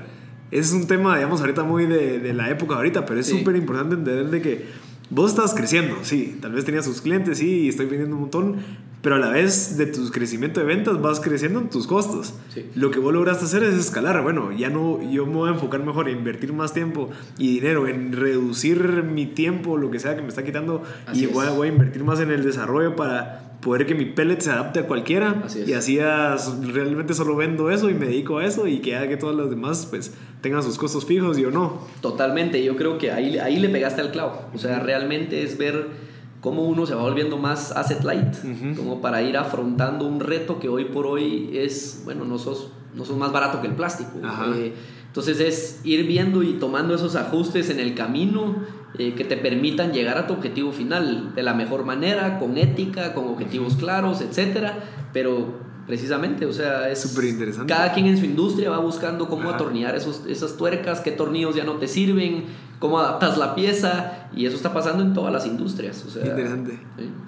Es 0.51 0.73
un 0.73 0.87
tema, 0.87 1.17
digamos, 1.17 1.41
ahorita 1.41 1.63
muy 1.63 1.87
de, 1.87 2.19
de 2.19 2.33
la 2.33 2.49
época 2.49 2.77
ahorita, 2.77 3.05
pero 3.05 3.21
es 3.21 3.27
súper 3.27 3.57
importante 3.57 3.97
entender 3.97 4.31
de 4.31 4.41
que 4.41 4.65
vos 5.11 5.31
estás 5.31 5.55
creciendo, 5.55 5.97
sí, 6.03 6.39
tal 6.41 6.53
vez 6.53 6.65
tenías 6.65 6.85
sus 6.85 7.01
clientes, 7.01 7.39
sí, 7.39 7.63
y 7.63 7.69
estoy 7.69 7.87
vendiendo 7.87 8.17
un 8.17 8.23
montón, 8.23 8.57
pero 9.03 9.15
a 9.15 9.19
la 9.19 9.31
vez 9.31 9.77
de 9.77 9.87
tu 9.87 10.11
crecimiento 10.11 10.61
de 10.61 10.67
ventas 10.67 11.01
vas 11.01 11.21
creciendo 11.21 11.61
en 11.61 11.71
tus 11.71 11.87
costos. 11.87 12.35
Lo 12.75 12.91
que 12.91 12.99
vos 12.99 13.13
lograste 13.13 13.45
hacer 13.45 13.63
es 13.63 13.75
escalar. 13.75 14.23
Bueno, 14.23 14.51
ya 14.53 14.71
no, 14.71 15.01
yo 15.11 15.27
me 15.27 15.35
voy 15.35 15.51
a 15.51 15.53
enfocar 15.53 15.83
mejor 15.85 16.09
en 16.09 16.19
invertir 16.19 16.53
más 16.53 16.75
tiempo 16.75 17.11
y 17.39 17.55
dinero, 17.55 17.87
en 17.87 18.13
reducir 18.13 19.05
mi 19.05 19.27
tiempo, 19.27 19.77
lo 19.77 19.91
que 19.91 20.01
sea 20.01 20.17
que 20.17 20.23
me 20.23 20.29
está 20.29 20.45
quitando, 20.45 20.83
y 21.13 21.27
voy 21.27 21.47
a, 21.47 21.51
voy 21.51 21.69
a, 21.69 21.71
invertir 21.71 22.03
más 22.03 22.21
en 22.21 22.31
el 22.31 22.43
desarrollo 22.43 22.97
para 22.97 23.45
poder 23.61 23.87
que 23.87 23.95
mi 23.95 24.05
pellet 24.05 24.41
se 24.41 24.51
adapte 24.51 24.81
a 24.81 24.87
cualquiera. 24.87 25.45
y 25.67 25.73
así 25.75 25.99
realmente 25.99 27.15
solo 27.15 27.37
vendo 27.37 27.71
eso 27.71 27.91
y 27.91 27.95
me 27.95 28.07
dedico 28.07 28.39
a 28.39 28.45
eso 28.45 28.67
y 28.67 28.81
que 28.81 28.97
haga 28.97 29.09
que 29.09 29.17
todas 29.17 29.37
las 29.37 29.51
demás 29.51 29.87
pues 29.89 30.13
tengan 30.41 30.63
sus 30.63 30.77
costos 30.77 31.05
fijos 31.05 31.39
y 31.39 31.45
o 31.45 31.51
no. 31.51 31.87
Totalmente, 32.01 32.63
yo 32.65 32.77
creo 32.77 32.99
que 32.99 33.13
ahí, 33.13 33.39
ahí 33.39 33.59
le 33.59 33.69
pegaste 33.69 34.01
al 34.01 34.11
clavo. 34.11 34.43
O 34.55 34.59
sea, 34.59 34.81
realmente 34.81 35.43
es 35.43 35.57
ver 35.57 36.08
cómo 36.41 36.63
uno 36.65 36.87
se 36.87 36.95
va 36.95 37.03
volviendo 37.03 37.37
más 37.37 37.73
asset 37.73 38.05
light, 38.05 38.35
como 38.77 39.01
para 39.01 39.23
ir 39.23 39.37
afrontando 39.37 40.07
un 40.07 40.21
reto 40.21 40.59
que 40.59 40.69
hoy 40.69 40.87
por 40.87 41.07
hoy 41.07 41.51
es, 41.55 42.03
bueno, 42.05 42.25
no 42.25 42.39
sos, 42.39 42.71
no 42.95 43.05
sos 43.05 43.17
más 43.17 43.33
barato 43.33 43.61
que 43.61 43.67
el 43.67 43.75
plástico. 43.75 44.13
Eh, 44.55 44.73
entonces 45.07 45.41
es 45.41 45.81
ir 45.85 46.07
viendo 46.07 46.43
y 46.43 46.55
tomando 46.55 46.95
esos 46.95 47.17
ajustes 47.17 47.71
en 47.71 47.81
el 47.81 47.95
camino 47.95 48.57
eh, 48.99 49.15
que 49.15 49.25
te 49.25 49.37
permitan 49.37 49.93
llegar 49.93 50.19
a 50.19 50.27
tu 50.27 50.35
objetivo 50.35 50.71
final 50.71 51.35
de 51.35 51.43
la 51.43 51.55
mejor 51.55 51.85
manera, 51.85 52.39
con 52.39 52.57
ética, 52.57 53.15
con 53.15 53.27
objetivos 53.27 53.75
claros, 53.77 54.21
etcétera, 54.21 54.79
pero 55.13 55.68
precisamente, 55.89 56.45
o 56.45 56.53
sea, 56.53 56.91
es 56.91 57.01
súper 57.01 57.25
interesante. 57.25 57.73
Cada 57.73 57.95
quien 57.95 58.07
en 58.07 58.19
su 58.19 58.27
industria 58.27 58.69
va 58.69 58.79
buscando 58.79 59.27
cómo 59.27 59.49
atornillar 59.49 59.97
esos, 59.97 60.23
esas 60.29 60.59
tuercas, 60.59 61.01
qué 61.01 61.11
tornillos 61.11 61.57
ya 61.57 61.65
no 61.65 61.77
te 61.77 61.89
sirven, 61.89 62.45
cómo 62.79 62.99
adaptas 62.99 63.39
la 63.39 63.55
pieza, 63.55 64.29
y 64.37 64.45
eso 64.45 64.55
está 64.55 64.75
pasando 64.75 65.03
en 65.03 65.15
todas 65.15 65.33
las 65.33 65.47
industrias. 65.47 66.05
O 66.07 66.11
sea, 66.11 66.27
interesante. 66.27 66.79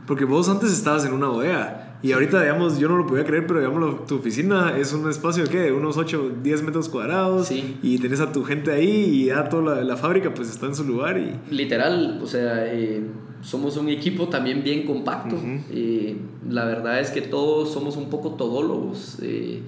Porque 0.07 0.27
vos 0.27 0.51
antes 0.51 0.73
estabas 0.73 1.07
en 1.07 1.15
una 1.15 1.29
bodega. 1.29 1.90
Y 2.03 2.13
ahorita, 2.13 2.41
digamos, 2.41 2.79
yo 2.79 2.89
no 2.89 2.97
lo 2.97 3.07
podía 3.07 3.25
creer, 3.25 3.47
pero 3.47 3.61
digamos, 3.61 4.07
tu 4.07 4.17
oficina 4.17 4.77
es 4.79 4.93
un 4.93 5.09
espacio 5.11 5.45
¿qué? 5.45 5.59
de 5.59 5.73
unos 5.73 5.97
8, 5.97 6.37
10 6.43 6.63
metros 6.63 6.89
cuadrados. 6.89 7.51
Y 7.51 7.99
tenés 7.99 8.21
a 8.21 8.33
tu 8.33 8.43
gente 8.45 8.73
ahí 8.73 8.89
y 8.89 9.25
ya 9.27 9.49
toda 9.49 9.83
la, 9.83 9.97
fábrica 9.97 10.33
pues 10.33 10.49
está 10.49 10.67
en 10.67 10.75
su 10.75 10.85
lugar. 10.85 11.19
y 11.19 11.55
Literal, 11.55 12.21
o 12.23 12.27
sea, 12.27 12.67
eh, 12.67 13.03
somos 13.43 13.77
un 13.77 13.89
equipo 13.89 14.29
también 14.29 14.63
bien 14.63 14.87
compacto. 14.87 15.37
Eh, 15.71 16.17
la 16.49 16.65
verdad 16.65 17.01
es 17.01 17.11
que 17.11 17.21
todos 17.21 17.73
somos 17.73 17.97
un 17.97 18.09
poco 18.09 18.31
todólogos. 18.31 19.19
Eh, 19.23 19.61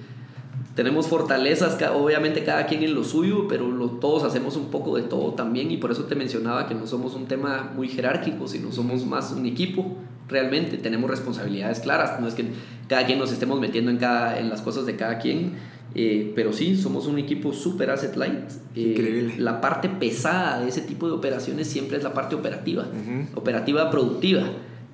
tenemos 0.75 1.09
fortalezas, 1.09 1.77
obviamente 1.95 2.45
cada 2.45 2.65
quien 2.65 2.83
en 2.83 2.95
lo 2.95 3.05
suyo, 3.05 3.47
pero 3.47 3.67
todos 4.01 4.25
hacemos 4.25 4.57
un 4.57 4.71
poco 4.71 4.97
de 4.97 5.03
todo 5.03 5.35
también 5.35 5.71
y 5.71 5.77
por 5.77 5.91
eso 5.91 6.05
te 6.05 6.15
mencionaba 6.15 6.67
que 6.67 6.75
no 6.75 6.87
somos 6.87 7.15
un 7.15 7.27
tema 7.27 7.73
muy 7.77 7.89
jerárquico, 7.89 8.49
sino 8.49 8.73
somos 8.73 9.05
más 9.05 9.33
un 9.33 9.45
equipo. 9.45 9.99
Realmente 10.33 10.79
tenemos 10.79 11.11
responsabilidades 11.11 11.81
claras, 11.81 12.21
no 12.21 12.27
es 12.27 12.35
que 12.35 12.47
cada 12.89 13.07
quien 13.07 13.19
nos 13.19 13.31
estemos 13.31 13.61
metiendo 13.61 13.91
en, 13.91 13.99
cada, 13.99 14.39
en 14.39 14.49
las 14.49 14.63
cosas 14.63 14.87
de 14.87 14.97
cada 14.97 15.19
quien, 15.19 15.53
eh, 15.95 16.33
pero 16.35 16.53
sí, 16.53 16.77
somos 16.77 17.07
un 17.07 17.19
equipo 17.19 17.53
super 17.53 17.91
asset 17.91 18.17
light. 18.17 18.51
Increíble. 18.75 19.35
La 19.39 19.61
parte 19.61 19.89
pesada 19.89 20.61
de 20.61 20.69
ese 20.69 20.81
tipo 20.81 21.07
de 21.07 21.13
operaciones 21.13 21.69
siempre 21.69 21.99
es 21.99 22.03
la 22.03 22.15
parte 22.15 22.35
operativa, 22.35 22.87
operativa 23.35 23.91
productiva. 23.91 24.45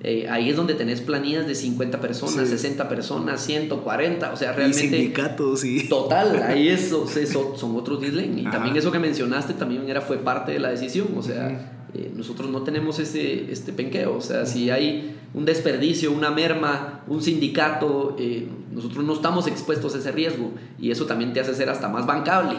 Eh, 0.01 0.27
ahí 0.29 0.49
es 0.49 0.55
donde 0.55 0.75
tenés 0.75 1.01
planillas 1.01 1.45
de 1.45 1.55
50 1.55 1.99
personas, 1.99 2.47
60 2.47 2.87
personas, 2.87 3.41
140, 3.41 4.31
o 4.31 4.35
sea, 4.37 4.53
realmente... 4.53 4.85
Y 4.85 4.89
sindicatos 4.89 5.65
y... 5.65 5.89
Total, 5.89 6.41
ahí 6.47 6.69
eso, 6.69 7.05
eso 7.19 7.55
son 7.57 7.75
otros 7.75 7.99
dislen. 7.99 8.39
Y 8.39 8.43
también 8.43 8.77
eso 8.77 8.91
que 8.91 8.99
mencionaste 8.99 9.53
también 9.55 9.89
era, 9.89 9.99
fue 9.99 10.17
parte 10.17 10.53
de 10.53 10.59
la 10.59 10.69
decisión, 10.69 11.07
o 11.17 11.21
sea, 11.21 11.78
eh, 11.93 12.11
nosotros 12.15 12.49
no 12.49 12.61
tenemos 12.61 12.99
ese 12.99 13.51
este 13.51 13.73
penqueo, 13.73 14.17
o 14.17 14.21
sea, 14.21 14.45
si 14.45 14.69
hay 14.69 15.15
un 15.33 15.45
desperdicio, 15.45 16.11
una 16.11 16.31
merma, 16.31 17.01
un 17.07 17.21
sindicato, 17.21 18.15
eh, 18.19 18.47
nosotros 18.71 19.03
no 19.03 19.13
estamos 19.13 19.47
expuestos 19.47 19.95
a 19.95 19.97
ese 19.97 20.11
riesgo 20.11 20.51
y 20.79 20.91
eso 20.91 21.05
también 21.05 21.33
te 21.33 21.39
hace 21.39 21.55
ser 21.55 21.69
hasta 21.69 21.87
más 21.87 22.05
bancable. 22.05 22.57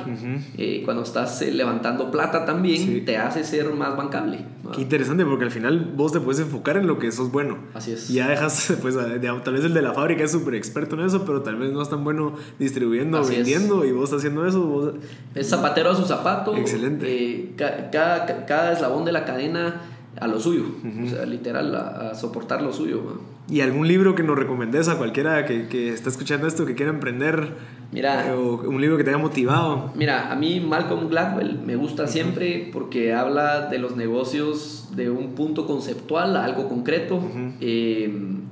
Eh, 0.58 0.82
cuando 0.84 1.02
estás 1.02 1.40
eh, 1.42 1.52
levantando 1.52 2.10
plata 2.10 2.44
también 2.44 3.04
te 3.04 3.16
hace 3.16 3.44
ser 3.44 3.72
más 3.74 3.96
bancable. 3.96 4.44
Qué 4.74 4.82
interesante 4.82 5.24
porque 5.24 5.44
al 5.44 5.50
final 5.50 5.92
vos 5.96 6.12
te 6.12 6.20
puedes 6.20 6.40
enfocar 6.40 6.76
en 6.76 6.86
lo 6.86 6.98
que 6.98 7.12
sos 7.12 7.30
bueno. 7.30 7.58
Así 7.74 7.92
es. 7.92 8.10
Y 8.10 8.14
ya 8.14 8.28
dejas, 8.28 8.72
pues 8.82 8.96
tal 8.96 9.54
vez 9.54 9.64
el 9.64 9.74
de 9.74 9.82
la 9.82 9.92
fábrica 9.92 10.24
es 10.24 10.32
súper 10.32 10.54
experto 10.54 10.96
en 10.96 11.06
eso, 11.06 11.24
pero 11.24 11.42
tal 11.42 11.56
vez 11.56 11.72
no 11.72 11.82
es 11.82 11.88
tan 11.88 12.02
bueno 12.02 12.34
distribuyendo, 12.58 13.24
vendiendo 13.24 13.84
y 13.84 13.92
vos 13.92 14.12
haciendo 14.12 14.46
eso. 14.46 14.94
Es 15.34 15.48
zapatero 15.48 15.90
a 15.90 15.96
su 15.96 16.04
zapato. 16.04 16.56
Excelente. 16.56 17.52
cada, 17.56 18.46
cada 18.46 18.72
eslabón 18.72 19.04
de 19.04 19.12
la 19.12 19.24
cadena 19.24 19.80
a 20.18 20.26
lo 20.26 20.40
suyo, 20.40 20.64
o 21.04 21.08
sea, 21.08 21.24
literal, 21.24 21.74
a, 21.74 22.14
soportar 22.14 22.62
lo 22.62 22.72
suyo. 22.72 23.20
¿Y 23.48 23.60
algún 23.60 23.88
libro 23.88 24.14
que 24.14 24.22
nos 24.22 24.38
recomendés 24.38 24.88
a 24.88 24.96
cualquiera 24.96 25.44
que, 25.44 25.68
que 25.68 25.92
está 25.92 26.08
escuchando 26.08 26.46
esto, 26.46 26.66
que 26.66 26.74
quiera 26.74 26.90
emprender? 26.90 27.52
Mira, 27.92 28.36
o 28.36 28.68
un 28.68 28.80
libro 28.80 28.96
que 28.96 29.02
te 29.04 29.10
haya 29.10 29.18
motivado. 29.18 29.92
Mira, 29.96 30.30
a 30.30 30.36
mí 30.36 30.60
Malcolm 30.60 31.08
Gladwell 31.08 31.58
me 31.58 31.74
gusta 31.74 32.06
siempre 32.06 32.70
porque 32.72 33.12
habla 33.12 33.66
de 33.66 33.78
los 33.78 33.96
negocios 33.96 34.90
de 34.94 35.10
un 35.10 35.34
punto 35.34 35.66
conceptual 35.66 36.36
a 36.36 36.44
algo 36.44 36.68
concreto. 36.68 37.20
Em, 37.60 38.42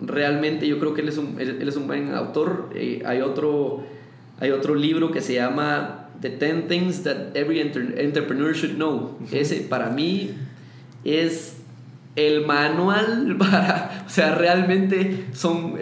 realmente 0.00 0.68
yo 0.68 0.78
creo 0.78 0.94
que 0.94 1.00
él 1.00 1.08
es 1.08 1.18
un, 1.18 1.40
él, 1.40 1.66
es 1.66 1.76
un 1.76 1.88
buen 1.88 2.14
autor. 2.14 2.70
Eh, 2.74 3.02
hay, 3.04 3.22
otro, 3.22 3.82
hay 4.38 4.52
otro 4.52 4.76
libro 4.76 5.10
que 5.10 5.20
se 5.20 5.34
llama 5.34 6.08
The 6.20 6.30
10 6.30 6.68
Things 6.68 7.02
That 7.02 7.34
Every 7.34 7.60
Entrepreneur 7.60 8.54
Should 8.54 8.76
Know. 8.76 9.18
Ese 9.32 9.62
para 9.62 9.90
mí 9.90 10.30
es 11.04 11.56
el 12.16 12.46
manual 12.46 13.36
para, 13.38 14.04
o 14.06 14.10
sea, 14.10 14.34
realmente 14.34 15.26
son 15.32 15.78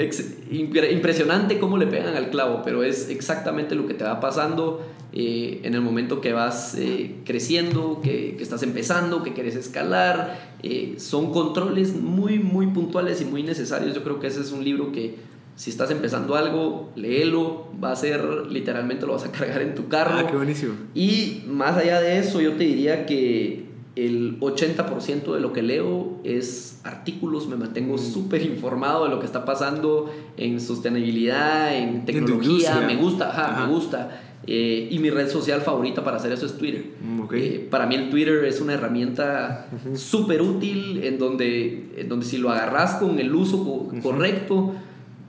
impresionante 0.50 1.58
cómo 1.58 1.78
le 1.78 1.86
pegan 1.86 2.16
al 2.16 2.30
clavo, 2.30 2.62
pero 2.64 2.82
es 2.82 3.08
exactamente 3.08 3.74
lo 3.74 3.86
que 3.86 3.94
te 3.94 4.04
va 4.04 4.20
pasando 4.20 4.82
eh, 5.12 5.60
en 5.64 5.74
el 5.74 5.80
momento 5.80 6.20
que 6.20 6.32
vas 6.32 6.74
eh, 6.76 7.16
creciendo, 7.24 8.00
que, 8.02 8.36
que, 8.36 8.42
estás 8.42 8.62
empezando, 8.62 9.22
que 9.22 9.32
quieres 9.32 9.56
escalar. 9.56 10.56
Eh, 10.62 10.96
son 10.98 11.32
controles 11.32 11.94
muy, 11.94 12.38
muy 12.38 12.66
puntuales 12.66 13.22
y 13.22 13.24
muy 13.24 13.42
necesarios. 13.42 13.94
Yo 13.94 14.04
creo 14.04 14.20
que 14.20 14.26
ese 14.26 14.42
es 14.42 14.52
un 14.52 14.62
libro 14.62 14.92
que 14.92 15.16
si 15.56 15.70
estás 15.70 15.90
empezando 15.90 16.36
algo, 16.36 16.92
léelo, 16.94 17.68
va 17.82 17.90
a 17.90 17.96
ser, 17.96 18.22
literalmente 18.50 19.06
lo 19.06 19.14
vas 19.14 19.24
a 19.24 19.32
cargar 19.32 19.62
en 19.62 19.74
tu 19.74 19.88
carro. 19.88 20.18
Ah, 20.18 20.26
qué 20.30 20.36
buenísimo. 20.36 20.74
Y 20.94 21.42
más 21.48 21.76
allá 21.78 22.00
de 22.00 22.18
eso, 22.18 22.40
yo 22.42 22.52
te 22.52 22.64
diría 22.64 23.06
que 23.06 23.67
el 24.06 24.38
80% 24.40 25.34
de 25.34 25.40
lo 25.40 25.52
que 25.52 25.62
leo 25.62 26.18
es 26.24 26.80
artículos, 26.84 27.48
me 27.48 27.56
mantengo 27.56 27.94
mm. 27.94 27.98
súper 27.98 28.42
informado 28.42 29.04
de 29.04 29.10
lo 29.10 29.20
que 29.20 29.26
está 29.26 29.44
pasando 29.44 30.10
en 30.36 30.60
sostenibilidad, 30.60 31.74
en 31.76 32.04
tecnología, 32.04 32.80
me 32.86 32.96
gusta, 32.96 33.56
me 33.60 33.72
gusta. 33.72 34.22
Eh, 34.46 34.88
y 34.90 34.98
mi 34.98 35.10
red 35.10 35.28
social 35.28 35.60
favorita 35.60 36.02
para 36.02 36.16
hacer 36.16 36.32
eso 36.32 36.46
es 36.46 36.56
Twitter. 36.56 36.92
Mm, 37.02 37.22
eh, 37.34 37.68
para 37.70 37.86
mí 37.86 37.96
el 37.96 38.08
Twitter 38.08 38.44
es 38.44 38.60
una 38.60 38.74
herramienta 38.74 39.68
súper 39.94 40.40
útil 40.40 41.04
en 41.04 41.18
donde, 41.18 41.92
en 41.98 42.08
donde 42.08 42.24
si 42.24 42.38
lo 42.38 42.50
agarras 42.50 42.94
con 42.94 43.18
el 43.18 43.34
uso 43.34 43.90
correcto, 44.02 44.74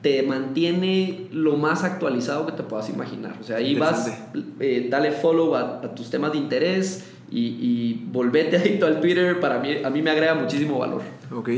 te 0.02 0.24
mantiene 0.24 1.28
lo 1.34 1.58
más 1.58 1.84
actualizado 1.84 2.46
que 2.46 2.54
te 2.54 2.64
puedas 2.64 2.90
imaginar. 2.90 3.36
O 3.42 3.44
sea, 3.44 3.58
ahí 3.58 3.76
vas, 3.76 4.10
eh, 4.60 4.88
dale 4.90 5.12
follow 5.12 5.56
a, 5.56 5.82
tus 5.96 6.10
temas 6.10 6.32
de 6.32 6.38
interés 6.38 7.04
y, 7.32 7.40
y 7.40 8.08
volvete 8.12 8.58
adicto 8.58 8.86
al 8.86 9.00
Twitter. 9.02 9.40
Para 9.40 9.60
mí, 9.60 9.78
a 9.84 9.90
mí 9.90 10.02
me 10.02 10.12
agrega 10.12 10.36
muchísimo 10.36 10.80
valor. 10.80 11.02
Ok. 11.32 11.50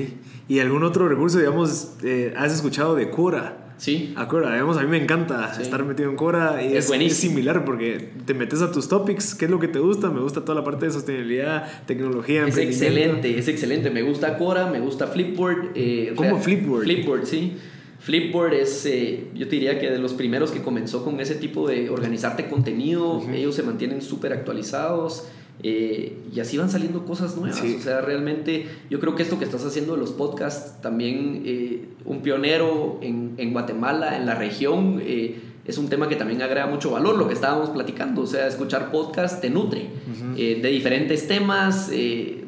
¿Y 0.47 0.59
algún 0.59 0.83
otro 0.83 1.07
recurso, 1.07 1.37
digamos, 1.39 1.93
eh, 2.03 2.33
has 2.35 2.53
escuchado 2.53 2.95
de 2.95 3.09
Quora? 3.09 3.57
Sí. 3.77 4.13
A 4.15 4.27
Quora, 4.27 4.51
digamos, 4.51 4.77
a 4.77 4.81
mí 4.81 4.87
me 4.87 5.01
encanta 5.01 5.53
estar 5.59 5.83
metido 5.85 6.09
en 6.09 6.15
Quora. 6.15 6.61
Y 6.61 6.75
es, 6.75 6.91
es, 6.91 7.15
similar 7.15 7.65
porque 7.65 8.09
te 8.25 8.33
metes 8.33 8.61
a 8.61 8.71
tus 8.71 8.87
topics, 8.87 9.33
¿qué 9.33 9.45
es 9.45 9.51
lo 9.51 9.59
que 9.59 9.67
te 9.67 9.79
gusta? 9.79 10.09
Me 10.09 10.19
gusta 10.19 10.41
toda 10.41 10.59
la 10.59 10.63
parte 10.63 10.85
de 10.85 10.91
sostenibilidad, 10.91 11.67
tecnología, 11.85 12.45
Es 12.45 12.57
excelente, 12.57 13.39
es 13.39 13.47
excelente. 13.47 13.89
Me 13.89 14.01
gusta 14.01 14.37
Quora, 14.37 14.67
me 14.67 14.79
gusta 14.79 15.07
Flipboard. 15.07 15.71
Eh, 15.73 16.13
¿Cómo 16.15 16.39
Flipboard? 16.39 16.83
Flipboard, 16.83 17.25
sí. 17.25 17.53
Flipboard 18.01 18.53
es, 18.55 18.85
eh, 18.87 19.25
yo 19.33 19.47
te 19.47 19.55
diría 19.55 19.79
que 19.79 19.89
de 19.89 19.99
los 19.99 20.13
primeros 20.13 20.51
que 20.51 20.61
comenzó 20.61 21.05
con 21.05 21.19
ese 21.19 21.35
tipo 21.35 21.67
de 21.67 21.89
organizarte 21.89 22.49
contenido, 22.49 23.23
ellos 23.31 23.55
se 23.55 23.63
mantienen 23.63 24.01
súper 24.01 24.33
actualizados 24.33 25.27
eh, 25.63 26.17
y 26.33 26.39
así 26.39 26.57
van 26.57 26.69
saliendo 26.69 27.05
cosas 27.05 27.35
nuevas. 27.37 27.61
O 27.61 27.81
sea, 27.81 28.01
realmente 28.01 28.67
yo 28.89 28.99
creo 28.99 29.15
que 29.15 29.23
esto 29.23 29.39
que 29.39 29.45
estás 29.45 29.65
haciendo 29.65 29.93
de 29.93 29.99
los 29.99 30.11
podcasts, 30.11 30.81
también 30.81 31.43
eh, 31.45 31.85
un 32.05 32.21
pionero 32.21 32.99
en, 33.01 33.33
en, 33.37 33.53
Guatemala, 33.53 34.17
en 34.17 34.25
la 34.25 34.35
región, 34.35 35.01
es 35.01 35.77
un 35.77 35.89
tema 35.89 36.09
que 36.09 36.15
también 36.15 36.41
agrega 36.41 36.67
mucho 36.67 36.91
valor, 36.91 37.17
lo 37.17 37.27
que 37.27 37.33
estábamos 37.33 37.69
platicando. 37.69 38.21
O 38.21 38.27
sea, 38.27 38.47
escuchar 38.47 38.91
podcasts 38.91 39.41
te 39.41 39.49
nutre 39.49 39.87
de 40.35 40.69
diferentes 40.69 41.27
temas, 41.27 41.91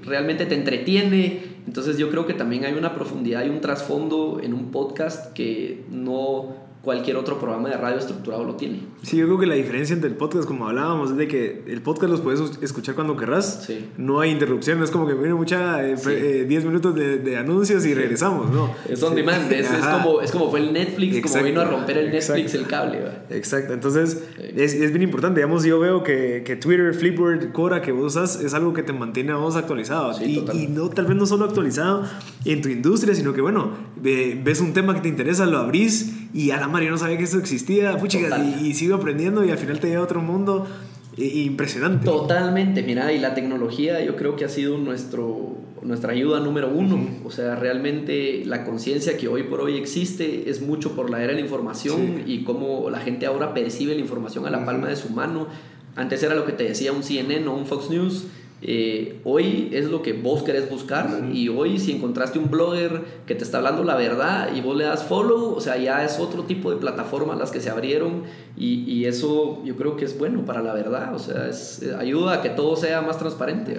realmente 0.04 0.46
te 0.46 0.56
entretiene 0.56 1.54
entonces 1.68 1.98
yo 1.98 2.10
creo 2.10 2.26
que 2.26 2.34
también 2.34 2.66
hay 2.66 2.74
una 2.74 2.94
profundidad 2.94 3.46
y 3.46 3.50
un 3.50 3.62
trasfondo 3.62 4.40
en 4.44 4.54
un 4.54 4.72
podcast 4.72 5.34
que 5.34 5.84
no 5.90 6.56
cualquier 6.84 7.16
otro 7.16 7.40
programa 7.40 7.70
de 7.70 7.78
radio 7.78 7.98
estructurado 7.98 8.44
lo 8.44 8.56
tiene. 8.56 8.82
Sí, 9.04 9.16
yo 9.16 9.26
creo 9.26 9.40
que 9.40 9.46
la 9.46 9.56
diferencia 9.56 9.94
entre 9.94 10.10
el 10.10 10.18
podcast, 10.18 10.46
como 10.46 10.68
hablábamos, 10.68 11.12
es 11.12 11.18
de 11.18 11.30
que 11.30 11.64
el 11.66 11.82
podcast 11.82 12.12
los 12.12 12.20
puedes 12.20 12.42
escuchar 12.62 12.94
cuando 12.94 13.16
querrás. 13.16 13.64
Sí. 13.66 13.90
No 13.98 14.20
hay 14.20 14.32
interrupción, 14.32 14.84
es 14.84 14.92
como 14.92 15.08
que 15.08 15.14
viene 15.14 15.34
mucha 15.34 15.82
10 15.82 16.08
eh, 16.08 16.48
eh, 16.50 16.62
minutos 16.66 16.94
de, 16.94 17.20
de, 17.20 17.38
anuncios 17.38 17.86
y 17.86 17.94
regresamos, 17.94 18.52
¿no? 18.52 18.70
Es 18.88 19.02
on 19.02 19.16
demand, 19.16 19.50
es, 19.54 19.72
es, 19.72 19.86
como, 19.86 20.22
es 20.22 20.32
como 20.32 20.52
fue 20.52 20.60
el 20.60 20.74
Netflix, 20.74 21.22
como 21.22 21.44
vino 21.44 21.62
a 21.62 21.66
romper 21.66 21.98
el 21.98 22.12
Netflix 22.12 22.54
el 22.54 22.68
cable. 22.68 23.00
Exacto, 23.30 23.74
entonces 23.74 24.22
es, 24.38 24.74
es, 24.74 24.92
bien 24.92 25.04
importante. 25.04 25.40
Digamos, 25.40 25.64
yo 25.64 25.80
veo 25.80 26.04
que, 26.04 26.44
que 26.46 26.58
Twitter, 26.58 26.94
Flipboard, 26.94 27.54
Cora 27.54 27.82
que 27.82 27.94
vos 27.94 28.04
usas 28.04 28.42
es 28.42 28.54
algo 28.54 28.74
que 28.74 28.84
te 28.84 28.92
mantiene 28.92 29.32
a 29.32 29.36
vos 29.36 29.56
actualizado. 29.56 30.22
y, 30.22 30.40
y, 30.54 30.68
no, 30.68 30.90
tal 30.90 31.06
vez 31.06 31.16
no 31.16 31.26
solo 31.26 31.46
actualizado 31.46 32.04
en 32.44 32.62
tu 32.62 32.68
industria, 32.68 33.16
sino 33.16 33.32
que, 33.34 33.40
bueno, 33.40 33.72
ves 33.96 34.60
un 34.60 34.74
tema 34.74 34.96
que 34.96 35.02
te 35.02 35.08
interesa, 35.08 35.46
lo 35.46 35.60
abrís 35.60 36.14
y 36.34 36.52
a 36.52 36.58
la 36.58 36.68
Mario 36.68 36.92
no 36.92 36.98
sabía 36.98 37.18
que 37.18 37.24
eso 37.24 37.38
existía, 37.38 37.98
y, 38.02 38.68
y, 38.68 38.74
sigo 38.74 38.96
aprendiendo 38.96 39.46
y 39.46 39.52
al 39.52 39.58
final 39.58 39.80
te 39.80 39.88
lleva 39.88 40.02
a 40.02 40.06
otro 40.06 40.22
mundo 40.22 40.68
impresionante. 41.18 42.06
Totalmente, 42.06 42.82
mira, 42.82 43.12
y 43.14 43.20
la 43.20 43.36
tecnología 43.36 44.04
yo 44.04 44.16
creo 44.16 44.36
que 44.36 44.46
ha 44.46 44.50
sido 44.50 44.78
nuestro, 44.78 45.56
nuestra 45.82 46.14
ayuda 46.14 46.40
número 46.40 46.70
uno. 46.70 47.08
O 47.24 47.32
sea, 47.32 47.56
realmente 47.56 48.44
la 48.46 48.66
conciencia 48.66 49.18
que 49.18 49.28
hoy 49.28 49.44
por 49.44 49.62
hoy 49.62 49.78
existe 49.78 50.50
es 50.50 50.62
mucho 50.62 50.96
por 50.96 51.10
la 51.10 51.20
era 51.20 51.28
de 51.28 51.36
la 51.36 51.42
información 51.42 52.24
y 52.26 52.44
cómo 52.44 52.90
la 52.90 53.00
gente 53.00 53.26
ahora 53.26 53.54
percibe 53.54 53.94
la 53.94 54.02
información 54.02 54.46
a 54.46 54.50
la 54.50 54.66
palma 54.66 54.88
de 54.88 54.96
su 54.96 55.10
mano. 55.10 55.48
Antes 55.96 56.24
era 56.24 56.34
lo 56.34 56.46
que 56.46 56.54
te 56.54 56.64
decía 56.64 56.92
un 56.92 57.04
CNN 57.04 57.48
o 57.48 57.56
un 57.56 57.68
Fox 57.68 57.90
News 57.90 58.26
eh, 58.66 59.20
hoy 59.26 59.70
es 59.74 59.86
lo 59.90 60.02
que 60.02 60.14
vos 60.14 60.42
querés 60.44 60.70
buscar 60.70 61.10
y 61.34 61.50
hoy 61.50 61.80
si 61.80 61.92
encontraste 61.92 62.40
un 62.40 62.50
blogger 62.50 63.02
que 63.26 63.36
te 63.36 63.44
está 63.44 63.58
hablando 63.58 63.84
la 63.84 63.98
verdad 63.98 64.56
y 64.56 64.62
vos 64.62 64.78
le 64.78 64.86
das 64.86 65.04
follow, 65.04 65.54
o 65.54 65.60
sea, 65.60 65.76
ya 65.76 66.06
es 66.06 66.18
otro 66.18 66.44
tipo 66.44 66.72
de 66.72 66.78
plataforma 66.78 67.36
las 67.36 67.52
que 67.52 67.60
se 67.60 67.70
abrieron 67.70 68.24
y, 68.56 68.90
y 68.90 69.06
eso 69.06 69.62
yo 69.66 69.76
creo 69.76 69.98
que 69.98 70.06
es 70.06 70.18
bueno 70.18 70.46
para 70.46 70.62
la 70.62 70.74
verdad, 70.74 71.14
o 71.14 71.20
sea, 71.20 71.50
es, 71.50 71.84
ayuda 72.00 72.36
a 72.36 72.42
que 72.42 72.50
todo 72.50 72.78
sea 72.78 73.02
más 73.02 73.20
transparente. 73.20 73.78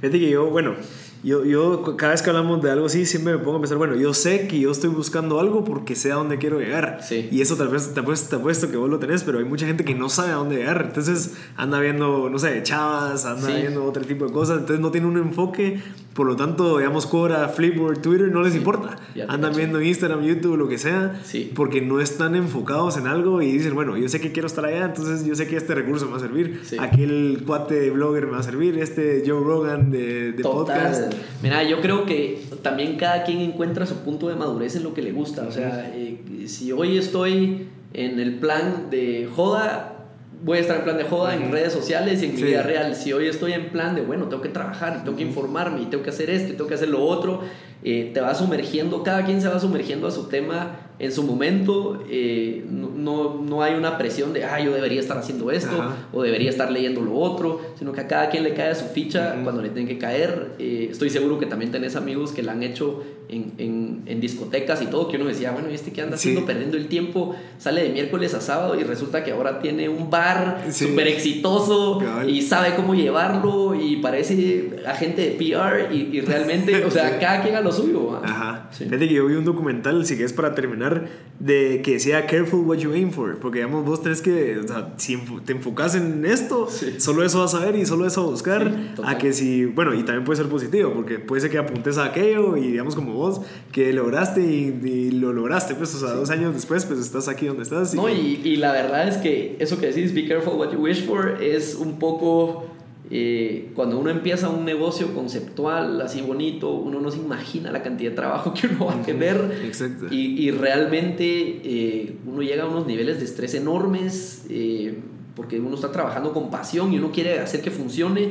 Fíjate 0.00 0.20
que 0.20 0.30
yo, 0.30 0.50
bueno, 0.50 0.74
yo, 1.22 1.44
yo 1.44 1.96
cada 1.96 2.12
vez 2.12 2.22
que 2.22 2.30
hablamos 2.30 2.62
de 2.62 2.70
algo 2.70 2.86
así, 2.86 3.06
siempre 3.06 3.32
me 3.36 3.38
pongo 3.38 3.58
a 3.58 3.60
pensar, 3.60 3.78
bueno, 3.78 3.96
yo 3.96 4.14
sé 4.14 4.46
que 4.46 4.58
yo 4.60 4.70
estoy 4.70 4.90
buscando 4.90 5.40
algo 5.40 5.64
porque 5.64 5.94
sé 5.94 6.12
a 6.12 6.16
dónde 6.16 6.38
quiero 6.38 6.58
llegar. 6.60 7.00
Y 7.32 7.40
eso 7.40 7.56
tal 7.56 7.68
vez 7.68 7.92
te 7.94 8.00
apuesto, 8.00 8.28
te 8.30 8.36
apuesto 8.36 8.70
que 8.70 8.76
vos 8.76 8.88
lo 8.88 8.98
tenés, 8.98 9.24
pero 9.24 9.38
hay 9.38 9.44
mucha 9.44 9.66
gente 9.66 9.84
que 9.84 9.94
no 9.94 10.08
sabe 10.08 10.32
a 10.32 10.36
dónde 10.36 10.56
llegar. 10.56 10.84
Entonces 10.86 11.34
anda 11.56 11.80
viendo, 11.80 12.30
no 12.30 12.38
sé, 12.38 12.62
chavas, 12.62 13.24
anda 13.24 13.48
viendo 13.60 13.84
otro 13.84 14.02
tipo 14.04 14.26
de 14.26 14.32
cosas. 14.32 14.58
Entonces 14.58 14.80
no 14.80 14.90
tiene 14.90 15.06
un 15.06 15.16
enfoque. 15.18 15.80
Por 16.14 16.26
lo 16.26 16.34
tanto, 16.34 16.78
digamos, 16.78 17.04
Quora, 17.04 17.46
Flipboard, 17.50 18.00
Twitter, 18.00 18.32
no 18.32 18.42
les 18.42 18.54
importa. 18.54 18.96
Andan 19.28 19.54
viendo 19.54 19.82
Instagram, 19.82 20.22
YouTube, 20.22 20.56
lo 20.56 20.66
que 20.66 20.78
sea. 20.78 21.20
Porque 21.54 21.82
no 21.82 22.00
están 22.00 22.34
enfocados 22.34 22.96
en 22.96 23.06
algo 23.06 23.42
y 23.42 23.52
dicen, 23.52 23.74
bueno, 23.74 23.98
yo 23.98 24.08
sé 24.08 24.18
que 24.18 24.32
quiero 24.32 24.46
estar 24.46 24.64
allá, 24.64 24.86
entonces 24.86 25.26
yo 25.26 25.34
sé 25.34 25.46
que 25.46 25.56
este 25.56 25.74
recurso 25.74 26.06
me 26.06 26.12
va 26.12 26.16
a 26.16 26.20
servir. 26.20 26.62
Aquel 26.78 27.42
cuate 27.46 27.74
de 27.74 27.90
blogger 27.90 28.24
me 28.26 28.32
va 28.32 28.38
a 28.38 28.42
servir. 28.42 28.78
Este 28.78 29.22
Joe 29.26 29.40
Rogan 29.40 29.90
de, 29.90 30.32
de 30.32 30.42
podcast 30.42 31.05
Mira, 31.42 31.62
yo 31.62 31.80
creo 31.80 32.06
que 32.06 32.42
también 32.62 32.96
cada 32.96 33.24
quien 33.24 33.40
encuentra 33.40 33.86
su 33.86 33.96
punto 33.96 34.28
de 34.28 34.34
madurez 34.34 34.76
en 34.76 34.84
lo 34.84 34.94
que 34.94 35.02
le 35.02 35.12
gusta. 35.12 35.46
O 35.46 35.52
sea, 35.52 35.90
eh, 35.94 36.18
si 36.46 36.72
hoy 36.72 36.98
estoy 36.98 37.68
en 37.92 38.20
el 38.20 38.34
plan 38.34 38.90
de 38.90 39.28
joda, 39.34 39.95
voy 40.42 40.58
a 40.58 40.60
estar 40.60 40.76
en 40.76 40.84
plan 40.84 40.98
de 40.98 41.04
joda 41.04 41.34
en 41.34 41.50
redes 41.50 41.72
sociales 41.72 42.22
y 42.22 42.26
en 42.26 42.34
mi 42.34 42.42
vida 42.42 42.62
real. 42.62 42.94
Si 42.94 43.12
hoy 43.12 43.26
estoy 43.26 43.52
en 43.52 43.70
plan 43.70 43.94
de, 43.94 44.02
bueno, 44.02 44.26
tengo 44.26 44.42
que 44.42 44.48
trabajar 44.48 44.98
y 45.00 45.04
tengo 45.04 45.16
que 45.16 45.24
informarme 45.24 45.82
y 45.82 45.86
tengo 45.86 46.02
que 46.02 46.10
hacer 46.10 46.30
esto 46.30 46.52
y 46.52 46.56
tengo 46.56 46.68
que 46.68 46.74
hacer 46.74 46.88
lo 46.88 47.04
otro, 47.04 47.42
eh, 47.82 48.10
te 48.12 48.20
va 48.20 48.34
sumergiendo, 48.34 49.02
cada 49.02 49.24
quien 49.24 49.40
se 49.40 49.48
va 49.48 49.60
sumergiendo 49.60 50.06
a 50.06 50.10
su 50.10 50.28
tema 50.28 50.76
en 50.98 51.12
su 51.12 51.22
momento 51.24 52.02
eh, 52.08 52.64
no, 52.70 53.34
no, 53.42 53.62
hay 53.62 53.74
una 53.74 53.98
presión 53.98 54.32
de, 54.32 54.44
ah, 54.44 54.58
yo 54.60 54.72
debería 54.72 54.98
estar 54.98 55.18
haciendo 55.18 55.50
esto 55.50 55.94
o 56.12 56.22
debería 56.22 56.48
estar 56.48 56.70
leyendo 56.72 57.02
lo 57.02 57.14
otro, 57.16 57.60
sino 57.78 57.92
que 57.92 58.00
a 58.00 58.08
cada 58.08 58.30
quien 58.30 58.44
le 58.44 58.54
cae 58.54 58.74
su 58.74 58.86
ficha 58.86 59.36
cuando 59.42 59.60
le 59.60 59.68
tiene 59.68 59.86
que 59.86 59.98
caer. 59.98 60.52
Eh, 60.58 60.88
estoy 60.90 61.10
seguro 61.10 61.38
que 61.38 61.46
también 61.46 61.70
tenés 61.70 61.96
amigos 61.96 62.32
que 62.32 62.42
la 62.42 62.52
han 62.52 62.62
hecho 62.62 63.02
en, 63.28 63.52
en, 63.58 64.02
en, 64.06 64.20
discotecas 64.20 64.82
y 64.82 64.86
todo, 64.86 65.08
que 65.08 65.16
uno 65.16 65.26
decía, 65.26 65.50
bueno, 65.52 65.70
¿y 65.70 65.74
este 65.74 65.92
que 65.92 66.02
anda 66.02 66.16
haciendo 66.16 66.44
perdiendo 66.44 66.76
el 66.76 66.88
tiempo? 66.88 67.36
Sale 67.58 67.82
de 67.82 67.88
miércoles 67.90 68.34
a 68.34 68.40
sábado 68.40 68.78
y 68.78 68.84
resulta 68.84 69.24
que 69.24 69.32
ahora 69.32 69.60
tiene 69.60 69.88
un 69.88 70.10
bar 70.10 70.64
súper 70.70 71.08
exitoso 71.08 72.02
y 72.26 72.42
sabe 72.42 72.74
cómo 72.74 72.94
llevarlo 72.94 73.74
y 73.74 73.96
parece 73.96 74.82
agente 74.86 75.22
de 75.22 75.30
PR 75.32 75.92
y, 75.92 76.16
y 76.16 76.20
realmente, 76.20 76.84
o 76.84 76.90
sea, 76.90 77.18
cada 77.20 77.42
quien 77.42 77.56
a 77.56 77.60
lo 77.60 77.72
suyo. 77.72 78.20
Ajá. 78.22 78.68
Fíjate 78.72 79.08
que 79.08 79.14
yo 79.14 79.26
vi 79.26 79.34
un 79.34 79.44
documental, 79.44 80.04
si 80.04 80.16
que 80.16 80.24
es 80.24 80.32
para 80.32 80.54
terminar 80.54 81.08
de 81.38 81.82
que 81.82 81.98
sea 82.00 82.26
careful 82.26 82.60
what 82.60 82.78
you 82.78 82.92
aim 82.92 83.10
for. 83.10 83.38
Porque, 83.38 83.58
digamos, 83.58 83.84
vos 83.84 84.02
tenés 84.02 84.22
que, 84.22 84.58
o 84.58 84.68
sea, 84.68 84.94
si 84.96 85.16
te 85.44 85.52
enfocas 85.52 85.94
en 85.94 86.24
esto, 86.24 86.68
solo 86.98 87.24
eso 87.24 87.40
vas 87.40 87.54
a 87.54 87.60
ver 87.60 87.76
y 87.76 87.86
solo 87.86 88.06
eso 88.06 88.22
a 88.22 88.26
buscar. 88.26 88.72
a 89.04 89.18
que 89.18 89.32
si, 89.32 89.64
bueno, 89.64 89.94
y 89.94 90.02
también 90.02 90.24
puede 90.24 90.38
ser 90.38 90.48
positivo, 90.48 90.92
porque 90.94 91.18
puede 91.18 91.42
ser 91.42 91.50
que 91.50 91.58
apuntes 91.58 91.98
a 91.98 92.06
aquello 92.06 92.56
y, 92.56 92.68
digamos, 92.68 92.94
como 92.94 93.14
vos, 93.16 93.40
que 93.72 93.92
lograste 93.92 94.40
y, 94.40 95.10
lo 95.10 95.32
lograste, 95.32 95.74
pues, 95.74 95.94
o 95.94 95.98
sea, 95.98 96.10
dos 96.10 96.30
años 96.30 96.54
después, 96.54 96.84
pues 96.84 97.00
estás 97.00 97.28
aquí 97.28 97.46
donde 97.46 97.62
estás. 97.62 97.94
Y, 97.94 97.96
no, 97.96 98.08
y, 98.08 98.40
y 98.44 98.56
la 98.56 98.72
verdad 98.72 99.08
es 99.08 99.16
que 99.16 99.56
eso 99.58 99.78
que 99.78 99.86
decís, 99.86 100.14
be 100.14 100.26
careful 100.26 100.54
what 100.54 100.72
you 100.72 100.78
wish 100.78 101.04
for, 101.04 101.42
es 101.42 101.74
un 101.74 101.98
poco 101.98 102.64
eh, 103.08 103.70
cuando 103.74 103.98
uno 103.98 104.10
empieza 104.10 104.48
un 104.48 104.64
negocio 104.64 105.14
conceptual 105.14 106.00
así 106.00 106.22
bonito, 106.22 106.72
uno 106.72 107.00
no 107.00 107.10
se 107.12 107.18
imagina 107.18 107.70
la 107.70 107.82
cantidad 107.82 108.10
de 108.10 108.16
trabajo 108.16 108.52
que 108.52 108.66
uno 108.66 108.86
va 108.86 108.94
a 108.94 109.02
tener. 109.02 109.60
Exacto. 109.64 110.06
Y, 110.10 110.42
y 110.42 110.50
realmente 110.50 111.24
eh, 111.24 112.16
uno 112.26 112.42
llega 112.42 112.64
a 112.64 112.66
unos 112.66 112.86
niveles 112.86 113.18
de 113.18 113.24
estrés 113.24 113.54
enormes 113.54 114.46
eh, 114.50 114.98
porque 115.36 115.60
uno 115.60 115.76
está 115.76 115.92
trabajando 115.92 116.32
con 116.32 116.50
pasión 116.50 116.92
y 116.92 116.98
uno 116.98 117.12
quiere 117.12 117.38
hacer 117.38 117.60
que 117.60 117.70
funcione, 117.70 118.30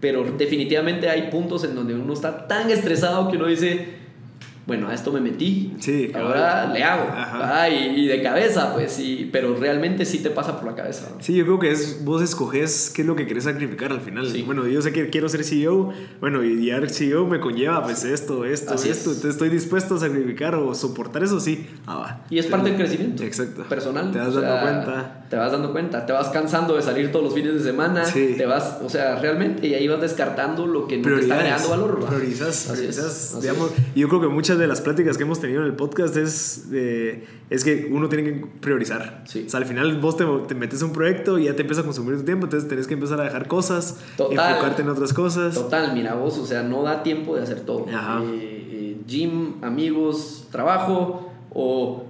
pero 0.00 0.24
definitivamente 0.36 1.08
hay 1.08 1.30
puntos 1.30 1.64
en 1.64 1.74
donde 1.74 1.94
uno 1.94 2.12
está 2.12 2.46
tan 2.46 2.70
estresado 2.70 3.28
que 3.30 3.36
uno 3.36 3.46
dice, 3.46 4.01
bueno, 4.64 4.88
a 4.88 4.94
esto 4.94 5.12
me 5.12 5.20
metí, 5.20 5.74
sí, 5.80 6.12
ahora 6.14 6.72
le 6.72 6.84
hago. 6.84 7.08
Ah, 7.12 7.68
y, 7.68 8.06
de 8.06 8.22
cabeza, 8.22 8.72
pues 8.72 8.92
sí, 8.92 9.28
pero 9.32 9.56
realmente 9.56 10.04
sí 10.04 10.18
te 10.18 10.30
pasa 10.30 10.58
por 10.58 10.68
la 10.70 10.76
cabeza. 10.76 11.08
Sí, 11.20 11.34
yo 11.34 11.44
creo 11.44 11.58
que 11.58 11.72
es, 11.72 12.04
vos 12.04 12.22
escoges 12.22 12.92
qué 12.94 13.02
es 13.02 13.08
lo 13.08 13.16
que 13.16 13.26
querés 13.26 13.44
sacrificar 13.44 13.90
al 13.90 14.00
final. 14.00 14.28
Bueno, 14.46 14.66
yo 14.68 14.80
sé 14.80 14.92
que 14.92 15.10
quiero 15.10 15.28
ser 15.28 15.42
CEO, 15.44 15.92
bueno, 16.20 16.44
y 16.44 16.66
ser 16.68 16.90
CEO 16.90 17.26
me 17.26 17.40
conlleva 17.40 17.82
pues 17.82 18.04
esto, 18.04 18.44
esto, 18.44 18.74
esto, 18.74 19.10
entonces 19.10 19.24
estoy 19.24 19.48
dispuesto 19.48 19.96
a 19.96 19.98
sacrificar 19.98 20.54
o 20.54 20.74
soportar 20.74 21.24
eso, 21.24 21.40
sí. 21.40 21.66
Ah, 21.86 21.96
va. 21.96 22.20
Y 22.30 22.38
es 22.38 22.46
parte 22.46 22.68
del 22.68 22.78
crecimiento 22.78 23.24
Exacto. 23.24 23.64
personal. 23.64 24.12
Te 24.12 24.18
vas 24.18 24.34
dando 24.34 24.60
cuenta. 24.60 25.24
Te 25.28 25.36
vas 25.36 25.52
dando 25.52 25.72
cuenta, 25.72 26.06
te 26.06 26.12
vas 26.12 26.28
cansando 26.28 26.76
de 26.76 26.82
salir 26.82 27.10
todos 27.10 27.24
los 27.24 27.34
fines 27.34 27.54
de 27.54 27.60
semana, 27.60 28.04
sí. 28.04 28.34
te 28.36 28.46
vas, 28.46 28.78
o 28.84 28.88
sea, 28.88 29.16
realmente, 29.16 29.66
y 29.66 29.74
ahí 29.74 29.88
vas 29.88 30.00
descartando 30.00 30.66
lo 30.66 30.86
que 30.86 30.98
no 30.98 31.14
te 31.16 31.22
está 31.22 31.34
agregando 31.36 31.68
valor. 31.70 32.06
Priorizas, 32.06 32.68
priorizas, 32.70 33.40
digamos, 33.40 33.70
y 33.94 34.00
yo 34.00 34.08
creo 34.08 34.20
que 34.20 34.28
muchas 34.28 34.51
de 34.58 34.66
las 34.66 34.80
pláticas 34.80 35.16
que 35.16 35.22
hemos 35.24 35.40
tenido 35.40 35.60
en 35.60 35.66
el 35.66 35.74
podcast 35.74 36.16
es, 36.16 36.66
eh, 36.72 37.24
es 37.50 37.64
que 37.64 37.88
uno 37.90 38.08
tiene 38.08 38.24
que 38.24 38.46
priorizar. 38.60 39.24
Sí. 39.26 39.44
O 39.46 39.50
sea, 39.50 39.60
al 39.60 39.66
final 39.66 39.98
vos 39.98 40.16
te, 40.16 40.24
te, 40.48 40.54
metes 40.54 40.82
a 40.82 40.86
un 40.86 40.92
proyecto 40.92 41.38
y 41.38 41.44
ya 41.44 41.56
te 41.56 41.62
empieza 41.62 41.82
a 41.82 41.84
consumir 41.84 42.16
tu 42.18 42.24
tiempo, 42.24 42.46
entonces 42.46 42.68
tenés 42.68 42.86
que 42.86 42.94
empezar 42.94 43.20
a 43.20 43.24
dejar 43.24 43.48
cosas, 43.48 43.98
total, 44.16 44.50
enfocarte 44.50 44.82
en 44.82 44.88
otras 44.88 45.12
cosas. 45.12 45.54
Total, 45.54 45.92
mira 45.94 46.14
vos, 46.14 46.38
o 46.38 46.46
sea, 46.46 46.62
no 46.62 46.82
da 46.82 47.02
tiempo 47.02 47.36
de 47.36 47.42
hacer 47.42 47.60
todo. 47.60 47.86
Eh, 47.88 47.92
eh, 47.92 48.96
gym, 49.06 49.54
amigos, 49.62 50.46
trabajo 50.50 51.32
o 51.50 52.04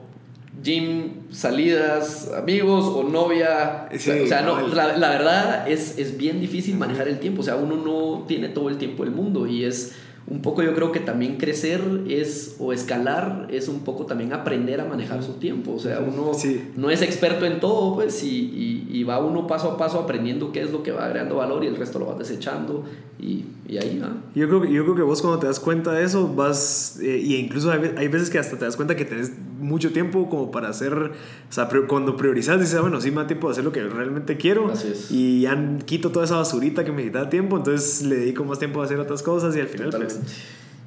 gym, 0.62 1.10
salidas, 1.30 2.30
amigos 2.36 2.84
o 2.84 3.04
novia. 3.04 3.88
o 3.92 3.98
sea, 3.98 4.42
no, 4.42 4.68
la, 4.68 4.96
la, 4.96 5.10
verdad 5.10 5.68
es, 5.68 5.98
es 5.98 6.16
bien 6.18 6.40
difícil 6.40 6.76
manejar 6.76 7.08
el 7.08 7.18
tiempo. 7.18 7.40
O 7.40 7.44
sea, 7.44 7.56
uno 7.56 7.76
no 7.76 8.24
tiene 8.26 8.48
todo 8.48 8.68
el 8.68 8.78
tiempo 8.78 9.04
del 9.04 9.12
mundo 9.12 9.46
y 9.46 9.64
es 9.64 9.94
un 10.26 10.40
poco 10.40 10.62
yo 10.62 10.74
creo 10.74 10.92
que 10.92 11.00
también 11.00 11.36
crecer 11.36 11.80
es, 12.08 12.56
o 12.58 12.72
escalar, 12.72 13.48
es 13.50 13.68
un 13.68 13.80
poco 13.80 14.06
también 14.06 14.32
aprender 14.32 14.80
a 14.80 14.84
manejar 14.84 15.22
su 15.22 15.34
tiempo. 15.34 15.72
O 15.74 15.78
sea, 15.78 16.00
uno 16.00 16.32
no 16.76 16.90
es 16.90 17.02
experto 17.02 17.44
en 17.44 17.60
todo, 17.60 17.94
pues, 17.94 18.22
y, 18.22 18.86
y, 18.88 19.02
va 19.04 19.18
uno 19.18 19.48
paso 19.48 19.72
a 19.72 19.76
paso 19.76 19.98
aprendiendo 19.98 20.52
qué 20.52 20.62
es 20.62 20.70
lo 20.70 20.82
que 20.82 20.92
va 20.92 21.06
agregando 21.06 21.36
valor 21.36 21.64
y 21.64 21.66
el 21.66 21.76
resto 21.76 21.98
lo 21.98 22.06
vas 22.06 22.18
desechando 22.18 22.84
y, 23.18 23.44
y 23.66 23.78
ahí 23.78 23.98
va. 23.98 24.16
Yo 24.34 24.48
creo, 24.48 24.64
yo 24.64 24.84
creo 24.84 24.94
que 24.94 25.02
vos 25.02 25.20
cuando 25.20 25.40
te 25.40 25.46
das 25.46 25.58
cuenta 25.58 25.92
de 25.92 26.04
eso 26.04 26.32
vas, 26.32 26.98
eh, 27.00 27.18
y 27.18 27.36
incluso 27.36 27.72
hay, 27.72 27.92
hay, 27.96 28.08
veces 28.08 28.30
que 28.30 28.38
hasta 28.38 28.56
te 28.56 28.64
das 28.64 28.76
cuenta 28.76 28.94
que 28.94 29.04
tenés 29.04 29.32
mucho 29.60 29.92
tiempo 29.92 30.28
como 30.28 30.50
para 30.50 30.68
hacer, 30.68 30.92
o 30.94 31.52
sea, 31.52 31.68
cuando 31.88 32.16
priorizas 32.16 32.60
dices, 32.60 32.76
ah, 32.76 32.80
bueno, 32.80 33.00
sí 33.00 33.10
me 33.10 33.22
da 33.22 33.26
tiempo 33.26 33.48
de 33.48 33.52
hacer 33.52 33.64
lo 33.64 33.72
que 33.72 33.82
realmente 33.82 34.36
quiero 34.36 34.72
y 35.10 35.42
ya 35.42 35.78
quito 35.84 36.10
toda 36.10 36.24
esa 36.24 36.36
basurita 36.36 36.84
que 36.84 36.92
me 36.92 37.04
quita 37.04 37.28
tiempo, 37.28 37.56
entonces 37.56 38.02
le 38.02 38.16
dedico 38.16 38.44
más 38.44 38.58
tiempo 38.58 38.80
a 38.82 38.84
hacer 38.84 39.00
otras 39.00 39.22
cosas 39.22 39.56
y 39.56 39.60
al 39.60 39.68
final... 39.68 39.90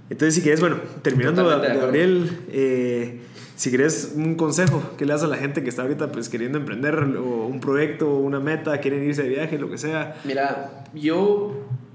Entonces, 0.10 0.36
si 0.36 0.42
quieres, 0.42 0.60
bueno, 0.60 0.78
terminando, 1.02 1.46
Gabriel, 1.46 2.30
eh, 2.52 3.22
si 3.56 3.70
quieres 3.70 4.14
un 4.16 4.36
consejo 4.36 4.84
que 4.98 5.06
le 5.06 5.14
das 5.14 5.24
a 5.24 5.28
la 5.28 5.38
gente 5.38 5.64
que 5.64 5.70
está 5.70 5.82
ahorita 5.82 6.12
pues 6.12 6.30
queriendo 6.30 6.58
emprender 6.58 6.96
o 6.96 7.48
un 7.48 7.60
proyecto, 7.60 8.16
una 8.16 8.40
meta, 8.40 8.80
quieren 8.80 9.04
irse 9.04 9.24
de 9.24 9.30
viaje, 9.30 9.58
lo 9.58 9.70
que 9.70 9.78
sea. 9.78 10.16
Mira, 10.26 10.84
yo 10.94 11.54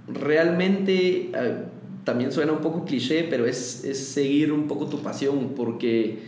realmente, 0.08 1.30
eh, 1.32 1.54
también 2.04 2.32
suena 2.32 2.52
un 2.52 2.60
poco 2.60 2.84
cliché, 2.84 3.26
pero 3.30 3.46
es, 3.46 3.84
es 3.84 3.98
seguir 4.08 4.52
un 4.52 4.66
poco 4.66 4.86
tu 4.86 5.02
pasión, 5.02 5.52
porque 5.54 6.18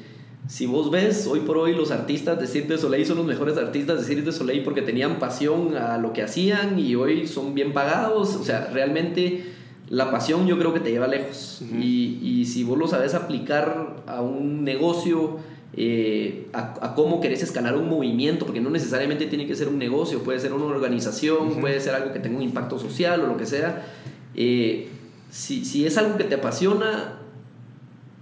si 0.48 0.66
vos 0.66 0.90
ves, 0.90 1.26
hoy 1.26 1.40
por 1.40 1.56
hoy 1.56 1.74
los 1.74 1.90
artistas 1.90 2.38
de 2.38 2.46
Cirque 2.46 2.74
du 2.74 2.78
Soleil 2.78 3.06
son 3.06 3.16
los 3.16 3.26
mejores 3.26 3.56
artistas 3.56 3.98
de 4.00 4.04
Cirque 4.04 4.22
du 4.22 4.32
Soleil 4.32 4.62
porque 4.62 4.82
tenían 4.82 5.18
pasión 5.18 5.76
a 5.76 5.98
lo 5.98 6.12
que 6.12 6.22
hacían 6.22 6.78
y 6.78 6.94
hoy 6.94 7.26
son 7.26 7.54
bien 7.54 7.72
pagados, 7.72 8.34
o 8.36 8.44
sea, 8.44 8.68
realmente 8.72 9.51
la 9.92 10.10
pasión 10.10 10.46
yo 10.46 10.58
creo 10.58 10.72
que 10.72 10.80
te 10.80 10.90
lleva 10.90 11.06
lejos. 11.06 11.60
y, 11.78 12.18
y, 12.22 12.46
si 12.46 12.64
vos 12.64 12.78
lo 12.78 12.88
sabes 12.88 13.12
aplicar 13.12 13.96
a 14.06 14.22
un 14.22 14.64
negocio, 14.64 15.40
eh, 15.76 16.48
a, 16.54 16.94
cómo 16.94 17.20
querés 17.20 17.42
escalar 17.42 17.76
un 17.76 17.90
movimiento, 17.90 18.46
porque 18.46 18.62
no 18.62 18.70
necesariamente 18.70 19.26
tiene 19.26 19.46
que 19.46 19.54
ser 19.54 19.68
un 19.68 19.76
negocio, 19.76 20.22
puede 20.22 20.40
ser 20.40 20.54
una 20.54 20.64
organización, 20.64 21.60
puede 21.60 21.78
ser 21.78 21.94
algo 21.94 22.10
que 22.14 22.20
tenga 22.20 22.38
un 22.38 22.42
impacto 22.42 22.78
social 22.78 23.20
o 23.20 23.26
lo 23.26 23.36
que 23.36 23.44
sea. 23.44 23.84
Eh, 24.34 24.88
si, 25.30 25.62
si, 25.66 25.84
es 25.84 25.98
algo 25.98 26.16
que 26.16 26.24
te 26.24 26.36
apasiona, 26.36 27.18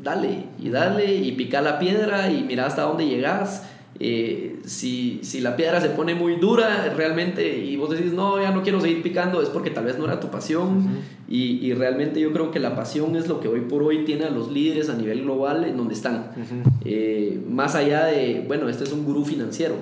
dale 0.01 0.47
y 0.59 0.71
dale 0.71 1.15
y 1.15 1.31
pica 1.33 1.61
la 1.61 1.79
piedra 1.79 2.33
y 2.33 2.43
mira 2.43 2.67
hasta 2.67 2.83
dónde 2.83 3.07
llegas. 3.07 3.63
Eh, 4.03 4.61
si, 4.65 5.21
si, 5.23 5.43
la 5.43 5.57
piedra 5.57 5.79
se 5.79 5.91
pone 5.91 6.15
muy 6.15 6.37
dura 6.37 6.91
realmente 6.97 7.59
y 7.59 7.77
vos 7.77 7.91
decís, 7.91 8.15
no, 8.15 8.41
ya 8.41 8.51
no 8.51 8.63
quiero 8.63 8.81
seguir 8.81 9.03
picando, 9.03 9.43
es 9.43 9.51
porque 9.51 9.69
tal 9.69 9.85
vez 9.85 9.99
no 9.99 10.07
era 10.07 10.19
tu 10.19 10.31
pasión. 10.31 10.89
y, 11.29 11.67
y, 11.67 11.75
realmente 11.75 12.19
yo 12.19 12.33
creo 12.33 12.51
que 12.51 12.61
la 12.61 12.75
pasión 12.75 13.15
es 13.15 13.29
lo 13.29 13.41
que 13.41 13.49
hoy 13.49 13.61
por 13.61 13.83
hoy 13.83 14.07
tiene 14.07 14.25
a 14.25 14.31
los 14.31 14.51
líderes 14.51 14.89
a 14.89 14.95
nivel 14.95 15.25
global 15.25 15.65
en 15.65 15.77
donde 15.77 15.93
están. 15.93 16.31
Eh, 16.87 17.43
más 17.47 17.75
allá 17.75 18.07
de, 18.07 18.43
bueno, 18.49 18.71
este 18.71 18.85
es 18.85 18.93
un 18.93 19.05
gurú 19.05 19.27
financiero. 19.27 19.75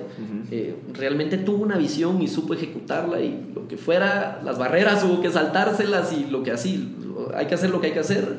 Eh, 0.51 0.75
realmente 0.93 1.37
tuvo 1.37 1.63
una 1.63 1.77
visión 1.77 2.21
y 2.21 2.27
supo 2.27 2.53
ejecutarla 2.53 3.21
y 3.21 3.39
lo 3.55 3.69
que 3.69 3.77
fuera, 3.77 4.41
las 4.43 4.59
barreras 4.59 5.01
hubo 5.05 5.21
que 5.21 5.31
saltárselas 5.31 6.11
y 6.11 6.29
lo 6.29 6.43
que 6.43 6.51
así, 6.51 6.93
hay 7.33 7.45
que 7.45 7.55
hacer 7.55 7.69
lo 7.69 7.79
que 7.79 7.87
hay 7.87 7.93
que 7.93 7.99
hacer. 7.99 8.35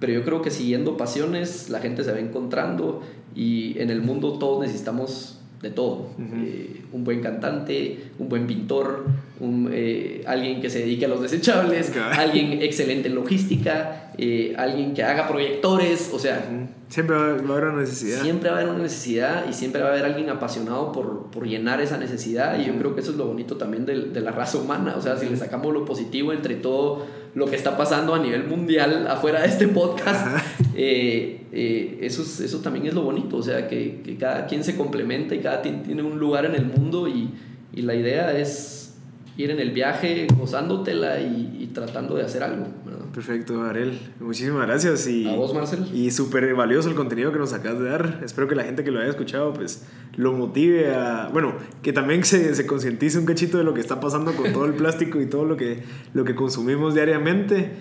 Pero 0.00 0.12
yo 0.12 0.24
creo 0.24 0.42
que 0.42 0.50
siguiendo 0.50 0.96
pasiones 0.96 1.68
la 1.68 1.78
gente 1.78 2.02
se 2.02 2.12
va 2.12 2.18
encontrando 2.18 3.02
y 3.36 3.78
en 3.78 3.90
el 3.90 4.02
mundo 4.02 4.38
todos 4.38 4.66
necesitamos 4.66 5.36
de 5.62 5.70
todo. 5.70 6.08
Eh, 6.18 6.84
un 6.92 7.04
buen 7.04 7.20
cantante, 7.20 7.98
un 8.18 8.30
buen 8.30 8.46
pintor, 8.46 9.04
un, 9.40 9.68
eh, 9.70 10.24
alguien 10.26 10.60
que 10.60 10.70
se 10.70 10.78
dedique 10.80 11.04
a 11.04 11.08
los 11.08 11.20
desechables, 11.20 11.92
alguien 12.12 12.62
excelente 12.62 13.08
en 13.08 13.14
logística, 13.14 14.12
eh, 14.16 14.54
alguien 14.56 14.94
que 14.94 15.02
haga 15.02 15.28
proyectores, 15.28 16.10
o 16.14 16.18
sea... 16.18 16.42
Siempre 16.88 17.14
va 17.14 17.22
a 17.22 17.28
haber 17.30 17.44
una 17.44 17.82
necesidad. 17.82 18.22
Siempre 18.22 18.50
va 18.50 18.56
a 18.56 18.60
haber 18.60 18.72
una 18.72 18.82
necesidad 18.82 19.48
y 19.48 19.52
siempre 19.52 19.82
va 19.82 19.88
a 19.88 19.92
haber 19.92 20.06
alguien 20.06 20.30
apasionado 20.30 20.92
por, 20.92 21.30
por 21.30 21.46
llenar 21.46 21.80
esa 21.80 21.98
necesidad 21.98 22.58
y 22.58 22.64
yo 22.64 22.74
creo 22.76 22.94
que 22.94 23.02
eso 23.02 23.10
es 23.10 23.16
lo 23.18 23.26
bonito 23.26 23.56
también 23.56 23.84
de, 23.84 24.06
de 24.06 24.20
la 24.20 24.32
raza 24.32 24.58
humana, 24.58 24.94
o 24.96 25.02
sea, 25.02 25.18
si 25.18 25.28
le 25.28 25.36
sacamos 25.36 25.74
lo 25.74 25.84
positivo 25.84 26.32
entre 26.32 26.56
todo 26.56 27.06
lo 27.34 27.46
que 27.46 27.56
está 27.56 27.76
pasando 27.76 28.14
a 28.14 28.18
nivel 28.18 28.44
mundial 28.44 29.06
afuera 29.08 29.42
de 29.42 29.48
este 29.48 29.68
podcast, 29.68 30.44
eh, 30.74 31.42
eh, 31.52 31.98
eso, 32.02 32.22
eso 32.22 32.58
también 32.58 32.86
es 32.86 32.94
lo 32.94 33.02
bonito, 33.02 33.36
o 33.36 33.42
sea, 33.42 33.68
que, 33.68 34.00
que, 34.04 34.16
cada 34.16 34.46
quien 34.46 34.64
se 34.64 34.76
complementa 34.76 35.34
y 35.34 35.38
cada 35.38 35.62
quien 35.62 35.82
tiene 35.82 36.02
un 36.02 36.18
lugar 36.18 36.44
en 36.44 36.54
el 36.54 36.66
mundo 36.66 37.08
y, 37.08 37.30
y 37.74 37.82
la 37.82 37.94
idea 37.94 38.36
es 38.36 38.94
ir 39.36 39.50
en 39.50 39.60
el 39.60 39.70
viaje 39.70 40.26
gozándotela 40.36 41.20
y, 41.20 41.58
y 41.60 41.66
tratando 41.72 42.16
de 42.16 42.24
hacer 42.24 42.42
algo. 42.42 42.66
Perfecto, 43.12 43.62
Ariel. 43.62 43.98
Muchísimas 44.20 44.66
gracias. 44.66 45.06
Y, 45.08 45.28
a 45.28 45.34
vos, 45.34 45.52
Marcel. 45.52 45.88
Y 45.92 46.10
súper 46.12 46.54
valioso 46.54 46.88
el 46.88 46.94
contenido 46.94 47.32
que 47.32 47.38
nos 47.38 47.52
acabas 47.52 47.80
de 47.80 47.88
dar. 47.88 48.20
Espero 48.24 48.46
que 48.46 48.54
la 48.54 48.62
gente 48.62 48.84
que 48.84 48.92
lo 48.92 49.00
haya 49.00 49.10
escuchado, 49.10 49.52
pues, 49.52 49.84
lo 50.16 50.32
motive 50.32 50.94
a... 50.94 51.28
Bueno, 51.32 51.54
que 51.82 51.92
también 51.92 52.24
se, 52.24 52.54
se 52.54 52.66
concientice 52.66 53.18
un 53.18 53.26
cachito 53.26 53.58
de 53.58 53.64
lo 53.64 53.74
que 53.74 53.80
está 53.80 53.98
pasando 53.98 54.32
con 54.32 54.52
todo 54.52 54.64
el 54.64 54.74
plástico 54.76 55.20
y 55.20 55.26
todo 55.26 55.44
lo 55.44 55.56
que, 55.56 55.82
lo 56.14 56.24
que 56.24 56.36
consumimos 56.36 56.94
diariamente. 56.94 57.72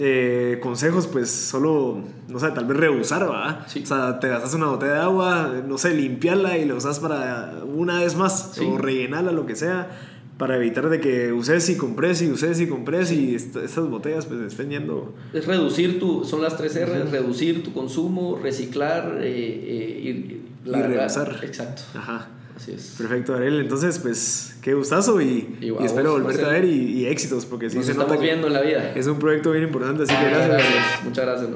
Eh, 0.00 0.58
consejos, 0.62 1.06
pues, 1.06 1.30
solo, 1.30 1.98
no 2.28 2.38
sé, 2.38 2.50
tal 2.52 2.64
vez 2.64 2.76
rehusar, 2.78 3.28
¿va? 3.30 3.66
O 3.66 3.86
sea, 3.86 4.20
te 4.20 4.28
gastas 4.28 4.54
una 4.54 4.66
botella 4.66 4.94
de 4.94 5.00
agua, 5.00 5.52
no 5.66 5.76
sé, 5.76 5.92
limpiarla 5.92 6.56
y 6.56 6.64
la 6.64 6.74
usas 6.74 7.00
para 7.00 7.62
una 7.64 8.00
vez 8.00 8.14
más, 8.14 8.58
o 8.58 8.78
rellenarla, 8.78 9.32
lo 9.32 9.44
que 9.44 9.56
sea 9.56 9.88
para 10.38 10.56
evitar 10.56 10.88
de 10.88 11.00
que 11.00 11.32
uses 11.32 11.68
y 11.68 11.76
compres 11.76 12.22
y 12.22 12.30
uses 12.30 12.60
y 12.60 12.68
compres 12.68 13.10
y 13.10 13.34
estas 13.34 13.90
botellas 13.90 14.26
pues 14.26 14.40
estén 14.40 14.70
yendo. 14.70 15.12
Es 15.34 15.46
reducir 15.46 15.98
tu, 15.98 16.24
son 16.24 16.42
las 16.42 16.56
tres 16.56 16.76
R, 16.76 17.04
reducir 17.04 17.64
tu 17.64 17.72
consumo, 17.72 18.38
reciclar 18.40 19.18
eh, 19.20 19.26
eh, 19.26 20.40
y, 20.64 20.68
la, 20.68 20.88
y 20.88 21.44
Exacto. 21.44 21.82
Ajá. 21.94 22.28
Así 22.56 22.72
es. 22.72 22.96
Perfecto, 22.98 23.34
Ariel. 23.34 23.60
Entonces, 23.60 24.00
pues, 24.00 24.56
qué 24.62 24.74
gustazo 24.74 25.20
y, 25.20 25.56
y, 25.60 25.72
espero 25.84 26.12
volverte 26.12 26.44
a 26.44 26.48
ver 26.48 26.64
y, 26.64 27.06
éxitos, 27.06 27.46
porque 27.46 27.70
sí 27.70 27.82
se 27.84 27.92
estamos 27.92 28.20
viendo 28.20 28.48
en 28.48 28.52
la 28.52 28.62
vida. 28.62 28.92
Es 28.96 29.06
un 29.06 29.18
proyecto 29.18 29.52
bien 29.52 29.64
importante, 29.64 30.02
así 30.02 30.14
que 30.14 30.24
gracias. 30.24 30.48
gracias. 30.48 31.04
Muchas 31.04 31.24
gracias. 31.24 31.50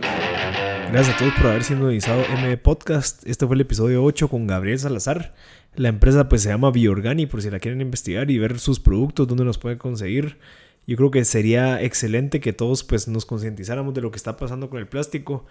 Gracias 0.93 1.17
a 1.17 1.19
todos 1.19 1.33
por 1.35 1.47
haber 1.47 1.65
sintonizado 1.65 2.23
M 2.37 2.57
Podcast. 2.57 3.27
Este 3.27 3.47
fue 3.47 3.57
el 3.57 3.63
episodio 3.63 4.05
8 4.05 4.29
con 4.29 4.47
Gabriel 4.47 4.79
Salazar. 4.79 5.35
La 5.75 5.89
empresa 5.89 6.29
pues 6.29 6.43
se 6.43 6.51
llama 6.51 6.71
Biorgani 6.71 7.27
por 7.27 7.41
si 7.41 7.51
la 7.51 7.59
quieren 7.59 7.81
investigar 7.81 8.31
y 8.31 8.39
ver 8.39 8.59
sus 8.59 8.79
productos, 8.79 9.27
dónde 9.27 9.45
los 9.45 9.59
pueden 9.59 9.79
conseguir. 9.79 10.39
Yo 10.87 10.97
creo 10.97 11.11
que 11.11 11.25
sería 11.25 11.81
excelente 11.83 12.41
que 12.41 12.53
todos 12.53 12.85
pues 12.85 13.09
nos 13.09 13.25
concientizáramos 13.25 13.95
de 13.95 14.01
lo 14.01 14.11
que 14.11 14.17
está 14.17 14.37
pasando 14.37 14.69
con 14.69 14.81
el 14.81 14.87
plástico. 14.87 15.47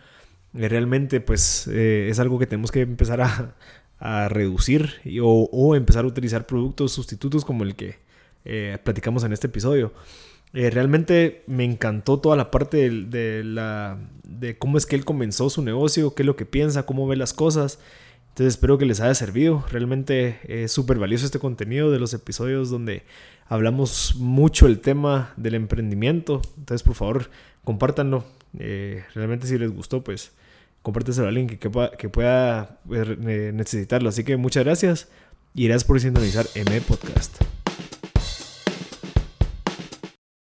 Eh, 0.54 0.68
realmente 0.70 1.22
pues 1.22 1.68
eh, 1.68 2.08
es 2.10 2.20
algo 2.20 2.38
que 2.38 2.46
tenemos 2.46 2.72
que 2.72 2.82
empezar 2.82 3.22
a, 3.22 3.56
a 4.00 4.30
reducir 4.30 4.92
o, 5.24 5.76
empezar 5.76 6.04
a 6.06 6.08
utilizar 6.08 6.46
productos 6.46 6.92
sustitutos 6.92 7.46
como 7.46 7.64
el 7.64 7.76
que 7.76 7.96
eh, 8.46 8.78
platicamos 8.84 9.24
en 9.24 9.34
este 9.34 9.48
episodio. 9.48 9.94
realmente 10.54 11.44
me 11.48 11.64
encantó 11.64 12.20
toda 12.20 12.36
la 12.36 12.52
parte 12.52 12.90
de, 12.90 13.06
de, 13.06 13.44
la, 13.44 13.98
de 14.24 14.58
cómo 14.58 14.78
es 14.78 14.86
que 14.86 14.96
él 14.96 15.06
comenzó 15.06 15.50
su 15.50 15.64
negocio, 15.64 16.14
qué 16.14 16.24
es 16.24 16.28
lo 16.28 16.36
que 16.36 16.46
piensa, 16.46 16.86
cómo 16.86 17.08
ve 17.08 17.16
las 17.16 17.34
cosas. 17.34 17.80
Entonces 18.32 18.56
espero 18.56 18.78
que 18.78 18.86
les 18.86 19.02
haya 19.02 19.14
servido. 19.14 19.66
Realmente 19.70 20.40
es 20.46 20.72
súper 20.72 20.98
valioso 20.98 21.26
este 21.26 21.40
contenido 21.40 21.92
de 21.92 22.00
los 22.00 22.14
episodios 22.14 22.70
donde 22.70 23.04
hablamos 23.48 24.16
mucho 24.18 24.68
el 24.68 24.80
tema 24.80 25.34
del 25.36 25.56
emprendimiento. 25.56 26.42
Entonces 26.58 26.84
por 26.84 26.96
favor 26.96 27.30
compártanlo. 27.64 28.24
Eh, 28.58 29.04
realmente 29.14 29.48
si 29.48 29.58
les 29.58 29.72
gustó 29.72 30.04
pues 30.04 30.32
compárteselo 30.82 31.28
a 31.28 31.30
alguien 31.30 31.48
que, 31.48 31.60
que 31.60 32.10
pueda 32.10 32.80
eh, 32.90 33.52
necesitarlo. 33.54 34.08
Así 34.08 34.24
que 34.24 34.38
muchas 34.38 34.64
gracias 34.64 35.10
y 35.54 35.66
gracias 35.66 35.84
por 35.84 36.00
sintonizar 36.00 36.46
M 36.56 36.80
Podcast. 36.82 37.61